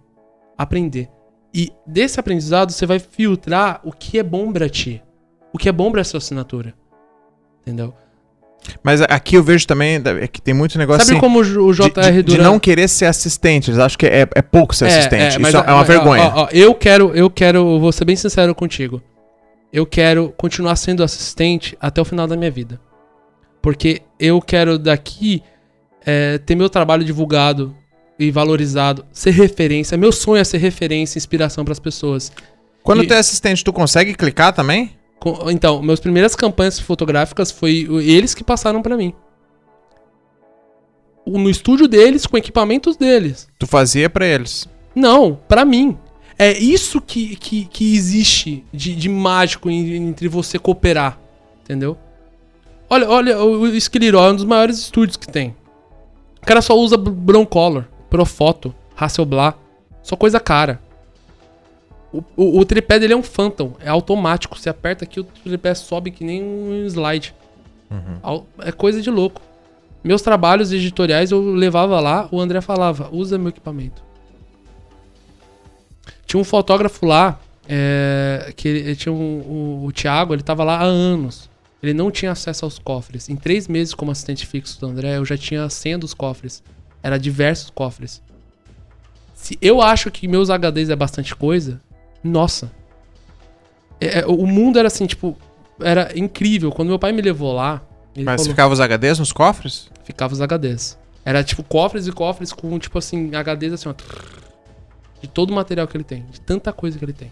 Aprender. 0.62 1.10
E 1.54 1.72
desse 1.86 2.20
aprendizado, 2.20 2.72
você 2.72 2.86
vai 2.86 3.00
filtrar 3.00 3.82
o 3.84 3.92
que 3.92 4.18
é 4.20 4.24
bom 4.24 4.52
pra 4.52 4.70
ti. 4.70 5.02
O 5.54 5.58
que 5.58 5.68
é 5.68 5.72
bom 5.72 5.92
pra 5.92 6.04
sua 6.04 6.20
assinatura. 6.20 6.74
Entendeu? 7.62 7.94
Mas 8.84 9.02
aqui 9.02 9.36
eu 9.36 9.44
vejo 9.44 9.66
também 9.66 10.00
é 10.22 10.28
que 10.28 10.40
tem 10.42 10.54
muito 10.54 10.78
negócio 10.78 11.02
Sabe 11.02 11.14
assim, 11.14 11.20
como 11.20 11.40
o 11.40 11.74
de, 11.74 11.82
JR 11.82 12.02
de- 12.12 12.12
de 12.18 12.24
Duran. 12.24 12.44
não 12.44 12.60
querer 12.60 12.88
ser 12.88 13.06
assistente. 13.06 13.72
Eles 13.72 13.80
acham 13.80 13.98
que 13.98 14.06
é, 14.06 14.22
é 14.36 14.42
pouco 14.42 14.76
ser 14.76 14.86
assistente. 14.86 15.40
mas 15.40 15.54
Isso 15.54 15.64
é 15.64 15.70
a- 15.70 15.76
uma 15.76 15.84
vergonha. 15.84 16.24
ó, 16.24 16.44
ó, 16.44 16.48
eu 16.52 16.74
quero, 16.76 17.12
eu 17.16 17.30
quero, 17.30 17.80
vou 17.80 17.92
ser 17.92 18.06
bem 18.06 18.16
sincero 18.16 18.54
contigo. 18.54 19.02
Eu 19.74 19.86
quero 19.86 20.32
continuar 20.38 20.76
sendo 20.76 21.04
assistente 21.04 21.76
até 21.82 22.00
o 22.00 22.06
final 22.06 22.28
da 22.28 22.38
minha 22.38 22.52
vida. 22.52 22.80
Porque 23.62 24.04
eu 24.20 24.40
quero 24.42 24.78
daqui 24.78 25.42
é, 26.06 26.38
ter 26.40 26.56
meu 26.56 26.70
trabalho 26.70 27.04
divulgado 27.04 27.76
e 28.24 28.32
valorizado, 28.32 29.06
ser 29.12 29.32
referência. 29.32 29.98
Meu 29.98 30.12
sonho 30.12 30.40
é 30.42 30.44
ser 30.44 30.58
referência, 30.58 31.18
inspiração 31.18 31.64
para 31.66 31.72
as 31.74 31.80
pessoas. 31.80 32.32
Quando 32.84 33.04
e- 33.04 33.08
tu 33.08 33.14
é 33.14 33.18
assistente, 33.18 33.64
tu 33.64 33.72
consegue 33.74 34.14
clicar 34.14 34.54
também? 34.54 34.92
Então, 35.52 35.82
meus 35.84 36.00
primeiras 36.00 36.36
campanhas 36.36 36.80
fotográficas 36.80 37.52
foi 37.52 37.88
eles 38.04 38.34
que 38.34 38.44
passaram 38.44 38.82
para 38.82 38.98
mim. 38.98 39.14
No 41.28 41.50
estúdio 41.50 41.88
deles, 41.88 42.26
com 42.26 42.38
equipamentos 42.38 42.98
deles. 42.98 43.48
Tu 43.60 43.68
fazia 43.68 44.10
pra 44.10 44.26
eles. 44.26 44.68
Não, 44.96 45.36
pra 45.48 45.64
mim. 45.64 45.98
É 46.38 46.58
isso 46.58 47.00
que, 47.00 47.36
que, 47.36 47.66
que 47.66 47.94
existe 47.96 48.66
de, 48.74 48.96
de 48.96 49.08
mágico 49.08 49.70
entre 49.70 50.28
você 50.28 50.58
cooperar. 50.58 51.20
Entendeu? 51.64 51.96
Olha, 52.90 53.08
olha, 53.08 53.44
o 53.44 53.68
Esquiliró 53.68 54.28
é 54.28 54.32
um 54.32 54.36
dos 54.36 54.44
maiores 54.46 54.80
estúdios 54.80 55.16
que 55.16 55.28
tem. 55.28 55.56
O 56.42 56.46
cara 56.46 56.62
só 56.62 56.76
usa 56.76 56.98
br- 56.98 57.12
Broncolor, 57.12 57.86
Profoto, 58.12 58.76
Hasselblad. 58.96 59.56
Só 60.04 60.16
coisa 60.16 60.38
cara. 60.40 60.80
O, 62.14 62.22
o, 62.36 62.60
o 62.60 62.66
tripé 62.66 63.00
dele 63.00 63.14
é 63.14 63.16
um 63.16 63.24
Phantom, 63.24 63.74
é 63.80 63.88
automático. 63.90 64.60
Você 64.60 64.70
aperta 64.70 65.06
aqui, 65.06 65.20
o 65.20 65.24
tripé 65.24 65.74
sobe 65.74 66.12
que 66.12 66.24
nem 66.26 66.44
um 66.44 66.86
slide. 66.86 67.34
Au- 68.22 68.46
É 68.60 68.72
coisa 68.72 69.02
de 69.02 69.10
louco. 69.10 69.42
Meus 70.04 70.22
trabalhos 70.22 70.74
editoriais 70.74 71.32
eu 71.32 71.42
levava 71.54 72.00
lá, 72.00 72.28
o 72.32 72.40
André 72.42 72.60
falava, 72.60 73.08
usa 73.14 73.38
meu 73.38 73.50
equipamento. 73.50 74.04
Tinha 76.26 76.40
um 76.40 76.44
fotógrafo 76.44 77.06
lá, 77.06 77.40
é, 77.68 78.52
que 78.58 78.68
ele, 78.68 78.96
tinha 78.96 79.14
um, 79.14 79.40
o, 79.84 79.86
o 79.86 79.92
Thiago, 79.92 80.34
ele 80.34 80.42
tava 80.44 80.64
lá 80.64 80.78
há 80.80 80.84
anos. 80.84 81.50
Ele 81.82 81.94
não 81.94 82.12
tinha 82.12 82.32
acesso 82.32 82.66
aos 82.66 82.78
cofres. 82.78 83.30
Em 83.30 83.36
três 83.36 83.68
meses 83.68 83.94
como 83.94 84.12
assistente 84.12 84.46
fixo 84.46 84.80
do 84.82 84.88
André, 84.88 85.18
eu 85.18 85.26
já 85.26 85.38
tinha 85.38 85.70
senha 85.70 85.98
dos 85.98 86.14
cofres. 86.14 86.62
Era 87.04 87.18
diversos 87.18 87.70
cofres. 87.70 88.22
Se 89.34 89.58
eu 89.62 89.82
acho 89.82 90.12
que 90.12 90.28
meus 90.28 90.50
HDs 90.50 90.90
é 90.90 90.96
bastante 90.96 91.36
coisa, 91.36 91.82
nossa. 92.24 92.72
É, 94.00 94.20
é, 94.20 94.26
o 94.26 94.46
mundo 94.46 94.78
era 94.78 94.88
assim, 94.88 95.06
tipo, 95.06 95.38
era 95.80 96.12
incrível. 96.18 96.72
Quando 96.72 96.90
meu 96.90 97.00
pai 97.00 97.12
me 97.12 97.22
levou 97.22 97.54
lá. 97.54 97.82
Mas 98.16 98.42
falou, 98.42 98.52
ficava 98.52 98.74
os 98.74 98.80
HDs 98.80 99.20
nos 99.20 99.32
cofres? 99.32 99.90
Ficava 100.04 100.34
os 100.34 100.40
HDs. 100.40 100.98
Era 101.26 101.44
tipo 101.44 101.64
cofres 101.64 102.08
e 102.08 102.12
cofres 102.12 102.52
com, 102.52 102.78
tipo 102.78 102.98
assim, 102.98 103.32
HDs 103.32 103.74
assim, 103.74 103.90
ó. 103.90 103.94
De 105.22 105.28
todo 105.28 105.52
o 105.52 105.54
material 105.54 105.88
que 105.88 105.96
ele 105.96 106.04
tem. 106.04 106.26
De 106.32 106.42
tanta 106.42 106.74
coisa 106.74 106.98
que 106.98 107.06
ele 107.06 107.14
tem. 107.14 107.32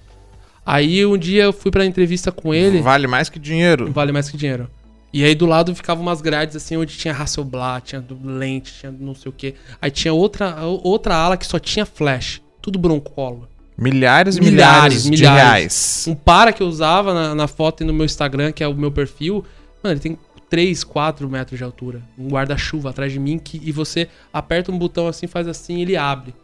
Aí 0.65 1.05
um 1.05 1.17
dia 1.17 1.43
eu 1.43 1.53
fui 1.53 1.71
pra 1.71 1.85
entrevista 1.85 2.31
com 2.31 2.53
ele. 2.53 2.81
Vale 2.81 3.07
mais 3.07 3.29
que 3.29 3.39
dinheiro. 3.39 3.91
Vale 3.91 4.11
mais 4.11 4.29
que 4.29 4.37
dinheiro. 4.37 4.69
E 5.11 5.23
aí 5.23 5.33
do 5.33 5.45
lado 5.45 5.75
ficavam 5.75 6.03
umas 6.03 6.21
grades 6.21 6.55
assim, 6.55 6.77
onde 6.77 6.95
tinha 6.95 7.13
Hasselblad, 7.13 7.83
tinha 7.83 8.05
lente, 8.23 8.73
tinha 8.73 8.91
não 8.91 9.15
sei 9.15 9.29
o 9.29 9.33
que. 9.33 9.55
Aí 9.81 9.89
tinha 9.89 10.13
outra, 10.13 10.63
outra 10.63 11.15
ala 11.15 11.35
que 11.35 11.45
só 11.45 11.57
tinha 11.57 11.85
flash. 11.85 12.41
Tudo 12.61 12.77
broncolo. 12.77 13.47
Milhares 13.77 14.35
e 14.35 14.41
milhares, 14.41 15.05
milhares, 15.05 15.17
de 15.17 15.23
reais. 15.23 16.05
Um 16.07 16.13
para 16.13 16.51
que 16.51 16.61
eu 16.61 16.67
usava 16.67 17.13
na, 17.13 17.33
na 17.33 17.47
foto 17.47 17.81
e 17.81 17.85
no 17.85 17.93
meu 17.93 18.05
Instagram, 18.05 18.51
que 18.51 18.63
é 18.63 18.67
o 18.67 18.73
meu 18.73 18.91
perfil, 18.91 19.43
mano, 19.81 19.93
ele 19.93 20.01
tem 20.01 20.17
3, 20.49 20.83
4 20.83 21.29
metros 21.29 21.57
de 21.57 21.63
altura. 21.63 22.01
Um 22.17 22.27
guarda-chuva 22.27 22.89
atrás 22.89 23.11
de 23.11 23.19
mim 23.19 23.39
que, 23.39 23.59
e 23.63 23.71
você 23.71 24.09
aperta 24.33 24.71
um 24.71 24.77
botão 24.77 25.07
assim, 25.07 25.27
faz 25.27 25.47
assim 25.47 25.77
e 25.77 25.81
ele 25.83 25.95
abre. 25.95 26.35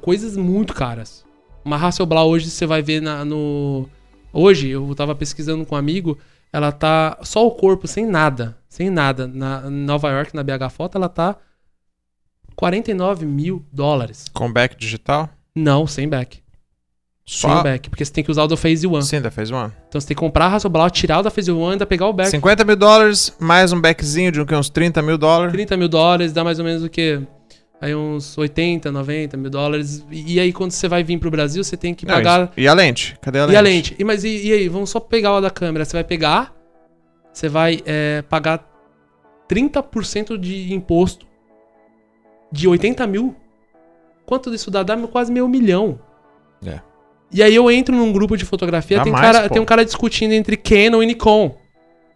Coisas 0.00 0.36
muito 0.36 0.74
caras. 0.74 1.24
Uma 1.64 1.76
Hasselblad 1.76 2.26
hoje 2.26 2.50
você 2.50 2.66
vai 2.66 2.82
ver 2.82 3.02
na, 3.02 3.24
no... 3.24 3.88
Hoje, 4.32 4.68
eu 4.68 4.94
tava 4.94 5.14
pesquisando 5.14 5.66
com 5.66 5.74
um 5.74 5.78
amigo, 5.78 6.16
ela 6.52 6.72
tá 6.72 7.18
só 7.22 7.46
o 7.46 7.50
corpo, 7.50 7.86
sem 7.86 8.06
nada. 8.06 8.56
Sem 8.68 8.90
nada. 8.90 9.26
Na 9.26 9.68
Nova 9.70 10.10
York, 10.10 10.34
na 10.34 10.42
BH 10.42 10.70
Foto, 10.70 10.96
ela 10.96 11.08
tá 11.08 11.36
49 12.56 13.24
mil 13.26 13.64
dólares. 13.72 14.26
Com 14.32 14.52
back 14.52 14.76
digital? 14.76 15.28
Não, 15.54 15.86
sem 15.86 16.08
back. 16.08 16.40
Só? 17.24 17.54
Sem 17.54 17.62
back, 17.62 17.88
porque 17.90 18.04
você 18.04 18.12
tem 18.12 18.24
que 18.24 18.30
usar 18.30 18.42
o 18.42 18.48
da 18.48 18.56
Phase 18.56 18.86
One. 18.86 19.02
Sim, 19.02 19.20
da 19.20 19.30
Phase 19.30 19.54
One. 19.54 19.72
Então 19.88 20.00
você 20.00 20.08
tem 20.08 20.16
que 20.16 20.20
comprar 20.20 20.46
a 20.46 20.56
Hasselblad, 20.56 20.92
tirar 20.92 21.20
o 21.20 21.22
da 21.22 21.30
Phase 21.30 21.52
One 21.52 21.68
e 21.68 21.72
ainda 21.72 21.86
pegar 21.86 22.08
o 22.08 22.12
back. 22.12 22.30
50 22.30 22.64
mil 22.64 22.76
dólares, 22.76 23.34
mais 23.38 23.72
um 23.72 23.80
backzinho 23.80 24.32
de 24.32 24.40
uns 24.40 24.68
30 24.68 25.00
mil 25.00 25.16
dólares. 25.16 25.52
30 25.52 25.76
mil 25.76 25.88
dólares, 25.88 26.32
dá 26.32 26.42
mais 26.42 26.58
ou 26.58 26.64
menos 26.64 26.82
o 26.82 26.88
quê? 26.88 27.22
Aí 27.80 27.94
uns 27.94 28.36
80, 28.36 28.92
90 28.92 29.36
mil 29.36 29.50
dólares. 29.50 30.04
E 30.10 30.38
aí 30.38 30.52
quando 30.52 30.72
você 30.72 30.86
vai 30.86 31.02
vir 31.02 31.18
pro 31.18 31.30
Brasil, 31.30 31.64
você 31.64 31.76
tem 31.76 31.94
que 31.94 32.04
Não, 32.04 32.14
pagar... 32.14 32.52
E 32.56 32.68
a 32.68 32.74
lente? 32.74 33.16
Cadê 33.22 33.38
a 33.38 33.46
lente? 33.46 33.54
E 33.54 33.56
a 33.56 33.60
lente? 33.60 33.96
E, 33.98 34.04
mas 34.04 34.22
e, 34.22 34.48
e 34.48 34.52
aí, 34.52 34.68
vamos 34.68 34.90
só 34.90 35.00
pegar 35.00 35.34
o 35.34 35.40
da 35.40 35.50
câmera. 35.50 35.84
Você 35.84 35.94
vai 35.94 36.04
pegar, 36.04 36.54
você 37.32 37.48
vai 37.48 37.80
é, 37.86 38.22
pagar 38.28 38.68
30% 39.48 40.36
de 40.36 40.74
imposto 40.74 41.26
de 42.52 42.68
80 42.68 43.06
mil. 43.06 43.34
Quanto 44.26 44.50
disso 44.50 44.70
dá? 44.70 44.82
Dá 44.82 44.96
quase 45.08 45.32
meio 45.32 45.48
milhão. 45.48 45.98
É. 46.64 46.80
E 47.32 47.42
aí 47.42 47.54
eu 47.54 47.70
entro 47.70 47.96
num 47.96 48.12
grupo 48.12 48.36
de 48.36 48.44
fotografia, 48.44 49.02
tem, 49.02 49.12
mais, 49.12 49.24
cara, 49.24 49.48
tem 49.48 49.62
um 49.62 49.64
cara 49.64 49.84
discutindo 49.84 50.32
entre 50.32 50.56
Canon 50.56 51.02
e 51.02 51.06
Nikon. 51.06 51.56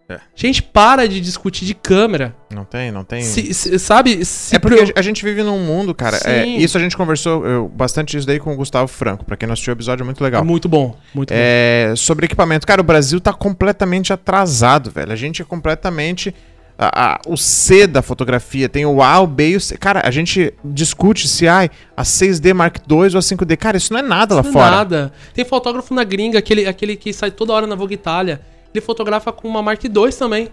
É. 0.09 0.21
Gente, 0.35 0.63
para 0.63 1.09
de 1.09 1.19
discutir 1.19 1.65
de 1.65 1.75
câmera. 1.75 2.37
Não 2.51 2.65
tem, 2.65 2.93
não 2.93 3.05
tem. 3.05 3.23
Se, 3.23 3.55
se, 3.55 3.79
sabe? 3.79 4.23
Se 4.25 4.55
é 4.55 4.59
porque 4.59 4.85
pro... 4.85 4.93
a 4.97 5.03
gente 5.03 5.25
vive 5.25 5.43
num 5.43 5.59
mundo, 5.59 5.95
cara. 5.95 6.19
É, 6.25 6.47
isso 6.47 6.77
a 6.77 6.81
gente 6.81 6.95
conversou 6.95 7.47
eu, 7.47 7.69
bastante 7.69 8.17
isso 8.17 8.27
daí 8.27 8.39
com 8.39 8.53
o 8.53 8.57
Gustavo 8.57 8.87
Franco. 8.87 9.25
Pra 9.25 9.37
quem 9.37 9.47
não 9.47 9.55
assistiu 9.55 9.73
o 9.73 9.77
episódio, 9.77 10.03
é 10.03 10.05
muito 10.05 10.23
legal. 10.23 10.43
É 10.43 10.45
muito 10.45 10.69
bom, 10.69 10.95
muito 11.15 11.33
é, 11.35 11.87
bom. 11.89 11.97
Sobre 11.97 12.27
equipamento. 12.27 12.67
Cara, 12.67 12.83
o 12.83 12.85
Brasil 12.85 13.19
tá 13.19 13.33
completamente 13.33 14.13
atrasado, 14.13 14.91
velho. 14.91 15.11
A 15.11 15.17
gente 15.17 15.41
é 15.41 15.45
completamente 15.45 16.35
a, 16.79 17.15
a, 17.15 17.21
o 17.27 17.37
C 17.37 17.87
da 17.87 18.03
fotografia, 18.03 18.69
tem 18.69 18.85
o 18.85 19.03
A, 19.03 19.21
o 19.21 19.27
B 19.27 19.51
e 19.51 19.57
o 19.57 19.61
C. 19.61 19.79
Cara, 19.79 20.03
a 20.05 20.11
gente 20.11 20.53
discute 20.63 21.27
se 21.29 21.49
ai, 21.49 21.71
a 21.97 22.03
6D 22.03 22.53
Mark 22.53 22.77
II 22.91 22.99
ou 22.99 23.05
a 23.05 23.09
5D. 23.09 23.57
Cara, 23.57 23.79
isso 23.79 23.91
não 23.91 24.01
é 24.01 24.03
nada 24.03 24.35
lá 24.35 24.43
não 24.43 24.51
é 24.51 24.53
fora. 24.53 24.67
Não 24.67 24.75
é 24.75 24.77
nada. 24.77 25.13
Tem 25.33 25.47
fotógrafo 25.47 25.95
na 25.95 26.05
gringa, 26.05 26.39
aquele, 26.39 26.67
aquele 26.67 26.95
que 26.95 27.11
sai 27.13 27.31
toda 27.31 27.55
hora 27.55 27.67
na 27.67 27.75
Vogue 27.75 27.95
Itália. 27.95 28.43
Ele 28.75 28.85
fotografa 28.85 29.31
com 29.31 29.47
uma 29.47 29.63
Mark 29.63 29.85
II 29.85 30.13
também. 30.19 30.49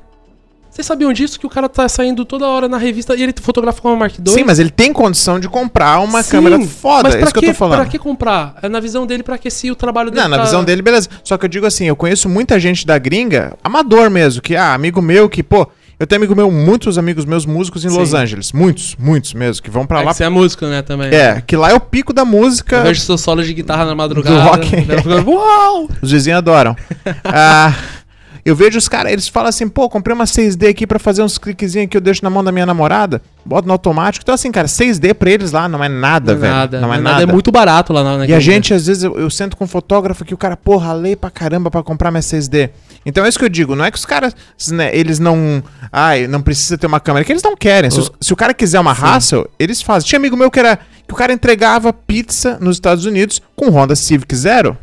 Vocês 0.69 0.85
sabiam 0.85 1.11
disso? 1.11 1.39
Que 1.39 1.45
o 1.45 1.49
cara 1.49 1.67
tá 1.67 1.89
saindo 1.89 2.23
toda 2.23 2.47
hora 2.47 2.69
na 2.69 2.77
revista 2.77 3.15
e 3.15 3.23
ele 3.23 3.33
fotografa 3.41 3.81
com 3.81 3.89
uma 3.89 3.97
Mark 3.97 4.13
II? 4.17 4.31
Sim, 4.31 4.43
mas 4.43 4.59
ele 4.59 4.69
tem 4.69 4.93
condição 4.93 5.39
de 5.39 5.49
comprar 5.49 5.99
uma 5.99 6.21
Sim, 6.21 6.31
câmera 6.31 6.59
foda. 6.61 7.03
Mas 7.03 7.15
pra 7.15 7.21
é 7.21 7.23
isso 7.23 7.33
que, 7.33 7.39
que 7.39 7.45
eu 7.47 7.53
tô 7.53 7.57
falando. 7.57 7.79
Pra 7.79 7.89
que 7.89 7.97
comprar? 7.97 8.55
É 8.61 8.69
na 8.69 8.79
visão 8.79 9.07
dele, 9.07 9.23
pra 9.23 9.39
que 9.39 9.49
se 9.49 9.71
o 9.71 9.75
trabalho 9.75 10.11
dele. 10.11 10.21
Não, 10.21 10.29
tá... 10.29 10.37
na 10.37 10.43
visão 10.43 10.63
dele, 10.63 10.83
beleza. 10.83 11.09
Só 11.23 11.35
que 11.35 11.45
eu 11.45 11.49
digo 11.49 11.65
assim, 11.65 11.85
eu 11.85 11.95
conheço 11.95 12.29
muita 12.29 12.59
gente 12.59 12.85
da 12.85 12.97
gringa, 12.99 13.57
amador 13.63 14.11
mesmo, 14.11 14.39
que, 14.39 14.55
ah, 14.55 14.73
amigo 14.75 15.01
meu 15.01 15.27
que, 15.27 15.41
pô, 15.41 15.67
eu 16.01 16.07
tenho 16.07 16.19
amigo 16.19 16.35
meu, 16.35 16.49
muitos 16.49 16.97
amigos 16.97 17.25
meus 17.25 17.45
músicos 17.45 17.83
em 17.85 17.89
Sim. 17.89 17.97
Los 17.97 18.13
Angeles. 18.13 18.51
Muitos, 18.53 18.95
muitos 18.97 19.33
mesmo, 19.33 19.61
que 19.61 19.69
vão 19.69 19.85
para 19.85 20.01
é 20.01 20.05
lá. 20.05 20.13
você 20.13 20.23
é 20.23 20.29
músico, 20.29 20.65
né, 20.65 20.81
também. 20.81 21.13
É, 21.13 21.41
que 21.45 21.55
lá 21.55 21.69
é 21.69 21.73
o 21.73 21.79
pico 21.79 22.13
da 22.13 22.23
música. 22.23 22.77
Eu 22.77 22.83
vejo 22.83 23.01
seus 23.01 23.21
solos 23.21 23.45
de 23.45 23.53
guitarra 23.53 23.85
na 23.85 23.93
madrugada. 23.93 24.35
Do 24.35 24.41
rock. 24.41 25.29
Uau! 25.29 25.89
Os 26.01 26.11
vizinhos 26.11 26.37
adoram. 26.37 26.75
ah, 27.23 27.73
eu 28.43 28.55
vejo 28.55 28.77
os 28.77 28.87
caras, 28.87 29.11
eles 29.11 29.27
falam 29.27 29.49
assim, 29.49 29.67
pô, 29.67 29.89
comprei 29.89 30.15
uma 30.15 30.25
6D 30.25 30.69
aqui 30.69 30.87
para 30.87 30.97
fazer 30.97 31.21
uns 31.21 31.37
cliquezinhos 31.37 31.89
que 31.89 31.97
eu 31.97 32.01
deixo 32.01 32.23
na 32.23 32.29
mão 32.29 32.43
da 32.43 32.51
minha 32.51 32.65
namorada, 32.65 33.21
boto 33.45 33.67
no 33.67 33.73
automático. 33.73 34.23
Então, 34.23 34.33
assim, 34.33 34.51
cara, 34.51 34.67
6D 34.67 35.13
pra 35.13 35.29
eles 35.29 35.51
lá 35.51 35.69
não 35.69 35.83
é 35.83 35.89
nada, 35.89 36.33
não 36.33 36.37
é 36.37 36.41
velho. 36.41 36.53
Nada, 36.53 36.81
não 36.81 36.93
é, 36.93 36.97
é 36.97 37.01
nada. 37.01 37.23
É 37.23 37.25
muito 37.25 37.51
barato 37.51 37.93
lá 37.93 38.17
na 38.17 38.25
E 38.25 38.33
a 38.33 38.39
gente, 38.39 38.73
às 38.73 38.87
vezes, 38.87 39.03
eu, 39.03 39.17
eu 39.17 39.29
sento 39.29 39.55
com 39.55 39.65
um 39.65 39.67
fotógrafo 39.67 40.25
que 40.25 40.33
o 40.33 40.37
cara, 40.37 40.57
porra, 40.57 40.93
lei 40.93 41.15
pra 41.15 41.29
caramba 41.29 41.69
pra 41.69 41.83
comprar 41.83 42.11
minha 42.11 42.21
6D. 42.21 42.69
Então 43.05 43.25
é 43.25 43.29
isso 43.29 43.39
que 43.39 43.45
eu 43.45 43.49
digo, 43.49 43.75
não 43.75 43.85
é 43.85 43.91
que 43.91 43.97
os 43.97 44.05
caras, 44.05 44.35
né, 44.71 44.95
eles 44.95 45.19
não. 45.19 45.63
Ai, 45.91 46.27
não 46.27 46.41
precisa 46.41 46.77
ter 46.77 46.87
uma 46.87 46.99
câmera, 46.99 47.23
é 47.23 47.25
que 47.25 47.31
eles 47.31 47.43
não 47.43 47.55
querem. 47.55 47.89
Se, 47.89 47.99
os, 47.99 48.11
se 48.19 48.33
o 48.33 48.35
cara 48.35 48.53
quiser 48.53 48.79
uma. 48.79 48.91
Hassel, 48.91 49.49
eles 49.59 49.81
fazem. 49.81 50.07
Tinha 50.07 50.19
amigo 50.19 50.37
meu 50.37 50.51
que 50.51 50.59
era. 50.59 50.77
que 51.07 51.13
o 51.13 51.17
cara 51.17 51.33
entregava 51.33 51.91
pizza 51.91 52.57
nos 52.59 52.77
Estados 52.77 53.05
Unidos 53.05 53.41
com 53.55 53.69
Honda 53.69 53.95
Civic 53.95 54.35
Zero. 54.35 54.77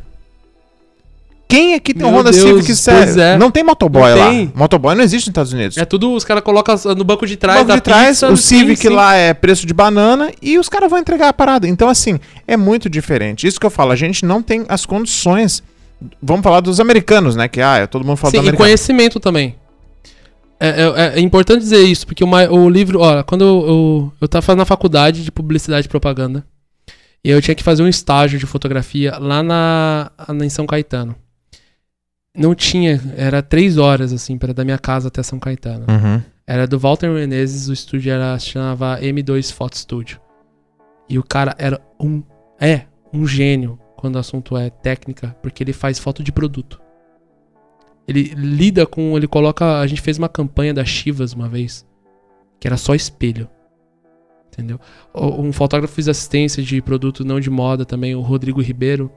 Quem 1.48 1.74
aqui 1.74 1.94
tem 1.94 2.02
Meu 2.02 2.14
um 2.14 2.20
Honda 2.20 2.30
Deus, 2.30 2.44
Civic 2.44 2.74
Zero? 2.74 3.20
É. 3.20 3.38
Não 3.38 3.50
tem 3.50 3.64
motoboy 3.64 4.11
não 4.11 4.18
lá. 4.18 4.28
Tem. 4.28 4.52
Motoboy 4.54 4.94
não 4.94 5.02
existe 5.02 5.26
nos 5.26 5.30
Estados 5.30 5.52
Unidos. 5.52 5.78
É 5.78 5.84
tudo, 5.87 6.12
os 6.12 6.22
caras 6.22 6.42
colocam 6.42 6.76
no 6.94 7.04
banco 7.04 7.26
de 7.26 7.37
trás. 7.37 7.61
No 7.61 7.64
banco 7.64 7.78
de 7.78 7.82
trás, 7.82 8.20
pizza, 8.20 8.28
o 8.28 8.37
Civic 8.37 8.76
sim, 8.76 8.88
sim. 8.88 8.94
lá 8.94 9.14
é 9.14 9.32
preço 9.32 9.66
de 9.66 9.72
banana 9.72 10.30
e 10.42 10.58
os 10.58 10.68
caras 10.68 10.90
vão 10.90 10.98
entregar 10.98 11.28
a 11.28 11.32
parada. 11.32 11.66
Então, 11.66 11.88
assim, 11.88 12.20
é 12.46 12.56
muito 12.56 12.90
diferente. 12.90 13.46
Isso 13.46 13.58
que 13.58 13.64
eu 13.64 13.70
falo, 13.70 13.92
a 13.92 13.96
gente 13.96 14.26
não 14.26 14.42
tem 14.42 14.66
as 14.68 14.84
condições 14.84 15.62
Vamos 16.22 16.42
falar 16.42 16.61
dos 16.61 16.78
americanos, 16.78 17.34
né? 17.34 17.48
Que 17.48 17.61
ah, 17.61 17.87
todo 17.87 18.04
mundo 18.04 18.16
fala 18.16 18.30
Sim, 18.30 18.37
do 18.38 18.40
americano. 18.42 18.64
e 18.64 18.66
conhecimento 18.66 19.18
também. 19.18 19.56
É, 20.61 20.68
é, 20.68 21.18
é, 21.18 21.20
importante 21.20 21.61
dizer 21.61 21.82
isso, 21.82 22.06
porque 22.06 22.22
o, 22.22 22.28
o 22.28 22.68
livro. 22.68 23.00
Olha, 23.00 23.22
quando 23.22 23.42
eu, 23.42 23.66
eu, 23.66 24.12
eu 24.20 24.28
tava 24.28 24.42
fazendo 24.42 24.58
na 24.58 24.64
faculdade 24.64 25.24
de 25.24 25.32
publicidade 25.32 25.87
e 25.87 25.90
propaganda, 25.90 26.44
e 27.24 27.30
eu 27.30 27.40
tinha 27.42 27.54
que 27.54 27.62
fazer 27.62 27.82
um 27.82 27.88
estágio 27.88 28.38
de 28.38 28.46
fotografia 28.46 29.18
lá 29.18 29.42
na, 29.42 30.11
na 30.28 30.44
em 30.44 30.48
São 30.48 30.66
Caetano. 30.66 31.14
Não 32.38 32.55
tinha, 32.55 33.01
era 33.16 33.42
três 33.42 33.77
horas, 33.77 34.12
assim, 34.12 34.38
para 34.38 34.55
da 34.55 34.64
minha 34.64 34.79
casa 34.79 35.09
até 35.09 35.22
São 35.22 35.40
Caetano. 35.40 35.87
Uhum. 35.88 36.22
Era 36.46 36.66
do 36.66 36.79
Walter 36.79 37.11
Menezes, 37.11 37.68
o 37.68 37.72
estúdio 37.72 38.12
era, 38.12 38.38
chamava 38.38 38.98
M2 39.01 39.53
Photo 39.53 39.77
Studio. 39.77 40.20
E 41.09 41.18
o 41.18 41.22
cara 41.22 41.55
era 41.59 41.81
um. 42.01 42.22
É, 42.61 42.83
um 43.12 43.27
gênio 43.27 43.79
quando 43.96 44.16
o 44.16 44.18
assunto 44.18 44.57
é 44.57 44.70
técnica, 44.70 45.37
porque 45.42 45.62
ele 45.62 45.72
faz 45.72 45.98
foto 45.98 46.22
de 46.22 46.31
produto. 46.31 46.81
Ele 48.07 48.22
lida 48.35 48.87
com. 48.87 49.16
Ele 49.16 49.27
coloca. 49.27 49.81
A 49.81 49.87
gente 49.87 50.01
fez 50.01 50.16
uma 50.16 50.29
campanha 50.29 50.72
da 50.72 50.85
Chivas 50.85 51.33
uma 51.33 51.48
vez, 51.48 51.85
que 52.61 52.68
era 52.68 52.77
só 52.77 52.94
espelho. 52.94 53.48
Entendeu? 54.46 54.81
Um 55.14 55.53
fotógrafo 55.53 55.94
fez 55.94 56.09
assistência 56.09 56.62
de 56.62 56.81
produto 56.81 57.24
não 57.24 57.38
de 57.38 57.51
moda 57.51 57.85
também, 57.85 58.14
o 58.14 58.20
Rodrigo 58.20 58.61
Ribeiro. 58.61 59.11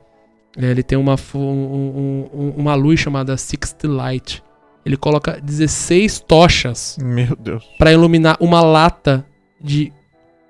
É, 0.58 0.66
ele 0.66 0.84
tem 0.84 0.98
uma, 0.98 1.16
um, 1.36 2.30
um, 2.34 2.54
uma 2.58 2.76
luz 2.76 3.00
chamada 3.00 3.38
Sixty 3.38 3.88
Light. 3.88 4.44
Ele 4.86 4.98
coloca 4.98 5.40
16 5.42 6.20
tochas. 6.20 6.98
Meu 7.02 7.36
Deus. 7.36 7.64
Para 7.78 7.92
iluminar 7.92 8.38
uma 8.40 8.62
lata 8.62 9.26
de 9.60 9.94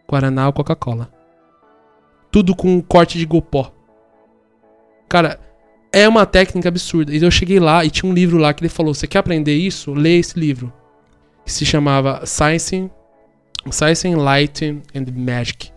Guaraná 0.09 0.47
ou 0.47 0.53
Coca-Cola. 0.53 1.11
Tudo 2.31 2.55
com 2.55 2.75
um 2.75 2.81
corte 2.81 3.17
de 3.17 3.25
gopó. 3.25 3.71
Cara, 5.09 5.39
é 5.91 6.07
uma 6.07 6.25
técnica 6.25 6.69
absurda. 6.69 7.13
E 7.13 7.21
eu 7.21 7.29
cheguei 7.29 7.59
lá 7.59 7.83
e 7.83 7.89
tinha 7.89 8.09
um 8.09 8.13
livro 8.13 8.37
lá 8.37 8.53
que 8.53 8.61
ele 8.61 8.69
falou: 8.69 8.93
Você 8.93 9.05
quer 9.05 9.19
aprender 9.19 9.53
isso? 9.53 9.93
Lê 9.93 10.17
esse 10.17 10.39
livro. 10.39 10.71
Que 11.45 11.51
se 11.51 11.65
chamava 11.65 12.25
Science, 12.25 12.89
Science 13.69 14.07
Light 14.15 14.63
and 14.95 15.05
Magic. 15.13 15.71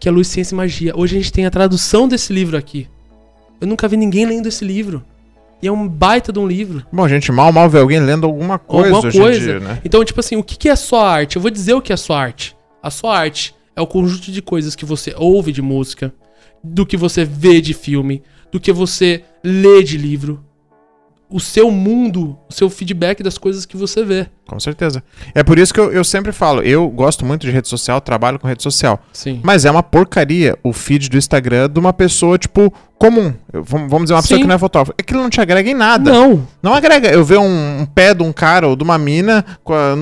Que 0.00 0.08
é 0.08 0.12
luz, 0.12 0.26
ciência 0.26 0.54
e 0.54 0.56
magia. 0.56 0.92
Hoje 0.96 1.16
a 1.16 1.20
gente 1.20 1.32
tem 1.32 1.46
a 1.46 1.50
tradução 1.50 2.08
desse 2.08 2.32
livro 2.32 2.56
aqui. 2.56 2.88
Eu 3.60 3.66
nunca 3.66 3.88
vi 3.88 3.96
ninguém 3.96 4.26
lendo 4.26 4.46
esse 4.46 4.64
livro. 4.64 5.04
E 5.62 5.66
é 5.66 5.72
um 5.72 5.88
baita 5.88 6.30
de 6.30 6.38
um 6.38 6.46
livro. 6.46 6.84
Bom, 6.92 7.04
a 7.04 7.08
gente 7.08 7.32
mal, 7.32 7.50
mal 7.50 7.70
vê 7.70 7.78
alguém 7.78 7.98
lendo 7.98 8.26
alguma 8.26 8.58
coisa 8.58 8.94
Alguma 8.94 9.08
hoje 9.08 9.18
coisa. 9.18 9.38
em 9.38 9.42
dia, 9.42 9.60
né? 9.60 9.80
Então, 9.84 10.04
tipo 10.04 10.20
assim, 10.20 10.36
o 10.36 10.42
que, 10.42 10.68
é 10.68 10.76
sua 10.76 11.08
arte? 11.08 11.36
Eu 11.36 11.42
vou 11.42 11.50
dizer 11.50 11.72
o 11.72 11.80
que 11.80 11.92
é 11.92 11.96
sua 11.96 12.20
arte. 12.20 12.54
A 12.82 12.90
sua 12.90 13.16
arte 13.16 13.54
é 13.74 13.80
o 13.80 13.86
conjunto 13.86 14.30
de 14.30 14.42
coisas 14.42 14.76
que 14.76 14.84
você 14.84 15.14
ouve 15.16 15.52
de 15.52 15.62
música, 15.62 16.12
do 16.62 16.84
que 16.84 16.98
você 16.98 17.24
vê 17.24 17.62
de 17.62 17.72
filme, 17.72 18.22
do 18.52 18.60
que 18.60 18.72
você 18.72 19.24
lê 19.42 19.82
de 19.82 19.96
livro. 19.96 20.43
O 21.28 21.40
seu 21.40 21.70
mundo, 21.70 22.38
o 22.48 22.52
seu 22.52 22.68
feedback 22.70 23.22
das 23.22 23.38
coisas 23.38 23.66
que 23.66 23.76
você 23.76 24.04
vê. 24.04 24.26
Com 24.46 24.60
certeza. 24.60 25.02
É 25.34 25.42
por 25.42 25.58
isso 25.58 25.72
que 25.72 25.80
eu, 25.80 25.90
eu 25.90 26.04
sempre 26.04 26.30
falo, 26.32 26.60
eu 26.62 26.86
gosto 26.88 27.24
muito 27.24 27.42
de 27.46 27.50
rede 27.50 27.66
social, 27.66 28.00
trabalho 28.00 28.38
com 28.38 28.46
rede 28.46 28.62
social. 28.62 29.00
Sim. 29.12 29.40
Mas 29.42 29.64
é 29.64 29.70
uma 29.70 29.82
porcaria 29.82 30.56
o 30.62 30.72
feed 30.72 31.08
do 31.08 31.16
Instagram 31.16 31.68
de 31.70 31.80
uma 31.80 31.92
pessoa, 31.94 32.36
tipo, 32.38 32.72
comum. 32.98 33.32
Eu- 33.52 33.64
vamos 33.64 34.02
dizer, 34.02 34.14
uma 34.14 34.22
pessoa 34.22 34.36
Sim. 34.38 34.42
que 34.42 34.48
não 34.48 34.54
é 34.54 34.58
fotógrafo. 34.58 34.94
Aquilo 34.98 35.22
não 35.22 35.30
te 35.30 35.40
agrega 35.40 35.68
em 35.70 35.74
nada. 35.74 36.12
Não. 36.12 36.46
Não 36.62 36.74
agrega. 36.74 37.08
Eu 37.08 37.24
ver 37.24 37.38
um, 37.38 37.80
um 37.80 37.86
pé 37.86 38.12
de 38.14 38.22
um 38.22 38.32
cara 38.32 38.68
ou 38.68 38.76
de 38.76 38.84
uma 38.84 38.98
mina 38.98 39.44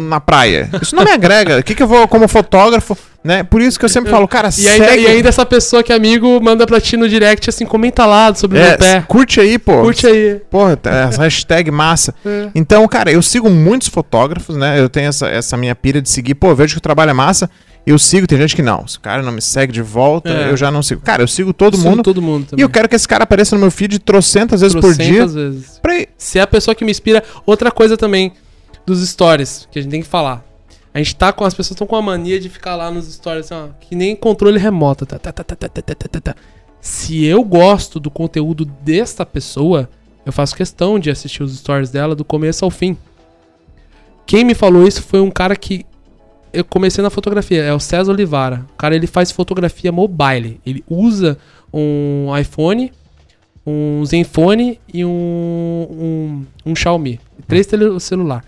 na 0.09 0.21
praia. 0.21 0.69
Isso 0.83 0.95
não 0.95 1.05
me 1.05 1.13
agrega. 1.13 1.59
O 1.61 1.63
que, 1.63 1.75
que 1.75 1.83
eu 1.83 1.89
vou, 1.89 2.07
como 2.09 2.27
fotógrafo, 2.29 2.99
né? 3.25 3.43
Por 3.43 3.61
isso 3.63 3.79
que 3.79 3.85
eu 3.85 3.89
sempre 3.89 4.11
falo, 4.11 4.27
cara, 4.27 4.49
E 4.59 4.69
ainda, 4.69 4.85
segue. 4.89 5.03
e 5.03 5.07
ainda 5.07 5.29
essa 5.29 5.47
pessoa 5.47 5.83
que 5.83 5.93
é 5.93 5.97
amigo 5.97 6.41
manda 6.43 6.67
pra 6.67 6.81
ti 6.81 6.97
no 6.97 7.09
direct 7.09 7.49
assim, 7.49 7.65
comenta 7.65 8.05
lá 8.05 8.35
sobre 8.35 8.59
o 8.59 8.61
É, 8.61 8.69
meu 8.71 8.79
pé. 8.79 9.05
curte 9.07 9.41
aí, 9.41 9.59
pô. 9.59 9.81
Curte 9.83 10.07
aí. 10.07 10.41
Porra, 10.51 10.77
tá, 10.77 11.07
hashtag 11.19 11.71
massa. 11.71 12.15
É. 12.27 12.49
Então, 12.55 12.87
cara, 12.89 13.11
eu 13.13 13.21
sigo 13.23 13.49
muitos 13.51 13.89
fotógrafos, 13.89 14.57
né? 14.57 14.79
Eu 14.81 14.89
tenho 14.89 15.09
essa, 15.09 15.27
essa 15.29 15.57
minha 15.57 15.75
pira 15.75 16.01
de 16.01 16.09
seguir. 16.09 16.35
Pô, 16.35 16.49
eu 16.49 16.57
vejo 16.57 16.75
que 16.75 16.79
o 16.79 16.83
trabalho 16.83 17.11
é 17.11 17.15
massa. 17.15 17.49
Eu 17.85 17.99
sigo, 17.99 18.27
tem 18.29 18.39
gente 18.39 18.55
que 18.55 18.63
não. 18.63 18.87
Se 18.87 18.97
o 18.97 19.01
cara 19.01 19.23
não 19.23 19.33
me 19.33 19.43
segue 19.43 19.73
de 19.73 19.83
volta, 19.83 20.29
É. 20.31 20.51
eu 20.51 20.57
já 20.57 20.71
não 20.71 20.83
sigo. 20.83 21.01
Cara, 21.01 21.21
eu 21.23 21.27
sigo 21.29 21.53
todo 21.53 21.77
Sigo 21.77 21.89
mundo. 21.91 22.03
Todo 22.03 22.23
mundo 22.23 22.45
E 22.45 22.47
também. 22.51 22.63
eu 22.63 22.69
quero 22.71 22.89
que 22.89 22.95
esse 22.95 23.09
cara 23.09 23.25
apareça 23.25 23.57
no 23.57 23.61
meu 23.61 23.71
feed 23.73 23.99
trocentas 23.99 24.61
vezes 24.61 24.75
por 24.81 24.95
dia. 24.95 25.25
Trocentas 25.25 25.35
vezes. 25.35 25.79
Pra... 25.83 25.95
Se 26.17 26.39
é 26.39 26.43
a 26.43 26.47
pessoa 26.47 26.75
que 26.77 26.85
me 26.85 26.91
inspira. 26.93 27.23
Outra 27.45 27.71
coisa 27.73 27.97
também 27.97 28.33
dos 28.87 29.07
stories, 29.09 29.67
que 29.71 29.79
a 29.81 29.83
gente 29.83 29.91
tem 29.91 30.01
que 30.03 30.09
falar. 30.09 30.45
A 30.95 30.99
gente 30.99 31.17
tá 31.17 31.33
com. 31.33 31.45
As 31.45 31.55
pessoas 31.55 31.73
estão 31.73 31.87
com 31.87 31.97
a 31.97 32.03
mania 32.03 32.39
de 32.39 32.49
ficar 32.49 32.77
lá 32.77 32.91
nos 32.91 33.13
stories 33.13 33.51
assim, 33.51 33.55
ó. 33.55 33.69
Que 33.81 33.95
nem 33.95 34.15
controle 34.15 34.59
remoto. 34.59 35.07
Tá 35.07 35.19
tá, 35.19 35.33
tá, 35.33 35.45
tá, 35.45 35.57
tá, 35.57 35.69
tá, 35.69 35.83
tá, 35.83 35.95
tá, 35.95 36.09
tá, 36.09 36.21
tá. 36.21 36.37
Se 36.81 37.25
eu 37.25 37.43
gosto 37.43 37.99
do 37.99 38.11
conteúdo 38.11 38.65
desta 38.65 39.25
pessoa, 39.25 39.89
eu 40.27 40.33
faço 40.33 40.57
questão 40.57 40.99
de 40.99 41.11
assistir 41.11 41.43
os 41.43 41.57
stories 41.57 41.91
dela 41.91 42.15
do 42.15 42.25
começo 42.25 42.65
ao 42.65 42.71
fim. 42.71 42.97
Quem 44.27 44.45
me 44.45 44.55
falou 44.55 44.87
isso 44.87 45.03
foi 45.03 45.21
um 45.21 45.31
cara 45.31 45.57
que. 45.57 45.87
Eu 46.53 46.65
comecei 46.65 47.03
na 47.03 47.09
fotografia, 47.09 47.63
é 47.63 47.73
o 47.73 47.81
César 47.81 48.13
Olivara. 48.13 48.67
O 48.75 48.77
cara 48.77 48.95
ele 48.95 49.07
faz 49.07 49.31
fotografia 49.33 49.91
mobile. 49.91 50.61
Ele 50.67 50.85
usa 50.87 51.39
um 51.73 52.29
iPhone 52.39 52.93
um 53.67 54.05
Zenfone 54.05 54.81
e 54.93 55.05
um, 55.05 55.09
um, 55.91 56.47
um 56.67 56.77
Xiaomi. 56.77 57.21
Três 57.47 57.67
hum. 57.73 57.99
celular. 57.99 58.45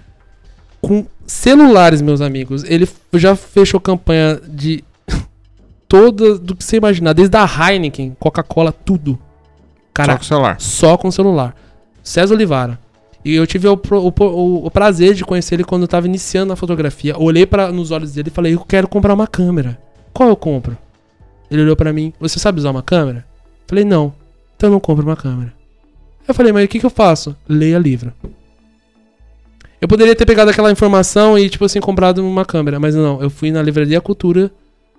Com 0.86 1.06
celulares, 1.26 2.02
meus 2.02 2.20
amigos, 2.20 2.64
ele 2.64 2.88
já 3.14 3.34
fechou 3.36 3.80
campanha 3.80 4.40
de 4.46 4.82
todas 5.88 6.38
do 6.38 6.54
que 6.54 6.64
você 6.64 6.76
imaginar, 6.76 7.12
desde 7.12 7.36
a 7.36 7.44
Heineken, 7.46 8.16
Coca-Cola, 8.18 8.72
tudo. 8.72 9.12
Só 9.12 9.18
Cara, 9.94 10.16
com 10.16 10.22
o 10.22 10.24
celular. 10.24 10.60
só 10.60 10.96
com 10.96 11.10
celular. 11.10 11.54
César 12.02 12.34
Olivara. 12.34 12.78
E 13.24 13.34
eu 13.34 13.46
tive 13.46 13.66
o, 13.68 13.72
o 13.74 14.66
o- 14.66 14.70
prazer 14.70 15.14
de 15.14 15.24
conhecer 15.24 15.54
ele 15.54 15.64
quando 15.64 15.82
eu 15.82 15.88
tava 15.88 16.06
iniciando 16.06 16.52
a 16.52 16.56
fotografia. 16.56 17.18
Olhei 17.18 17.46
para 17.46 17.72
nos 17.72 17.90
olhos 17.90 18.12
dele 18.12 18.28
e 18.28 18.32
falei: 18.32 18.54
Eu 18.54 18.60
quero 18.60 18.86
comprar 18.86 19.14
uma 19.14 19.26
câmera. 19.26 19.78
Qual 20.12 20.28
eu 20.28 20.36
compro? 20.36 20.76
Ele 21.50 21.62
olhou 21.62 21.74
pra 21.76 21.92
mim: 21.92 22.12
Você 22.20 22.38
sabe 22.38 22.58
usar 22.58 22.70
uma 22.70 22.82
câmera? 22.82 23.24
Falei: 23.66 23.82
Não. 23.84 24.12
Então 24.56 24.68
eu 24.68 24.72
não 24.72 24.80
compro 24.80 25.06
uma 25.06 25.16
câmera. 25.16 25.54
Eu 26.28 26.34
falei: 26.34 26.52
Mas 26.52 26.64
o 26.66 26.68
que, 26.68 26.78
que 26.80 26.84
eu 26.84 26.90
faço? 26.90 27.34
Leia 27.48 27.78
livro. 27.78 28.12
Eu 29.84 29.88
poderia 29.88 30.16
ter 30.16 30.24
pegado 30.24 30.50
aquela 30.50 30.72
informação 30.72 31.38
e, 31.38 31.50
tipo 31.50 31.62
assim, 31.62 31.78
comprado 31.78 32.26
uma 32.26 32.42
câmera. 32.42 32.80
Mas 32.80 32.94
não, 32.94 33.20
eu 33.20 33.28
fui 33.28 33.50
na 33.50 33.60
Livraria 33.60 34.00
Cultura 34.00 34.50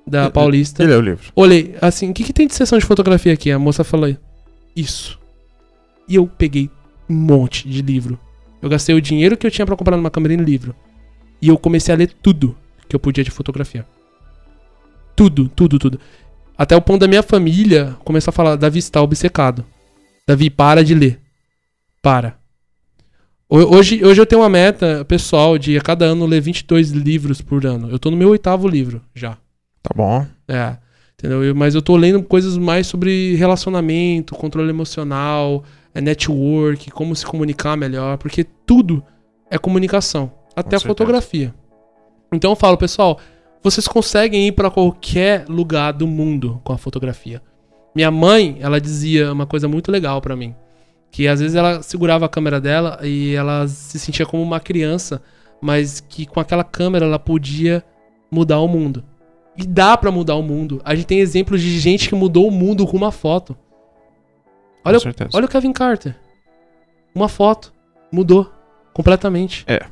da 0.05 0.29
Paulista. 0.29 0.83
Ele 0.83 0.93
é 0.93 0.95
o 0.95 1.01
livro. 1.01 1.31
Olhei, 1.35 1.75
assim, 1.81 2.11
o 2.11 2.13
que, 2.13 2.23
que 2.23 2.31
tem 2.31 2.45
de 2.45 2.53
sessão 2.53 2.77
de 2.77 2.85
fotografia 2.85 3.33
aqui? 3.33 3.49
A 3.49 3.57
moça 3.57 3.83
falou, 3.83 4.15
isso. 4.75 5.19
E 6.07 6.13
eu 6.13 6.27
peguei 6.27 6.69
um 7.09 7.15
monte 7.15 7.67
de 7.67 7.81
livro. 7.81 8.19
Eu 8.61 8.69
gastei 8.69 8.93
o 8.93 9.01
dinheiro 9.01 9.35
que 9.35 9.47
eu 9.47 9.49
tinha 9.49 9.65
pra 9.65 9.75
comprar 9.75 9.97
numa 9.97 10.11
câmera 10.11 10.35
em 10.35 10.37
livro. 10.37 10.75
E 11.41 11.47
eu 11.47 11.57
comecei 11.57 11.91
a 11.91 11.97
ler 11.97 12.13
tudo 12.21 12.55
que 12.87 12.95
eu 12.95 12.99
podia 12.99 13.23
de 13.23 13.31
fotografia. 13.31 13.87
Tudo, 15.15 15.49
tudo, 15.49 15.79
tudo. 15.79 15.99
Até 16.55 16.75
o 16.75 16.81
ponto 16.81 16.99
da 16.99 17.07
minha 17.07 17.23
família 17.23 17.97
começar 18.05 18.29
a 18.29 18.33
falar, 18.33 18.55
Davi 18.55 18.77
está 18.77 19.01
obcecado. 19.01 19.65
Davi, 20.27 20.51
para 20.51 20.83
de 20.83 20.93
ler. 20.93 21.19
Para. 22.03 22.44
Ho- 23.49 23.75
Hoje, 23.75 24.03
hoje 24.03 24.19
eu 24.21 24.25
tenho 24.25 24.41
uma 24.41 24.49
meta 24.49 25.05
pessoal 25.05 25.57
de 25.57 25.77
a 25.77 25.81
cada 25.81 26.05
ano 26.05 26.25
ler 26.25 26.41
22 26.41 26.91
livros 26.91 27.41
por 27.41 27.65
ano. 27.65 27.89
Eu 27.89 27.99
tô 27.99 28.09
no 28.09 28.17
meu 28.17 28.29
oitavo 28.29 28.67
livro 28.67 29.01
já. 29.13 29.37
Tá 29.83 29.91
bom. 29.95 30.25
É. 30.47 30.77
Entendeu? 31.13 31.43
Eu- 31.43 31.55
mas 31.55 31.75
eu 31.75 31.81
tô 31.81 31.95
lendo 31.95 32.21
coisas 32.23 32.57
mais 32.57 32.87
sobre 32.87 33.35
relacionamento, 33.35 34.35
controle 34.35 34.69
emocional, 34.69 35.63
é, 35.93 36.01
network, 36.01 36.91
como 36.91 37.15
se 37.15 37.25
comunicar 37.25 37.77
melhor, 37.77 38.17
porque 38.17 38.43
tudo 38.65 39.03
é 39.49 39.57
comunicação, 39.57 40.31
até 40.55 40.75
a 40.75 40.79
certeza. 40.79 40.87
fotografia. 40.87 41.53
Então 42.33 42.51
eu 42.51 42.55
falo, 42.55 42.77
pessoal, 42.77 43.19
vocês 43.63 43.87
conseguem 43.87 44.47
ir 44.47 44.51
pra 44.51 44.69
qualquer 44.69 45.45
lugar 45.47 45.93
do 45.93 46.05
mundo 46.07 46.59
com 46.63 46.73
a 46.73 46.77
fotografia. 46.77 47.41
Minha 47.95 48.11
mãe, 48.11 48.57
ela 48.59 48.81
dizia 48.81 49.31
uma 49.31 49.45
coisa 49.45 49.67
muito 49.69 49.89
legal 49.89 50.19
pra 50.19 50.35
mim, 50.35 50.53
que 51.15 51.29
às 51.29 51.39
vezes 51.39 51.55
ela 51.55 51.81
segurava 51.81 52.25
a 52.25 52.29
câmera 52.29 52.59
dela 52.59 52.99
e 53.01 53.33
ela 53.33 53.65
se 53.69 53.97
sentia 53.97 54.25
como 54.25 54.43
uma 54.43 54.59
criança, 54.59 55.21
mas 55.61 56.01
que 56.01 56.25
com 56.25 56.41
aquela 56.41 56.61
câmera 56.61 57.05
ela 57.05 57.17
podia 57.17 57.81
mudar 58.29 58.59
o 58.59 58.67
mundo. 58.67 59.01
E 59.55 59.65
dá 59.65 59.95
pra 59.95 60.11
mudar 60.11 60.35
o 60.35 60.43
mundo. 60.43 60.81
A 60.83 60.93
gente 60.93 61.07
tem 61.07 61.21
exemplos 61.21 61.61
de 61.61 61.79
gente 61.79 62.09
que 62.09 62.15
mudou 62.15 62.49
o 62.49 62.51
mundo 62.51 62.85
com 62.85 62.97
uma 62.97 63.13
foto. 63.13 63.55
Olha, 64.83 64.97
com 64.97 65.03
certeza. 65.03 65.29
olha 65.33 65.45
o 65.45 65.47
Kevin 65.47 65.71
Carter. 65.71 66.17
Uma 67.15 67.29
foto. 67.29 67.71
Mudou. 68.11 68.51
Completamente. 68.91 69.63
É. 69.67 69.85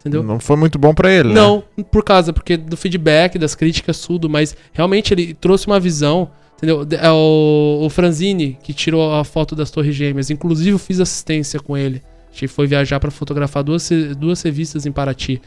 Entendeu? 0.00 0.22
Não 0.22 0.40
foi 0.40 0.56
muito 0.56 0.78
bom 0.78 0.94
pra 0.94 1.12
ele, 1.12 1.28
né? 1.28 1.34
Não, 1.34 1.62
por 1.90 2.02
causa, 2.02 2.32
porque 2.32 2.56
do 2.56 2.78
feedback, 2.78 3.38
das 3.38 3.54
críticas, 3.54 4.00
tudo, 4.00 4.26
mas 4.26 4.56
realmente 4.72 5.12
ele 5.12 5.34
trouxe 5.34 5.66
uma 5.66 5.78
visão, 5.78 6.30
entendeu? 6.62 6.84
De- 6.84 6.96
É 6.96 7.10
o, 7.10 7.80
o 7.82 7.90
Franzini 7.90 8.56
que 8.62 8.72
tirou 8.72 9.12
a 9.14 9.24
foto 9.24 9.54
das 9.56 9.70
Torres 9.70 9.94
Gêmeas. 9.94 10.30
Inclusive, 10.30 10.70
eu 10.70 10.78
fiz 10.78 11.00
assistência 11.00 11.58
com 11.60 11.76
ele. 11.76 12.00
A 12.30 12.34
gente 12.34 12.48
foi 12.48 12.66
viajar 12.66 12.98
pra 13.00 13.10
fotografar 13.10 13.62
duas, 13.62 13.90
duas 14.16 14.40
revistas 14.42 14.86
em 14.86 14.92
Paraty. 14.92 15.40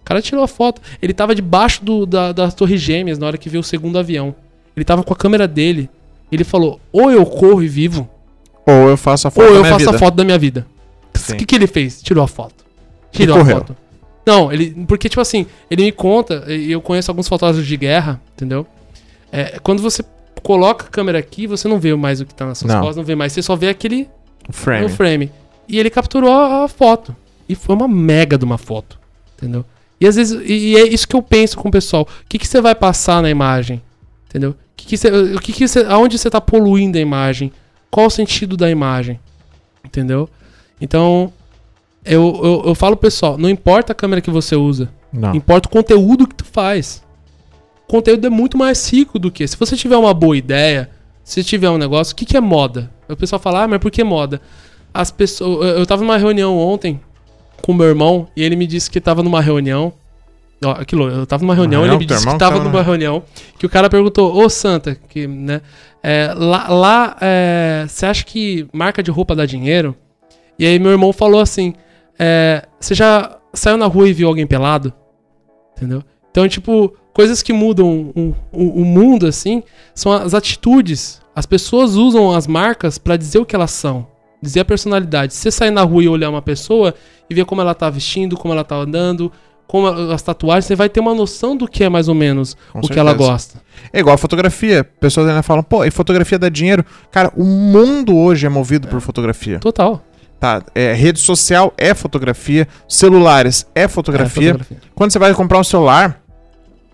O 0.00 0.04
cara 0.04 0.22
tirou 0.22 0.42
a 0.42 0.48
foto. 0.48 0.80
Ele 1.00 1.12
tava 1.12 1.34
debaixo 1.34 1.84
do, 1.84 2.06
da, 2.06 2.32
das 2.32 2.54
Torres 2.54 2.80
Gêmeas 2.80 3.18
na 3.18 3.26
hora 3.26 3.36
que 3.38 3.48
veio 3.48 3.60
o 3.60 3.64
segundo 3.64 3.98
avião. 3.98 4.34
Ele 4.76 4.84
tava 4.84 5.02
com 5.02 5.12
a 5.12 5.16
câmera 5.16 5.46
dele. 5.46 5.90
Ele 6.30 6.44
falou: 6.44 6.80
ou 6.90 7.10
eu 7.10 7.26
corro 7.26 7.62
e 7.62 7.68
vivo, 7.68 8.08
Ou 8.66 8.88
eu 8.88 8.96
faço 8.96 9.28
a 9.28 9.30
foto 9.30 9.44
ou 9.44 9.50
da 9.50 9.56
eu 9.58 9.60
minha 9.62 9.72
faço 9.74 9.84
vida. 9.84 9.96
a 9.96 9.98
foto 9.98 10.14
da 10.14 10.24
minha 10.24 10.38
vida. 10.38 10.66
O 11.14 11.36
que, 11.36 11.44
que 11.44 11.54
ele 11.54 11.66
fez? 11.66 12.00
Tirou 12.02 12.24
a 12.24 12.26
foto. 12.28 12.64
Tirou 13.12 13.36
a 13.38 13.44
foto. 13.44 13.76
Não, 14.24 14.50
ele. 14.50 14.70
Porque, 14.88 15.08
tipo 15.10 15.20
assim, 15.20 15.44
ele 15.70 15.82
me 15.84 15.92
conta, 15.92 16.44
e 16.48 16.72
eu 16.72 16.80
conheço 16.80 17.10
alguns 17.10 17.28
fotógrafos 17.28 17.66
de 17.66 17.76
guerra, 17.76 18.18
entendeu? 18.34 18.66
É, 19.30 19.58
quando 19.62 19.82
você 19.82 20.02
coloca 20.42 20.86
a 20.86 20.88
câmera 20.88 21.18
aqui, 21.18 21.46
você 21.46 21.68
não 21.68 21.78
vê 21.78 21.94
mais 21.94 22.20
o 22.20 22.26
que 22.26 22.34
tá 22.34 22.46
nas 22.46 22.58
suas 22.58 22.72
Não. 22.72 22.80
costas, 22.80 22.96
não 22.96 23.04
vê 23.04 23.14
mais, 23.14 23.32
você 23.32 23.42
só 23.42 23.56
vê 23.56 23.68
aquele 23.68 24.08
frame. 24.50 24.88
frame. 24.88 25.32
E 25.68 25.78
ele 25.78 25.90
capturou 25.90 26.30
a, 26.30 26.64
a 26.64 26.68
foto. 26.68 27.14
E 27.48 27.54
foi 27.54 27.74
uma 27.74 27.88
mega 27.88 28.36
de 28.36 28.44
uma 28.44 28.58
foto. 28.58 28.98
Entendeu? 29.36 29.64
E 30.00 30.06
às 30.06 30.16
vezes. 30.16 30.40
E, 30.44 30.70
e 30.70 30.76
é 30.76 30.86
isso 30.88 31.06
que 31.06 31.14
eu 31.14 31.22
penso 31.22 31.56
com 31.56 31.68
o 31.68 31.72
pessoal. 31.72 32.02
O 32.02 32.28
que, 32.28 32.38
que 32.38 32.46
você 32.46 32.60
vai 32.60 32.74
passar 32.74 33.22
na 33.22 33.30
imagem? 33.30 33.80
Entendeu? 34.28 34.50
O 34.50 34.56
que, 34.76 34.86
que 34.86 34.96
você, 34.96 35.08
o 35.08 35.38
que, 35.38 35.52
que 35.52 35.64
aonde 35.88 36.18
você 36.18 36.28
tá 36.28 36.40
poluindo 36.40 36.98
a 36.98 37.00
imagem? 37.00 37.52
Qual 37.90 38.06
o 38.06 38.10
sentido 38.10 38.56
da 38.56 38.68
imagem? 38.70 39.20
Entendeu? 39.84 40.28
Então. 40.80 41.32
Eu, 42.04 42.40
eu, 42.42 42.62
eu 42.66 42.74
falo, 42.74 42.96
pessoal, 42.96 43.38
não 43.38 43.48
importa 43.48 43.92
a 43.92 43.94
câmera 43.94 44.20
que 44.20 44.30
você 44.30 44.56
usa. 44.56 44.88
Não. 45.12 45.36
Importa 45.36 45.68
o 45.68 45.70
conteúdo 45.70 46.26
que 46.26 46.34
tu 46.34 46.44
faz. 46.44 47.00
O 47.86 47.90
conteúdo 47.90 48.26
é 48.26 48.30
muito 48.30 48.56
mais 48.56 48.90
rico 48.90 49.18
do 49.18 49.30
que. 49.30 49.46
Se 49.46 49.56
você 49.56 49.76
tiver 49.76 49.96
uma 49.96 50.14
boa 50.14 50.36
ideia, 50.36 50.90
se 51.24 51.44
tiver 51.44 51.70
um 51.70 51.78
negócio, 51.78 52.12
o 52.12 52.16
que, 52.16 52.24
que 52.24 52.36
é 52.36 52.40
moda? 52.40 52.90
O 53.08 53.16
pessoal 53.16 53.40
fala, 53.40 53.64
ah, 53.64 53.68
mas 53.68 53.78
por 53.78 53.90
que 53.90 54.02
moda? 54.02 54.40
As 54.92 55.10
pessoas. 55.10 55.78
Eu, 55.78 55.86
tava 55.86 56.02
numa 56.02 56.16
reunião 56.16 56.56
ontem 56.58 57.00
com 57.62 57.72
meu 57.72 57.86
irmão 57.86 58.28
e 58.36 58.42
ele 58.42 58.56
me 58.56 58.66
disse 58.66 58.90
que 58.90 59.00
tava 59.00 59.22
numa 59.22 59.40
reunião. 59.40 59.92
Ó, 60.64 60.70
aquilo, 60.70 61.08
eu 61.08 61.26
tava 61.26 61.42
numa 61.42 61.54
reunião, 61.54 61.82
reunião 61.82 61.96
ele 61.96 62.04
me 62.04 62.06
disse 62.06 62.24
que 62.24 62.38
tava 62.38 62.56
tava 62.56 62.64
numa 62.64 62.82
reunião, 62.82 63.24
que 63.58 63.66
o 63.66 63.68
cara 63.68 63.90
perguntou, 63.90 64.32
ô 64.32 64.48
Santa, 64.48 64.94
que, 64.94 65.26
né? 65.26 65.60
é, 66.02 66.32
lá, 66.34 66.68
lá 66.68 67.16
é, 67.20 67.84
você 67.88 68.06
acha 68.06 68.24
que 68.24 68.66
marca 68.72 69.02
de 69.02 69.10
roupa 69.10 69.36
dá 69.36 69.46
dinheiro? 69.46 69.94
E 70.58 70.66
aí 70.66 70.78
meu 70.78 70.90
irmão 70.90 71.12
falou 71.12 71.40
assim: 71.40 71.74
é, 72.18 72.66
Você 72.80 72.94
já 72.94 73.38
saiu 73.54 73.76
na 73.76 73.86
rua 73.86 74.08
e 74.08 74.12
viu 74.12 74.28
alguém 74.28 74.46
pelado? 74.46 74.92
Entendeu? 75.76 76.02
Então, 76.30 76.48
tipo, 76.48 76.94
coisas 77.12 77.42
que 77.42 77.52
mudam 77.52 78.12
o, 78.14 78.34
o, 78.52 78.82
o 78.82 78.84
mundo, 78.84 79.26
assim, 79.26 79.62
são 79.94 80.12
as 80.12 80.34
atitudes. 80.34 81.20
As 81.34 81.46
pessoas 81.46 81.94
usam 81.94 82.34
as 82.34 82.46
marcas 82.46 82.98
pra 82.98 83.16
dizer 83.16 83.38
o 83.38 83.46
que 83.46 83.54
elas 83.56 83.70
são. 83.70 84.06
dizer 84.42 84.60
a 84.60 84.64
personalidade. 84.64 85.32
Se 85.34 85.40
você 85.40 85.50
sair 85.50 85.70
na 85.70 85.82
rua 85.82 86.02
e 86.02 86.08
olhar 86.08 86.28
uma 86.30 86.42
pessoa 86.42 86.94
e 87.30 87.34
ver 87.34 87.44
como 87.44 87.60
ela 87.60 87.74
tá 87.74 87.88
vestindo, 87.88 88.36
como 88.36 88.52
ela 88.52 88.64
tá 88.64 88.74
andando, 88.76 89.30
como 89.66 89.86
as 89.86 90.20
tatuagens, 90.20 90.66
você 90.66 90.76
vai 90.76 90.88
ter 90.90 91.00
uma 91.00 91.14
noção 91.14 91.56
do 91.56 91.66
que 91.66 91.82
é 91.84 91.88
mais 91.88 92.08
ou 92.08 92.14
menos 92.14 92.54
Com 92.72 92.80
o 92.80 92.88
que 92.88 92.98
ela 92.98 93.10
certeza. 93.12 93.30
gosta. 93.30 93.62
É 93.92 94.00
igual 94.00 94.14
a 94.14 94.18
fotografia. 94.18 94.84
Pessoas 94.84 95.28
ainda 95.28 95.42
falam, 95.42 95.62
pô, 95.62 95.84
e 95.84 95.90
fotografia 95.90 96.38
dá 96.38 96.48
dinheiro. 96.50 96.84
Cara, 97.10 97.32
o 97.36 97.44
mundo 97.44 98.14
hoje 98.14 98.44
é 98.44 98.48
movido 98.50 98.88
por 98.88 99.00
fotografia. 99.00 99.58
Total. 99.60 100.04
Tá? 100.38 100.60
É, 100.74 100.92
rede 100.92 101.20
social 101.20 101.72
é 101.78 101.94
fotografia, 101.94 102.66
celulares 102.88 103.64
é 103.74 103.86
fotografia. 103.88 104.50
É 104.50 104.52
fotografia. 104.52 104.90
Quando 104.94 105.12
você 105.12 105.18
vai 105.18 105.32
comprar 105.34 105.58
um 105.60 105.64
celular, 105.64 106.20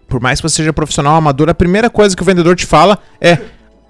por 0.09 0.21
mais 0.21 0.41
que 0.41 0.49
você 0.49 0.57
seja 0.57 0.73
profissional 0.73 1.15
amador, 1.15 1.49
a 1.49 1.55
primeira 1.55 1.89
coisa 1.91 2.17
que 2.17 2.23
o 2.23 2.25
vendedor 2.25 2.57
te 2.57 2.67
fala 2.67 2.99
é: 3.21 3.39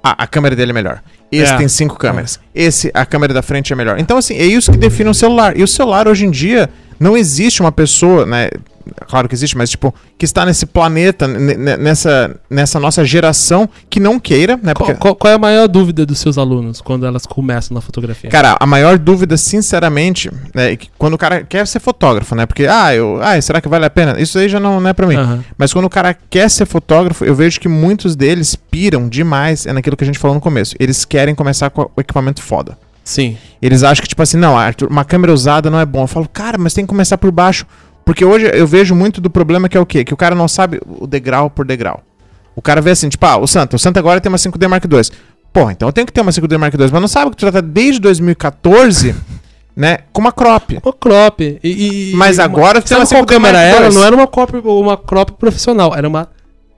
ah, 0.02 0.16
a 0.18 0.26
câmera 0.26 0.54
dele 0.54 0.72
é 0.72 0.74
melhor. 0.74 1.00
Esse 1.30 1.52
É. 1.52 1.56
tem 1.56 1.68
cinco 1.68 1.96
câmeras. 1.96 2.40
Esse, 2.54 2.90
a 2.92 3.06
câmera 3.06 3.32
da 3.32 3.42
frente 3.42 3.72
é 3.72 3.76
melhor. 3.76 3.98
Então, 3.98 4.16
assim, 4.18 4.36
é 4.36 4.44
isso 4.44 4.72
que 4.72 4.78
define 4.78 5.08
um 5.10 5.14
celular. 5.14 5.56
E 5.56 5.62
o 5.62 5.68
celular, 5.68 6.08
hoje 6.08 6.26
em 6.26 6.30
dia, 6.30 6.68
não 6.98 7.16
existe 7.16 7.60
uma 7.60 7.70
pessoa, 7.70 8.26
né? 8.26 8.48
Claro 9.08 9.28
que 9.28 9.34
existe, 9.34 9.56
mas 9.56 9.70
tipo, 9.70 9.94
que 10.16 10.24
está 10.24 10.44
nesse 10.46 10.66
planeta, 10.66 11.26
nessa, 11.28 12.34
nessa 12.48 12.78
nossa 12.80 13.04
geração, 13.04 13.68
que 13.88 14.00
não 14.00 14.18
queira, 14.18 14.56
né? 14.62 14.74
Qual, 14.74 14.86
Porque, 14.86 15.00
qual- 15.00 15.14
qual 15.14 15.32
é 15.32 15.34
a 15.34 15.38
maior 15.38 15.68
dúvida 15.68 16.04
dos 16.06 16.18
seus 16.18 16.38
alunos 16.38 16.80
quando 16.80 17.06
elas 17.06 17.26
começam 17.26 17.74
na 17.74 17.80
fotografia? 17.80 18.30
Cara, 18.30 18.56
a 18.58 18.66
maior 18.66 18.98
dúvida, 18.98 19.36
sinceramente, 19.36 20.30
é 20.54 20.76
que 20.76 20.88
quando 20.98 21.14
o 21.14 21.18
cara 21.18 21.42
quer 21.42 21.66
ser 21.66 21.80
fotógrafo, 21.80 22.34
né? 22.34 22.46
Porque, 22.46 22.66
ah, 22.66 22.94
eu, 22.94 23.18
ah, 23.22 23.40
será 23.40 23.60
que 23.60 23.68
vale 23.68 23.84
a 23.84 23.90
pena? 23.90 24.20
Isso 24.20 24.38
aí 24.38 24.48
já 24.48 24.58
não, 24.60 24.80
não 24.80 24.90
é 24.90 24.92
pra 24.92 25.06
mim. 25.06 25.16
Aham. 25.16 25.44
Mas 25.56 25.72
quando 25.72 25.84
o 25.84 25.90
cara 25.90 26.14
quer 26.28 26.48
ser 26.50 26.66
fotógrafo, 26.66 27.24
eu 27.24 27.34
vejo 27.34 27.60
que 27.60 27.68
muitos 27.68 28.16
deles 28.16 28.54
piram 28.56 29.08
demais 29.08 29.66
é 29.66 29.72
naquilo 29.72 29.96
que 29.96 30.04
a 30.04 30.06
gente 30.06 30.18
falou 30.18 30.34
no 30.34 30.40
começo. 30.40 30.74
Eles 30.78 31.04
querem 31.04 31.34
começar 31.34 31.70
com 31.70 31.82
o 31.96 32.00
equipamento 32.00 32.42
foda. 32.42 32.76
Sim. 33.04 33.38
Eles 33.62 33.82
acham 33.82 34.02
que, 34.02 34.08
tipo 34.08 34.22
assim, 34.22 34.36
não, 34.36 34.56
Arthur, 34.56 34.88
uma 34.90 35.04
câmera 35.04 35.32
usada 35.32 35.70
não 35.70 35.80
é 35.80 35.86
bom. 35.86 36.02
Eu 36.02 36.06
falo, 36.06 36.28
cara, 36.28 36.58
mas 36.58 36.74
tem 36.74 36.84
que 36.84 36.88
começar 36.88 37.16
por 37.16 37.30
baixo. 37.30 37.64
Porque 38.08 38.24
hoje 38.24 38.50
eu 38.54 38.66
vejo 38.66 38.94
muito 38.94 39.20
do 39.20 39.28
problema 39.28 39.68
que 39.68 39.76
é 39.76 39.80
o 39.80 39.84
quê? 39.84 40.02
Que 40.02 40.14
o 40.14 40.16
cara 40.16 40.34
não 40.34 40.48
sabe 40.48 40.80
o 40.86 41.06
degrau 41.06 41.50
por 41.50 41.66
degrau. 41.66 42.02
O 42.56 42.62
cara 42.62 42.80
vê 42.80 42.92
assim, 42.92 43.06
tipo, 43.06 43.26
ah, 43.26 43.36
o 43.36 43.46
Santa, 43.46 43.76
o 43.76 43.78
Santa 43.78 44.00
agora 44.00 44.18
tem 44.18 44.32
uma 44.32 44.38
5D 44.38 44.66
Mark 44.66 44.82
II. 44.82 45.02
Pô, 45.52 45.70
então 45.70 45.86
eu 45.90 45.92
tenho 45.92 46.06
que 46.06 46.12
ter 46.14 46.22
uma 46.22 46.30
5D 46.32 46.56
Mark 46.56 46.72
II, 46.72 46.88
mas 46.90 47.00
não 47.02 47.06
sabe 47.06 47.32
que 47.32 47.36
tu 47.36 47.42
já 47.44 47.52
tá 47.52 47.60
desde 47.60 48.00
2014, 48.00 49.14
né, 49.76 49.98
com 50.10 50.22
uma 50.22 50.32
crop. 50.32 50.78
O 50.82 50.90
crop. 50.90 51.38
E, 51.42 51.58
e- 51.62 52.12
Mas 52.16 52.38
e- 52.38 52.40
agora 52.40 52.80
tem 52.80 52.88
sabe 52.96 53.02
uma 53.02 53.06
qual 53.08 53.22
5D 53.24 53.28
câmera 53.28 53.60
era? 53.60 53.90
Não 53.90 54.02
era 54.02 54.16
uma 54.16 54.26
crop, 54.26 54.54
uma 54.64 54.96
crop 54.96 55.32
profissional, 55.32 55.94
era 55.94 56.08
uma 56.08 56.30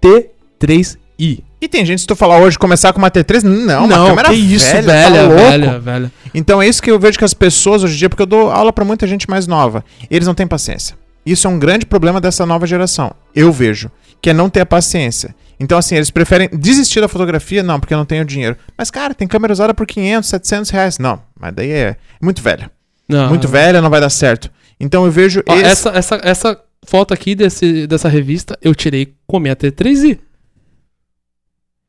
T3i. 0.03 1.45
E 1.63 1.69
tem 1.69 1.87
gente, 1.87 2.01
se 2.01 2.09
tu 2.09 2.17
falar 2.17 2.39
hoje 2.41 2.59
começar 2.59 2.93
com 2.93 2.99
uma 2.99 3.09
T3, 3.11 3.45
não, 3.45 3.85
uma 3.85 4.05
câmera 4.09 4.31
que 4.31 4.35
isso, 4.35 4.67
velha, 4.67 4.83
velha, 4.83 5.15
tá 5.21 5.27
louco. 5.29 5.43
velha, 5.51 5.79
velha. 5.79 6.13
Então 6.35 6.61
é 6.61 6.67
isso 6.67 6.83
que 6.83 6.91
eu 6.91 6.99
vejo 6.99 7.17
que 7.17 7.25
as 7.25 7.35
pessoas 7.35 7.85
hoje 7.85 7.95
em 7.95 7.99
dia, 7.99 8.09
porque 8.09 8.23
eu 8.23 8.27
dou 8.27 8.51
aula 8.51 8.73
pra 8.73 8.85
muita 8.85 9.07
gente 9.07 9.31
mais 9.31 9.47
nova, 9.47 9.85
eles 10.11 10.27
não 10.27 10.35
têm 10.35 10.47
paciência. 10.49 10.97
Isso 11.31 11.47
é 11.47 11.51
um 11.51 11.59
grande 11.59 11.87
problema 11.87 12.21
dessa 12.21 12.45
nova 12.47 12.67
geração. 12.67 13.13
Eu 13.35 13.53
vejo. 13.53 13.91
Que 14.23 14.31
é 14.31 14.33
não 14.33 14.51
ter 14.51 14.61
a 14.61 14.67
paciência. 14.67 15.35
Então, 15.59 15.77
assim, 15.79 15.95
eles 15.95 16.11
preferem 16.11 16.49
desistir 16.53 17.01
da 17.01 17.09
fotografia, 17.09 17.63
não, 17.63 17.79
porque 17.79 17.93
eu 17.93 17.99
não 17.99 18.05
tenho 18.07 18.25
dinheiro. 18.25 18.57
Mas, 18.77 18.91
cara, 18.91 19.15
tem 19.15 19.29
câmera 19.29 19.53
usada 19.53 19.75
por 19.75 19.87
500, 19.87 20.29
700 20.29 20.71
reais. 20.71 20.99
Não, 20.99 21.21
mas 21.39 21.55
daí 21.55 21.71
é 21.71 21.97
muito 22.21 22.41
velha. 22.43 22.71
Não, 23.09 23.29
Muito 23.29 23.49
velha, 23.49 23.83
não 23.83 23.91
vai 23.91 24.01
dar 24.01 24.09
certo. 24.11 24.51
Então 24.79 25.05
eu 25.05 25.11
vejo 25.11 25.43
Ó, 25.49 25.55
esse- 25.55 25.65
essa, 25.65 25.89
essa, 25.91 26.21
essa 26.23 26.61
foto 26.87 27.13
aqui 27.13 27.35
desse, 27.35 27.87
dessa 27.87 28.09
revista 28.09 28.57
eu 28.63 28.75
tirei 28.75 29.15
com 29.27 29.39
minha 29.41 29.55
T3i. 29.57 30.19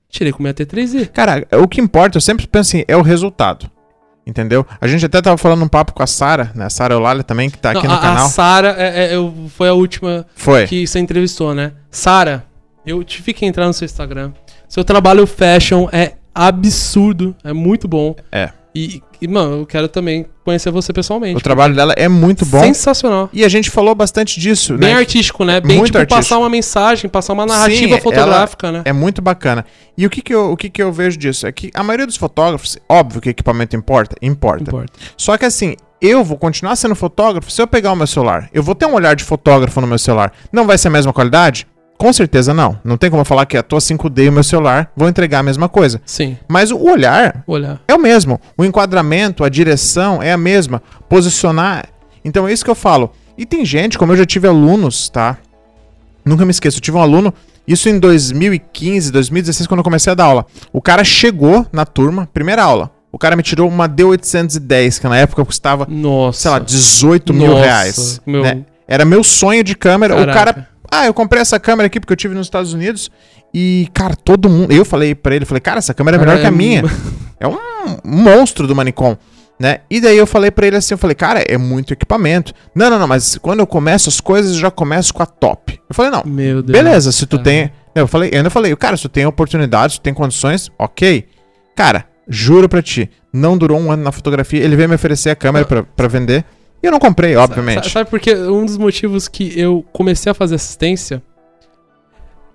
Tirei 0.09 0.33
com 0.33 0.41
minha 0.43 0.53
T3i. 0.53 1.07
Cara, 1.07 1.47
o 1.53 1.67
que 1.67 1.79
importa, 1.79 2.17
eu 2.17 2.21
sempre 2.21 2.45
penso 2.47 2.69
assim, 2.75 2.83
é 2.87 2.97
o 2.97 3.01
resultado. 3.01 3.69
Entendeu? 4.25 4.65
A 4.79 4.87
gente 4.87 5.05
até 5.05 5.21
tava 5.21 5.37
falando 5.37 5.63
um 5.63 5.67
papo 5.67 5.93
com 5.93 6.03
a 6.03 6.07
Sara, 6.07 6.51
né? 6.53 6.65
A 6.65 6.69
Sara 6.69 6.93
Eulália 6.93 7.23
também, 7.23 7.49
que 7.49 7.57
tá 7.57 7.71
aqui 7.71 7.87
Não, 7.87 7.93
no 7.93 7.99
a, 7.99 8.01
canal. 8.01 8.25
A 8.25 8.29
Sara 8.29 8.75
é, 8.77 9.05
é, 9.11 9.15
eu- 9.15 9.33
foi 9.55 9.67
a 9.67 9.73
última 9.73 10.25
Foi. 10.35 10.67
que 10.67 10.85
você 10.85 10.99
entrevistou, 10.99 11.55
né? 11.55 11.71
Sara, 11.89 12.45
eu 12.85 13.03
tive 13.03 13.33
que 13.33 13.45
entrar 13.45 13.65
no 13.65 13.73
seu 13.73 13.85
Instagram. 13.85 14.31
Seu 14.69 14.83
trabalho 14.83 15.25
fashion 15.25 15.87
é 15.91 16.13
absurdo, 16.33 17.35
é 17.43 17.51
muito 17.51 17.87
bom. 17.87 18.15
É. 18.31 18.51
E, 18.73 19.01
e, 19.21 19.27
mano, 19.27 19.59
eu 19.59 19.65
quero 19.65 19.87
também 19.87 20.25
conhecer 20.43 20.71
você 20.71 20.91
pessoalmente. 20.91 21.37
O 21.37 21.41
trabalho 21.41 21.75
dela 21.75 21.93
é 21.95 22.07
muito 22.07 22.45
bom. 22.45 22.61
Sensacional. 22.61 23.29
E 23.31 23.45
a 23.45 23.49
gente 23.49 23.69
falou 23.69 23.93
bastante 23.93 24.39
disso, 24.39 24.75
Bem 24.77 24.93
né? 24.93 24.99
artístico, 24.99 25.45
né? 25.45 25.61
Bem, 25.61 25.77
Muito 25.77 25.87
tipo, 25.87 25.99
artístico. 25.99 26.23
passar 26.23 26.39
uma 26.39 26.49
mensagem, 26.49 27.09
passar 27.09 27.33
uma 27.33 27.45
narrativa 27.45 27.95
Sim, 27.95 28.01
fotográfica, 28.01 28.71
né? 28.71 28.81
É 28.83 28.91
muito 28.91 29.21
bacana. 29.21 29.63
E 29.95 30.05
o 30.05 30.09
que 30.09 30.21
que 30.21 30.33
eu, 30.33 30.51
o 30.51 30.57
que 30.57 30.69
que 30.69 30.81
eu 30.81 30.91
vejo 30.91 31.17
disso? 31.17 31.45
É 31.45 31.51
que 31.51 31.69
a 31.73 31.83
maioria 31.83 32.07
dos 32.07 32.17
fotógrafos, 32.17 32.77
óbvio 32.89 33.21
que 33.21 33.29
equipamento 33.29 33.75
importa, 33.75 34.15
importa. 34.21 34.63
Importa. 34.63 34.93
Só 35.15 35.37
que 35.37 35.45
assim, 35.45 35.75
eu 36.01 36.23
vou 36.23 36.35
continuar 36.35 36.75
sendo 36.75 36.95
fotógrafo 36.95 37.51
se 37.51 37.61
eu 37.61 37.67
pegar 37.67 37.91
o 37.91 37.95
meu 37.95 38.07
celular. 38.07 38.49
Eu 38.51 38.63
vou 38.63 38.73
ter 38.73 38.87
um 38.87 38.93
olhar 38.95 39.15
de 39.15 39.23
fotógrafo 39.23 39.79
no 39.79 39.85
meu 39.85 39.99
celular. 39.99 40.33
Não 40.51 40.65
vai 40.65 40.77
ser 40.79 40.87
a 40.87 40.91
mesma 40.91 41.13
qualidade? 41.13 41.67
Com 42.01 42.11
certeza 42.11 42.51
não. 42.53 42.79
Não 42.83 42.97
tem 42.97 43.09
como 43.11 43.21
eu 43.21 43.25
falar 43.25 43.45
que 43.45 43.55
a 43.55 43.61
tua 43.61 43.77
5D 43.79 44.23
e 44.25 44.29
o 44.29 44.31
meu 44.31 44.43
celular 44.43 44.91
vão 44.97 45.07
entregar 45.07 45.39
a 45.39 45.43
mesma 45.43 45.69
coisa. 45.69 46.01
Sim, 46.03 46.35
Mas 46.47 46.71
o 46.71 46.77
olhar 46.79 47.43
olhar. 47.45 47.79
é 47.87 47.93
o 47.93 47.99
mesmo. 47.99 48.41
O 48.57 48.65
enquadramento, 48.65 49.43
a 49.43 49.49
direção 49.49 50.21
é 50.21 50.31
a 50.31 50.37
mesma. 50.37 50.81
Posicionar. 51.07 51.85
Então 52.25 52.47
é 52.47 52.53
isso 52.53 52.65
que 52.65 52.71
eu 52.71 52.75
falo. 52.75 53.11
E 53.37 53.45
tem 53.45 53.63
gente, 53.63 53.99
como 53.99 54.13
eu 54.13 54.17
já 54.17 54.25
tive 54.25 54.47
alunos, 54.47 55.09
tá? 55.09 55.37
Nunca 56.25 56.43
me 56.43 56.49
esqueço, 56.51 56.77
eu 56.77 56.81
tive 56.81 56.97
um 56.97 57.01
aluno, 57.01 57.31
isso 57.67 57.87
em 57.87 57.99
2015, 57.99 59.11
2016, 59.11 59.67
quando 59.67 59.79
eu 59.79 59.83
comecei 59.83 60.11
a 60.11 60.15
dar 60.15 60.25
aula. 60.25 60.45
O 60.73 60.81
cara 60.81 61.03
chegou 61.03 61.67
na 61.71 61.85
turma, 61.85 62.27
primeira 62.33 62.63
aula. 62.63 62.89
O 63.11 63.19
cara 63.19 63.35
me 63.35 63.43
tirou 63.43 63.67
uma 63.69 63.87
D810, 63.87 64.99
que 64.99 65.07
na 65.07 65.17
época 65.17 65.43
custava, 65.45 65.85
Nossa. 65.89 66.39
sei 66.41 66.51
lá, 66.51 66.59
18 66.59 67.31
mil 67.33 67.47
Nossa, 67.49 67.61
reais. 67.63 68.21
meu- 68.25 68.41
né? 68.41 68.61
Era 68.87 69.05
meu 69.05 69.23
sonho 69.23 69.63
de 69.63 69.75
câmera. 69.75 70.15
O 70.15 70.17
Caraca. 70.25 70.33
cara. 70.53 70.67
Ah, 70.91 71.05
eu 71.05 71.13
comprei 71.13 71.41
essa 71.41 71.57
câmera 71.57 71.87
aqui 71.87 71.99
porque 71.99 72.11
eu 72.11 72.17
tive 72.17 72.35
nos 72.35 72.47
Estados 72.47 72.73
Unidos. 72.73 73.09
E, 73.53 73.87
cara, 73.93 74.15
todo 74.15 74.49
mundo. 74.49 74.71
Eu 74.71 74.83
falei 74.83 75.15
pra 75.15 75.33
ele, 75.35 75.45
falei, 75.45 75.61
cara, 75.61 75.77
essa 75.79 75.93
câmera 75.93 76.17
é 76.17 76.19
melhor 76.19 76.33
Cara, 76.33 76.41
que 76.41 76.45
a 76.45 76.49
é 76.49 76.51
minha. 76.51 76.83
É 77.39 77.47
um 77.47 77.57
monstro 78.03 78.67
do 78.67 78.75
Manicom, 78.75 79.17
né? 79.59 79.79
E 79.89 79.99
daí 79.99 80.17
eu 80.17 80.27
falei 80.27 80.51
pra 80.51 80.67
ele 80.67 80.75
assim, 80.75 80.93
eu 80.93 80.97
falei, 80.97 81.15
cara, 81.15 81.43
é 81.47 81.57
muito 81.57 81.93
equipamento. 81.93 82.53
Não, 82.75 82.89
não, 82.89 82.99
não, 82.99 83.07
mas 83.07 83.37
quando 83.37 83.61
eu 83.61 83.67
começo 83.67 84.09
as 84.09 84.19
coisas, 84.21 84.53
eu 84.53 84.59
já 84.59 84.69
começo 84.69 85.13
com 85.13 85.23
a 85.23 85.25
top. 85.25 85.79
Eu 85.89 85.95
falei, 85.95 86.11
não, 86.11 86.23
Meu 86.25 86.61
Deus. 86.61 86.77
beleza, 86.77 87.11
se 87.11 87.25
tu 87.25 87.37
cara. 87.37 87.43
tem... 87.43 87.71
Eu 87.95 88.07
falei, 88.07 88.29
eu 88.31 88.37
ainda 88.37 88.49
falei, 88.49 88.75
cara, 88.75 88.95
se 88.95 89.03
tu 89.03 89.09
tem 89.09 89.25
oportunidade, 89.25 89.93
se 89.93 89.99
tu 89.99 90.03
tem 90.03 90.13
condições, 90.13 90.69
ok. 90.77 91.25
Cara, 91.75 92.05
juro 92.27 92.69
pra 92.69 92.81
ti, 92.81 93.09
não 93.33 93.57
durou 93.57 93.79
um 93.79 93.91
ano 93.91 94.03
na 94.03 94.11
fotografia, 94.11 94.63
ele 94.63 94.75
veio 94.75 94.87
me 94.87 94.95
oferecer 94.95 95.29
a 95.29 95.35
câmera 95.35 95.65
pra, 95.65 95.83
pra 95.83 96.07
vender, 96.07 96.45
e 96.81 96.85
eu 96.87 96.91
não 96.91 96.99
comprei, 96.99 97.35
obviamente. 97.35 97.83
Sa- 97.85 97.89
Sabe 97.89 98.09
por 98.09 98.19
quê? 98.19 98.33
Um 98.35 98.65
dos 98.65 98.77
motivos 98.77 99.27
que 99.27 99.57
eu 99.59 99.85
comecei 99.91 100.31
a 100.31 100.35
fazer 100.35 100.55
assistência. 100.55 101.21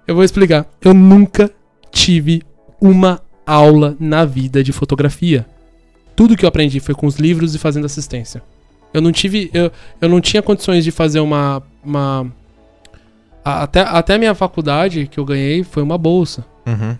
Eu 0.06 0.14
vou 0.14 0.24
explicar. 0.24 0.66
Eu 0.80 0.94
nunca 0.94 1.50
tive 1.90 2.42
uma 2.80 3.20
aula 3.46 3.96
na 3.98 4.24
vida 4.24 4.62
de 4.62 4.72
fotografia. 4.72 5.46
Tudo 6.14 6.36
que 6.36 6.44
eu 6.44 6.48
aprendi 6.48 6.80
foi 6.80 6.94
com 6.94 7.06
os 7.06 7.16
livros 7.16 7.54
e 7.54 7.58
fazendo 7.58 7.84
assistência. 7.86 8.42
Eu 8.94 9.00
não 9.02 9.12
tive. 9.12 9.50
Eu, 9.52 9.70
eu 10.00 10.08
não 10.08 10.20
tinha 10.20 10.42
condições 10.42 10.84
de 10.84 10.90
fazer 10.90 11.20
uma. 11.20 11.62
uma 11.84 12.26
até, 13.44 13.80
até 13.82 14.14
a 14.14 14.18
minha 14.18 14.34
faculdade 14.34 15.06
que 15.06 15.18
eu 15.20 15.24
ganhei 15.24 15.62
foi 15.62 15.82
uma 15.82 15.98
bolsa. 15.98 16.44
Uhum. 16.66 16.96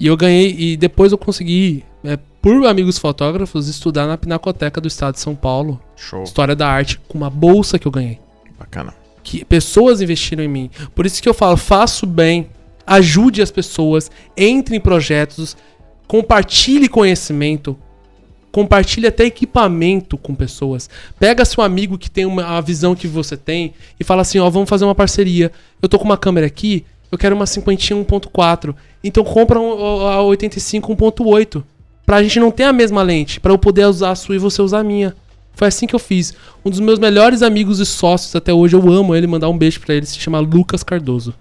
E 0.00 0.06
eu 0.06 0.16
ganhei, 0.16 0.54
e 0.58 0.76
depois 0.76 1.12
eu 1.12 1.18
consegui, 1.18 1.84
é, 2.04 2.18
por 2.44 2.66
amigos 2.66 2.98
fotógrafos, 2.98 3.68
estudar 3.68 4.06
na 4.06 4.18
Pinacoteca 4.18 4.78
do 4.78 4.86
Estado 4.86 5.14
de 5.14 5.20
São 5.20 5.34
Paulo, 5.34 5.80
Show, 5.96 6.24
História 6.24 6.54
da 6.54 6.68
Arte, 6.68 7.00
com 7.08 7.16
uma 7.16 7.30
bolsa 7.30 7.78
que 7.78 7.88
eu 7.88 7.90
ganhei. 7.90 8.20
bacana. 8.58 8.92
Que 9.22 9.46
pessoas 9.46 10.02
investiram 10.02 10.44
em 10.44 10.48
mim. 10.48 10.70
Por 10.94 11.06
isso 11.06 11.22
que 11.22 11.28
eu 11.28 11.32
falo, 11.32 11.56
faço 11.56 12.04
bem, 12.06 12.50
ajude 12.86 13.40
as 13.40 13.50
pessoas, 13.50 14.10
entre 14.36 14.76
em 14.76 14.80
projetos, 14.80 15.56
compartilhe 16.06 16.86
conhecimento, 16.86 17.78
compartilhe 18.52 19.06
até 19.06 19.24
equipamento 19.24 20.18
com 20.18 20.34
pessoas. 20.34 20.90
Pega 21.18 21.46
seu 21.46 21.64
amigo 21.64 21.96
que 21.96 22.10
tem 22.10 22.26
uma, 22.26 22.58
a 22.58 22.60
visão 22.60 22.94
que 22.94 23.06
você 23.08 23.38
tem 23.38 23.72
e 23.98 24.04
fala 24.04 24.20
assim, 24.20 24.38
ó, 24.38 24.50
vamos 24.50 24.68
fazer 24.68 24.84
uma 24.84 24.94
parceria. 24.94 25.50
Eu 25.80 25.88
tô 25.88 25.98
com 25.98 26.04
uma 26.04 26.18
câmera 26.18 26.46
aqui, 26.46 26.84
eu 27.10 27.16
quero 27.16 27.34
uma 27.34 27.46
cinquentinha 27.46 27.98
1.4. 28.04 28.74
Então 29.02 29.24
compra 29.24 29.58
um, 29.58 30.06
a 30.06 30.20
85 30.20 30.94
1.8. 30.94 31.64
Pra 32.06 32.22
gente 32.22 32.38
não 32.38 32.50
ter 32.50 32.64
a 32.64 32.72
mesma 32.72 33.02
lente, 33.02 33.40
pra 33.40 33.52
eu 33.52 33.58
poder 33.58 33.86
usar 33.86 34.10
a 34.10 34.14
sua 34.14 34.36
e 34.36 34.38
você 34.38 34.60
usar 34.60 34.80
a 34.80 34.84
minha. 34.84 35.14
Foi 35.54 35.68
assim 35.68 35.86
que 35.86 35.94
eu 35.94 35.98
fiz. 35.98 36.34
Um 36.64 36.70
dos 36.70 36.80
meus 36.80 36.98
melhores 36.98 37.42
amigos 37.42 37.78
e 37.80 37.86
sócios 37.86 38.34
até 38.34 38.52
hoje, 38.52 38.74
eu 38.76 38.90
amo 38.92 39.14
ele, 39.14 39.26
mandar 39.26 39.48
um 39.48 39.56
beijo 39.56 39.80
pra 39.80 39.94
ele, 39.94 40.04
se 40.04 40.18
chama 40.18 40.38
Lucas 40.40 40.82
Cardoso. 40.82 41.32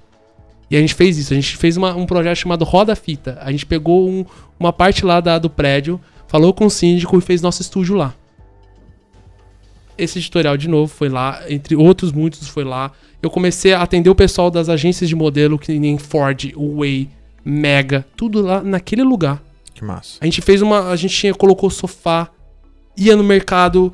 E 0.69 0.77
a 0.77 0.79
gente 0.79 0.93
fez 0.93 1.17
isso, 1.17 1.33
a 1.33 1.35
gente 1.35 1.57
fez 1.57 1.77
uma- 1.77 1.95
um 1.95 2.05
projeto 2.05 2.37
chamado 2.37 2.63
Roda 2.63 2.95
Fita. 2.95 3.37
A 3.41 3.51
gente 3.51 3.65
pegou 3.65 4.07
um- 4.09 4.25
uma 4.59 4.71
parte 4.71 5.05
lá 5.05 5.19
da- 5.19 5.37
do 5.37 5.49
prédio, 5.49 5.99
falou 6.27 6.53
com 6.53 6.65
o 6.65 6.69
síndico 6.69 7.17
e 7.17 7.21
fez 7.21 7.41
nosso 7.41 7.61
estúdio 7.61 7.95
lá. 7.95 8.13
Esse 9.97 10.17
editorial, 10.17 10.57
de 10.57 10.67
novo, 10.67 10.91
foi 10.91 11.09
lá, 11.09 11.41
entre 11.49 11.75
outros 11.75 12.11
muitos, 12.11 12.47
foi 12.47 12.63
lá. 12.63 12.91
Eu 13.21 13.29
comecei 13.29 13.73
a 13.73 13.81
atender 13.81 14.09
o 14.09 14.15
pessoal 14.15 14.49
das 14.49 14.67
agências 14.69 15.07
de 15.07 15.15
modelo, 15.15 15.59
que 15.59 15.77
nem 15.77 15.97
Ford, 15.97 16.51
Way, 16.55 17.09
Mega, 17.45 18.05
tudo 18.15 18.41
lá 18.41 18.63
naquele 18.63 19.03
lugar. 19.03 19.43
Que 19.73 19.83
massa. 19.83 20.17
A 20.21 20.25
gente 20.25 20.41
fez 20.41 20.61
uma. 20.61 20.89
A 20.89 20.95
gente 20.95 21.15
tinha, 21.15 21.33
colocou 21.33 21.69
sofá. 21.69 22.29
ia 22.97 23.15
no 23.15 23.23
mercado, 23.23 23.91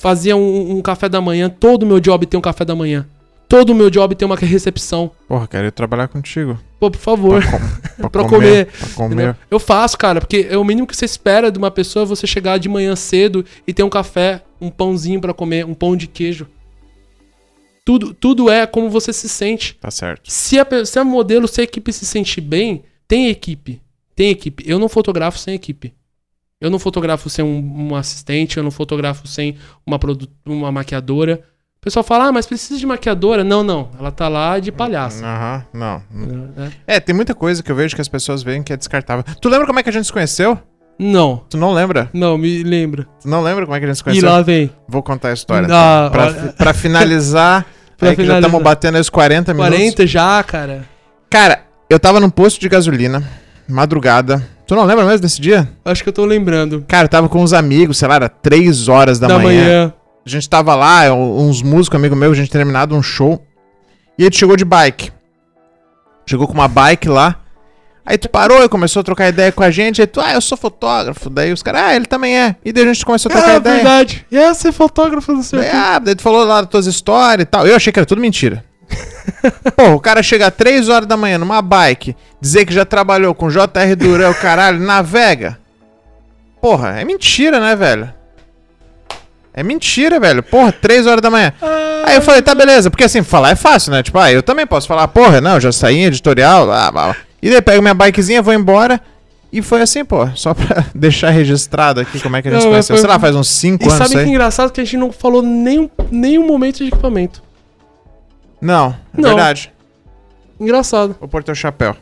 fazia 0.00 0.36
um, 0.36 0.76
um 0.76 0.82
café 0.82 1.08
da 1.08 1.20
manhã. 1.20 1.48
Todo 1.48 1.86
meu 1.86 1.98
job 2.00 2.26
tem 2.26 2.38
um 2.38 2.42
café 2.42 2.64
da 2.64 2.74
manhã. 2.74 3.06
Todo 3.48 3.74
meu 3.76 3.88
job 3.90 4.14
tem 4.16 4.26
uma 4.26 4.34
recepção. 4.34 5.10
Porra, 5.28 5.46
quero 5.46 5.68
ir 5.68 5.70
trabalhar 5.70 6.08
contigo. 6.08 6.58
Pô, 6.80 6.90
por 6.90 6.98
favor. 6.98 7.40
Pra, 7.40 7.58
com- 7.60 7.68
pra 8.02 8.10
Pra 8.10 8.24
comer. 8.24 8.66
comer. 8.66 8.66
Pra 8.66 8.88
comer. 9.08 9.36
Eu 9.50 9.60
faço, 9.60 9.96
cara, 9.96 10.20
porque 10.20 10.48
é 10.50 10.58
o 10.58 10.64
mínimo 10.64 10.86
que 10.86 10.96
você 10.96 11.04
espera 11.04 11.50
de 11.50 11.56
uma 11.56 11.70
pessoa 11.70 12.02
é 12.02 12.06
você 12.06 12.26
chegar 12.26 12.58
de 12.58 12.68
manhã 12.68 12.96
cedo 12.96 13.44
e 13.66 13.72
ter 13.72 13.84
um 13.84 13.88
café, 13.88 14.42
um 14.60 14.68
pãozinho 14.68 15.20
pra 15.20 15.32
comer, 15.32 15.64
um 15.64 15.74
pão 15.74 15.96
de 15.96 16.08
queijo. 16.08 16.48
Tudo, 17.84 18.12
tudo 18.12 18.50
é 18.50 18.66
como 18.66 18.90
você 18.90 19.12
se 19.12 19.28
sente. 19.28 19.74
Tá 19.80 19.92
certo. 19.92 20.28
Se 20.30 20.58
a, 20.58 20.66
se 20.84 20.98
a 20.98 21.04
modelo, 21.04 21.46
se 21.46 21.60
a 21.60 21.64
equipe 21.64 21.92
se 21.92 22.04
sente 22.04 22.40
bem, 22.40 22.82
tem 23.06 23.28
equipe. 23.28 23.80
Tem 24.16 24.30
equipe. 24.30 24.64
Eu 24.66 24.78
não 24.80 24.88
fotografo 24.88 25.38
sem 25.38 25.54
equipe. 25.54 25.94
Eu 26.60 26.70
não 26.70 26.78
fotografo 26.78 27.28
sem 27.28 27.44
um, 27.44 27.90
um 27.90 27.94
assistente, 27.94 28.56
eu 28.56 28.62
não 28.64 28.70
fotografo 28.70 29.28
sem 29.28 29.56
uma, 29.86 30.00
uma 30.46 30.72
maquiadora. 30.72 31.42
O 31.78 31.80
pessoal 31.86 32.02
fala, 32.02 32.28
ah, 32.28 32.32
mas 32.32 32.46
precisa 32.46 32.80
de 32.80 32.86
maquiadora. 32.86 33.44
Não, 33.44 33.62
não. 33.62 33.90
Ela 33.98 34.10
tá 34.10 34.26
lá 34.26 34.58
de 34.58 34.72
palhaço. 34.72 35.22
Aham, 35.24 35.64
não. 35.72 36.02
né? 36.10 36.72
É, 36.86 36.98
tem 36.98 37.14
muita 37.14 37.34
coisa 37.34 37.62
que 37.62 37.70
eu 37.70 37.76
vejo 37.76 37.94
que 37.94 38.00
as 38.00 38.08
pessoas 38.08 38.42
veem 38.42 38.62
que 38.62 38.72
é 38.72 38.76
descartável. 38.76 39.22
Tu 39.40 39.48
lembra 39.50 39.66
como 39.66 39.78
é 39.78 39.82
que 39.82 39.90
a 39.90 39.92
gente 39.92 40.06
se 40.06 40.12
conheceu? 40.12 40.58
Não, 40.98 41.44
Tu 41.50 41.58
não 41.58 41.74
lembra? 41.74 42.08
não, 42.14 42.38
me 42.38 42.62
lembra. 42.62 43.06
Tu 43.20 43.28
não 43.28 43.42
lembra 43.42 43.66
como 43.66 43.76
é 43.76 43.78
que 43.78 43.84
a 43.84 43.88
gente 43.88 43.96
se 43.98 44.00
E 44.00 44.04
conheceu? 44.04 44.30
lá 44.30 44.40
vem. 44.40 44.70
Vou 44.88 45.02
contar 45.02 45.28
a 45.28 45.32
história. 45.34 45.66
Ah, 45.66 46.04
tá? 46.04 46.10
pra, 46.10 46.24
olha- 46.24 46.52
pra 46.56 46.72
finalizar, 46.74 47.66
Pra 47.98 48.08
aí 48.08 48.16
que 48.16 48.22
já 48.22 48.26
finalizar. 48.28 48.38
estamos 48.48 48.62
batendo 48.64 48.94
aí 48.94 49.00
os 49.02 49.10
40 49.10 49.52
minutos. 49.52 49.74
40 49.76 50.06
já, 50.06 50.42
cara. 50.42 50.86
Cara, 51.28 51.64
eu 51.90 52.00
tava 52.00 52.18
num 52.18 52.30
posto 52.30 52.58
de 52.58 52.68
gasolina, 52.68 53.22
madrugada. 53.68 54.46
Tu 54.66 54.74
não 54.74 54.84
lembra 54.84 55.04
mesmo 55.04 55.20
desse 55.20 55.40
dia? 55.40 55.68
Acho 55.84 56.02
que 56.02 56.08
eu 56.08 56.12
tô 56.12 56.24
lembrando. 56.24 56.84
Cara, 56.88 57.04
eu 57.04 57.08
tava 57.08 57.28
com 57.28 57.40
uns 57.42 57.52
amigos, 57.52 57.98
sei 57.98 58.08
lá, 58.08 58.16
era 58.16 58.28
3 58.28 58.88
horas 58.88 59.18
da, 59.18 59.28
Da, 59.28 59.38
manhã. 59.38 59.62
manhã. 59.64 59.94
A 60.24 60.28
gente 60.28 60.48
tava 60.50 60.74
lá, 60.74 61.12
uns 61.12 61.62
músicos, 61.62 61.96
amigo 61.96 62.16
meu, 62.16 62.32
a 62.32 62.34
gente 62.34 62.50
terminado 62.50 62.94
um 62.96 63.02
show. 63.02 63.40
E 64.18 64.24
ele 64.24 64.34
chegou 64.34 64.56
de 64.56 64.64
bike. 64.64 65.12
Chegou 66.26 66.48
com 66.48 66.54
uma 66.54 66.66
bike 66.66 67.08
lá. 67.08 67.36
Aí 68.04 68.16
tu 68.18 68.28
parou 68.28 68.62
e 68.64 68.68
começou 68.68 69.00
a 69.00 69.02
trocar 69.04 69.28
ideia 69.28 69.52
com 69.52 69.62
a 69.62 69.70
gente. 69.70 70.00
Aí 70.00 70.06
tu, 70.06 70.20
ah, 70.20 70.32
eu 70.32 70.40
sou 70.40 70.56
fotógrafo. 70.58 71.28
Daí 71.30 71.52
os 71.52 71.62
caras, 71.62 71.82
ah, 71.82 71.94
ele 71.96 72.06
também 72.06 72.36
é. 72.38 72.56
E 72.64 72.72
daí 72.72 72.84
a 72.84 72.92
gente 72.92 73.04
começou 73.04 73.28
a 73.30 73.34
trocar 73.34 73.52
É 73.54 73.56
ideia. 73.56 73.74
verdade. 73.76 74.26
E 74.30 74.36
é 74.36 74.52
ser 74.54 74.72
fotógrafo 74.72 75.32
do 75.34 75.42
seu 75.42 75.60
ah, 75.60 75.98
daí 76.00 76.14
tu 76.16 76.22
falou 76.22 76.44
lá 76.44 76.60
das 76.62 76.70
tuas 76.70 76.86
histórias 76.86 77.42
e 77.42 77.46
tal. 77.46 77.66
Eu 77.66 77.76
achei 77.76 77.92
que 77.92 77.98
era 77.98 78.06
tudo 78.06 78.20
mentira. 78.20 78.64
Pô, 79.76 79.90
o 79.94 80.00
cara 80.00 80.22
chega 80.22 80.46
às 80.48 80.54
3 80.54 80.88
horas 80.88 81.06
da 81.08 81.16
manhã 81.16 81.38
numa 81.38 81.60
bike, 81.62 82.16
dizer 82.40 82.64
que 82.64 82.72
já 82.74 82.84
trabalhou 82.84 83.34
com 83.34 83.48
JR 83.48 83.94
Duran, 83.96 84.30
o 84.30 84.34
caralho, 84.34 84.80
navega. 84.80 85.58
Porra, 86.60 87.00
é 87.00 87.04
mentira, 87.04 87.60
né, 87.60 87.76
velho? 87.76 88.12
É 89.54 89.62
mentira, 89.62 90.18
velho. 90.20 90.42
Porra, 90.42 90.72
3 90.72 91.06
horas 91.06 91.20
da 91.22 91.30
manhã. 91.30 91.52
Aí 92.04 92.14
eu 92.16 92.22
falei, 92.22 92.42
tá, 92.42 92.54
beleza. 92.54 92.90
Porque 92.90 93.04
assim, 93.04 93.22
falar 93.22 93.50
é 93.50 93.56
fácil, 93.56 93.90
né? 93.92 94.02
Tipo, 94.02 94.18
ah, 94.18 94.30
eu 94.30 94.42
também 94.42 94.66
posso 94.66 94.86
falar, 94.86 95.08
porra, 95.08 95.40
não, 95.40 95.58
já 95.58 95.72
saí 95.72 95.96
em 95.96 96.04
editorial, 96.04 96.66
blá. 96.66 97.16
E 97.42 97.50
daí 97.50 97.62
pego 97.62 97.80
minha 97.82 97.94
bikezinha, 97.94 98.42
vou 98.42 98.52
embora. 98.52 99.00
E 99.52 99.62
foi 99.62 99.80
assim, 99.80 100.04
pô, 100.04 100.28
só 100.34 100.52
pra 100.52 100.84
deixar 100.94 101.30
registrado 101.30 102.00
aqui 102.00 102.20
como 102.20 102.36
é 102.36 102.42
que 102.42 102.48
a 102.48 102.50
gente 102.52 102.64
Não, 102.64 102.70
conheceu. 102.70 102.94
mas 102.94 103.00
Sei 103.00 103.08
foi- 103.08 103.14
lá, 103.14 103.18
faz 103.18 103.34
uns 103.34 103.48
5 103.48 103.84
E 103.84 103.86
anos 103.86 103.96
sabe 103.98 104.10
isso 104.10 104.18
que 104.18 104.24
é 104.24 104.28
engraçado 104.28 104.72
que 104.72 104.80
a 104.80 104.84
gente 104.84 104.96
não 104.98 105.10
falou 105.12 105.40
nenhum, 105.40 105.88
nenhum 106.10 106.46
momento 106.46 106.78
de 106.78 106.88
equipamento. 106.88 107.42
Não, 108.60 108.96
é 109.16 109.20
Não. 109.20 109.30
verdade. 109.30 109.72
Engraçado. 110.58 111.16
Vou 111.20 111.28
pôr 111.28 111.42
teu 111.44 111.54
chapéu. 111.54 111.94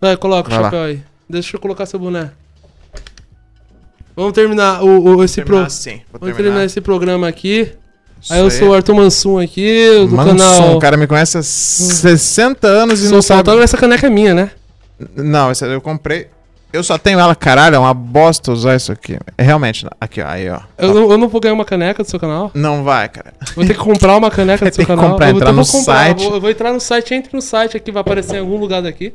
Vai, 0.00 0.16
coloca 0.16 0.48
Vai 0.48 0.58
o 0.58 0.62
lá. 0.62 0.66
chapéu 0.68 0.82
aí. 0.84 1.02
Deixa 1.28 1.56
eu 1.56 1.60
colocar 1.60 1.86
seu 1.86 1.98
boné. 1.98 2.30
Vamos 4.14 4.32
terminar 4.32 4.82
o, 4.82 5.16
o- 5.16 5.24
esse 5.24 5.36
pro... 5.40 5.46
Terminar 5.54 5.66
assim. 5.66 6.02
Vou 6.10 6.20
Vamos 6.20 6.36
terminar 6.36 6.64
esse 6.64 6.80
programa 6.80 7.28
aqui. 7.28 7.72
Isso 8.20 8.32
aí 8.32 8.40
eu 8.40 8.50
sou 8.50 8.68
o 8.68 8.74
Arthur 8.74 8.94
Mansum 8.94 9.38
aqui, 9.38 10.06
do 10.08 10.14
Mansum, 10.14 10.36
canal. 10.36 10.76
o 10.76 10.78
cara 10.78 10.96
me 10.96 11.08
conhece 11.08 11.38
há 11.38 11.42
60 11.42 12.68
anos 12.68 13.00
e 13.00 13.04
Sou 13.04 13.14
não 13.14 13.22
sabe. 13.22 13.38
fotógrafo, 13.40 13.64
essa 13.64 13.76
caneca 13.76 14.06
é 14.06 14.10
minha, 14.10 14.32
né? 14.32 14.50
Não, 15.16 15.50
essa 15.50 15.66
eu 15.66 15.80
comprei. 15.80 16.28
Eu 16.72 16.82
só 16.82 16.96
tenho 16.96 17.20
ela, 17.20 17.34
caralho, 17.34 17.76
é 17.76 17.78
uma 17.78 17.92
bosta 17.92 18.50
usar 18.50 18.74
isso 18.74 18.90
aqui. 18.92 19.18
Realmente, 19.38 19.86
aqui, 20.00 20.22
ó, 20.22 20.26
aí, 20.26 20.48
ó. 20.48 20.60
Eu, 20.78 20.94
não, 20.94 21.10
eu 21.12 21.18
não 21.18 21.28
vou 21.28 21.38
ganhar 21.40 21.52
uma 21.54 21.66
caneca 21.66 22.02
do 22.02 22.08
seu 22.08 22.18
canal. 22.18 22.50
Não 22.54 22.82
vai, 22.82 23.08
cara. 23.10 23.34
Vou 23.54 23.64
ter 23.66 23.74
que 23.74 23.80
comprar 23.80 24.16
uma 24.16 24.30
caneca 24.30 24.64
do 24.70 24.74
seu 24.74 24.86
canal. 24.86 25.10
comprar, 25.10 25.26
eu 25.28 25.32
vou, 25.32 25.40
entrar 25.42 25.52
então 25.52 25.62
no 25.62 25.70
comprar, 25.70 25.94
site. 26.04 26.24
Vou, 26.24 26.34
eu 26.34 26.40
vou 26.40 26.50
entrar 26.50 26.72
no 26.72 26.80
site, 26.80 27.14
entre 27.14 27.36
no 27.36 27.42
site 27.42 27.76
aqui, 27.76 27.92
vai 27.92 28.00
aparecer 28.00 28.36
em 28.36 28.40
algum 28.40 28.56
lugar 28.56 28.80
daqui. 28.80 29.12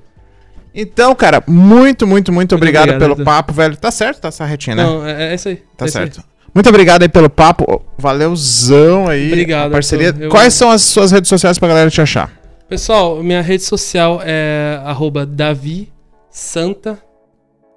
Então, 0.73 1.15
cara, 1.15 1.43
muito, 1.47 2.05
muito, 2.05 2.31
muito 2.31 2.53
obrigado 2.53 2.83
obrigado, 2.83 2.99
pelo 2.99 3.13
Arthur. 3.13 3.25
papo, 3.25 3.53
velho. 3.53 3.75
Tá 3.75 3.89
certo, 3.89 4.21
tá 4.21 4.27
essa 4.27 4.45
retinha, 4.45 4.75
né? 4.75 4.83
Não, 4.83 5.03
é, 5.07 5.31
é 5.31 5.35
isso 5.35 5.49
aí. 5.49 5.55
tá 5.75 5.85
é 5.85 5.87
isso 5.87 5.97
aí. 5.97 6.03
certo. 6.05 6.23
Muito 6.53 6.69
obrigado 6.69 7.01
aí 7.01 7.09
pelo 7.09 7.29
papo. 7.29 7.81
Valeuzão 7.97 9.07
aí. 9.07 9.27
Obrigado, 9.27 9.71
parceria. 9.71 10.13
Eu- 10.19 10.29
Quais 10.29 10.53
são 10.53 10.69
as 10.69 10.83
suas 10.83 11.11
redes 11.11 11.29
sociais 11.29 11.57
pra 11.57 11.67
galera 11.67 11.89
te 11.89 11.99
achar? 12.01 12.31
Pessoal, 12.69 13.23
minha 13.23 13.41
rede 13.41 13.63
social 13.63 14.21
é 14.23 14.79
arroba 14.83 15.25
Davi 15.25 15.91
Santa 16.29 16.99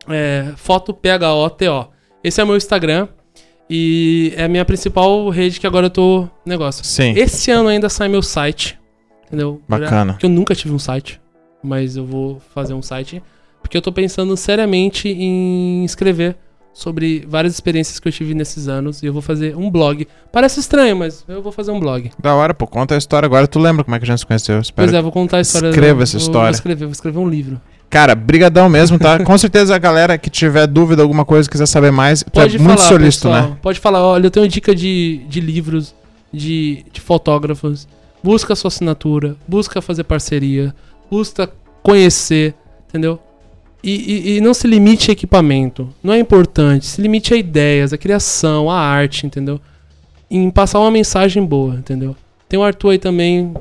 é, 0.09 0.53
foto 0.57 0.92
P-H-O-T-O. 0.92 1.88
Esse 2.22 2.40
é 2.40 2.44
o 2.44 2.46
meu 2.46 2.57
Instagram 2.57 3.09
e 3.68 4.32
é 4.36 4.44
a 4.44 4.48
minha 4.48 4.64
principal 4.64 5.28
rede 5.30 5.61
que 5.61 5.66
agora 5.66 5.86
eu 5.86 5.90
tô 5.90 6.28
negócio. 6.44 6.84
Sim. 6.84 7.12
Esse 7.16 7.51
ano 7.51 7.68
ainda 7.68 7.88
sai 7.88 8.09
meu 8.09 8.22
site, 8.22 8.78
entendeu? 9.26 9.61
Bacana. 9.68 10.14
Porque 10.14 10.26
eu 10.26 10.30
nunca 10.30 10.55
tive 10.55 10.74
um 10.74 10.78
site, 10.78 11.20
mas 11.62 11.96
eu 11.96 12.05
vou 12.05 12.40
fazer 12.55 12.74
um 12.74 12.82
site 12.82 13.22
porque 13.62 13.76
eu 13.76 13.82
tô 13.82 13.92
pensando 13.92 14.36
seriamente 14.36 15.09
em 15.09 15.84
escrever 15.84 16.36
sobre 16.72 17.26
várias 17.28 17.55
experiências 17.55 17.98
que 17.98 18.09
eu 18.09 18.12
tive 18.12 18.32
nesses 18.32 18.68
anos 18.68 19.03
e 19.03 19.07
eu 19.07 19.12
vou 19.12 19.22
fazer 19.22 19.57
um 19.57 19.70
blog. 19.70 20.07
Parece 20.32 20.61
estranho, 20.61 20.96
mas 20.96 21.24
eu 21.28 21.42
vou 21.42 21.53
fazer 21.53 21.70
um 21.70 21.80
blog. 21.80 22.11
Da 22.18 22.34
hora, 22.34 22.55
pô. 22.55 22.66
Conta 22.66 22.94
a 22.94 22.98
história 22.98 23.26
agora. 23.26 23.46
Tu 23.46 23.59
lembra 23.59 23.84
como 23.84 23.94
é 23.94 23.98
que 23.98 24.05
a 24.05 24.07
gente 24.07 24.18
se 24.20 24.26
conheceu? 24.26 24.61
Espero 24.61 24.88
Pois 24.88 24.98
é, 24.98 25.03
vou 25.03 25.12
contar 25.12 25.38
a 25.38 25.40
história. 25.40 25.68
escreva 25.68 26.03
essa 26.03 26.16
história. 26.16 26.48
Vou 26.48 26.51
escrever, 26.51 26.84
vou 26.86 26.92
escrever 26.92 27.18
um 27.18 27.28
livro. 27.28 27.61
Cara, 27.91 28.14
brigadão 28.14 28.68
mesmo, 28.68 28.99
tá? 29.01 29.18
Com 29.24 29.36
certeza 29.36 29.74
a 29.74 29.78
galera 29.78 30.16
que 30.16 30.30
tiver 30.30 30.66
dúvida, 30.68 31.03
alguma 31.03 31.24
coisa, 31.24 31.51
quiser 31.51 31.66
saber 31.66 31.91
mais, 31.91 32.22
tu 32.22 32.30
Pode 32.30 32.55
é 32.55 32.59
muito 32.61 32.76
falar, 32.78 32.88
solícito, 32.88 33.28
pessoal. 33.28 33.51
né? 33.51 33.57
Pode 33.61 33.80
falar, 33.80 34.03
olha, 34.07 34.26
eu 34.26 34.30
tenho 34.30 34.47
dica 34.47 34.72
de, 34.74 35.22
de 35.28 35.41
livros, 35.41 35.93
de, 36.32 36.84
de 36.93 37.01
fotógrafos. 37.01 37.88
Busca 38.22 38.53
a 38.53 38.57
sua 38.57 38.68
assinatura, 38.68 39.34
busca 39.49 39.82
fazer 39.82 40.05
parceria, 40.05 40.72
busca 41.11 41.51
conhecer, 41.82 42.55
entendeu? 42.88 43.18
E, 43.82 43.91
e- 43.91 44.36
e 44.36 44.41
não 44.41 44.53
se 44.55 44.68
limite 44.68 45.11
a 45.11 45.12
equipamento. 45.12 45.88
Não 46.03 46.12
é 46.12 46.18
importante. 46.20 46.86
Se 46.86 47.01
limite 47.03 47.34
a 47.34 47.36
ideias, 47.36 47.93
a 47.93 47.99
criação, 47.99 48.70
a 48.70 48.78
arte, 48.78 49.26
entendeu? 49.26 49.59
Em 50.30 50.49
passar 50.51 50.78
uma 50.78 50.91
mensagem 50.91 51.45
boa, 51.45 51.74
entendeu? 51.74 52.14
Tem 52.49 52.59
o 52.59 52.62
Arthur 52.62 52.91
aí 52.91 52.99
também, 52.99 53.53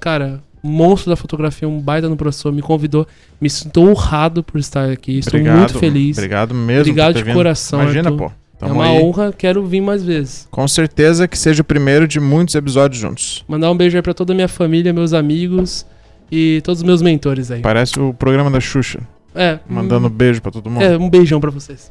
cara, 0.00 0.42
monstro 0.62 1.10
da 1.10 1.16
fotografia, 1.16 1.68
um 1.68 1.80
baita 1.80 2.08
no 2.08 2.16
professor, 2.16 2.52
me 2.52 2.62
convidou. 2.62 3.06
Me 3.40 3.48
sinto 3.48 3.80
honrado 3.82 4.42
por 4.42 4.58
estar 4.58 4.90
aqui. 4.90 5.18
Estou 5.18 5.40
muito 5.40 5.78
feliz. 5.78 6.16
Obrigado 6.16 6.54
mesmo. 6.54 6.80
Obrigado 6.82 7.14
de 7.14 7.22
vindo. 7.24 7.34
coração, 7.34 7.82
Imagina, 7.82 8.08
Arthur. 8.10 8.18
pô. 8.18 8.24
é 8.26 8.58
Tamo 8.58 8.74
uma 8.74 8.86
aí. 8.86 8.98
honra, 9.02 9.32
quero 9.36 9.64
vir 9.64 9.80
mais 9.80 10.02
vezes. 10.02 10.48
Com 10.50 10.66
certeza 10.66 11.28
que 11.28 11.38
seja 11.38 11.62
o 11.62 11.64
primeiro 11.64 12.08
de 12.08 12.18
muitos 12.20 12.54
episódios 12.54 13.00
juntos. 13.00 13.44
Mandar 13.46 13.70
um 13.70 13.76
beijo 13.76 13.96
aí 13.96 14.02
pra 14.02 14.12
toda 14.14 14.32
a 14.32 14.34
minha 14.34 14.48
família, 14.48 14.92
meus 14.92 15.12
amigos 15.12 15.86
e 16.30 16.60
todos 16.64 16.80
os 16.80 16.84
meus 16.86 17.00
mentores 17.00 17.50
aí. 17.50 17.60
Parece 17.62 17.98
o 18.00 18.12
programa 18.12 18.50
da 18.50 18.60
Xuxa, 18.60 19.00
É, 19.34 19.58
mandando 19.68 20.08
beijo 20.08 20.42
pra 20.42 20.50
todo 20.50 20.68
mundo. 20.68 20.82
É, 20.82 20.96
um 20.98 21.08
beijão 21.08 21.40
pra 21.40 21.50
vocês. 21.50 21.90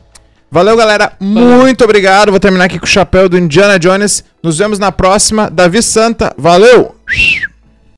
Valeu, 0.50 0.78
galera. 0.78 1.12
Muito 1.20 1.84
obrigado. 1.84 2.30
Vou 2.32 2.40
terminar 2.40 2.66
aqui 2.66 2.80
com 2.80 2.86
o 2.86 2.90
chapéu 2.90 3.28
do 3.28 3.38
Indiana 3.38 3.78
Jones. 3.78 4.24
Nos 4.42 4.58
vemos 4.58 4.80
na 4.80 4.94
próxima. 4.94 5.50
Davi 5.50 5.82
Santa. 5.84 6.34
Valeu! 6.38 6.96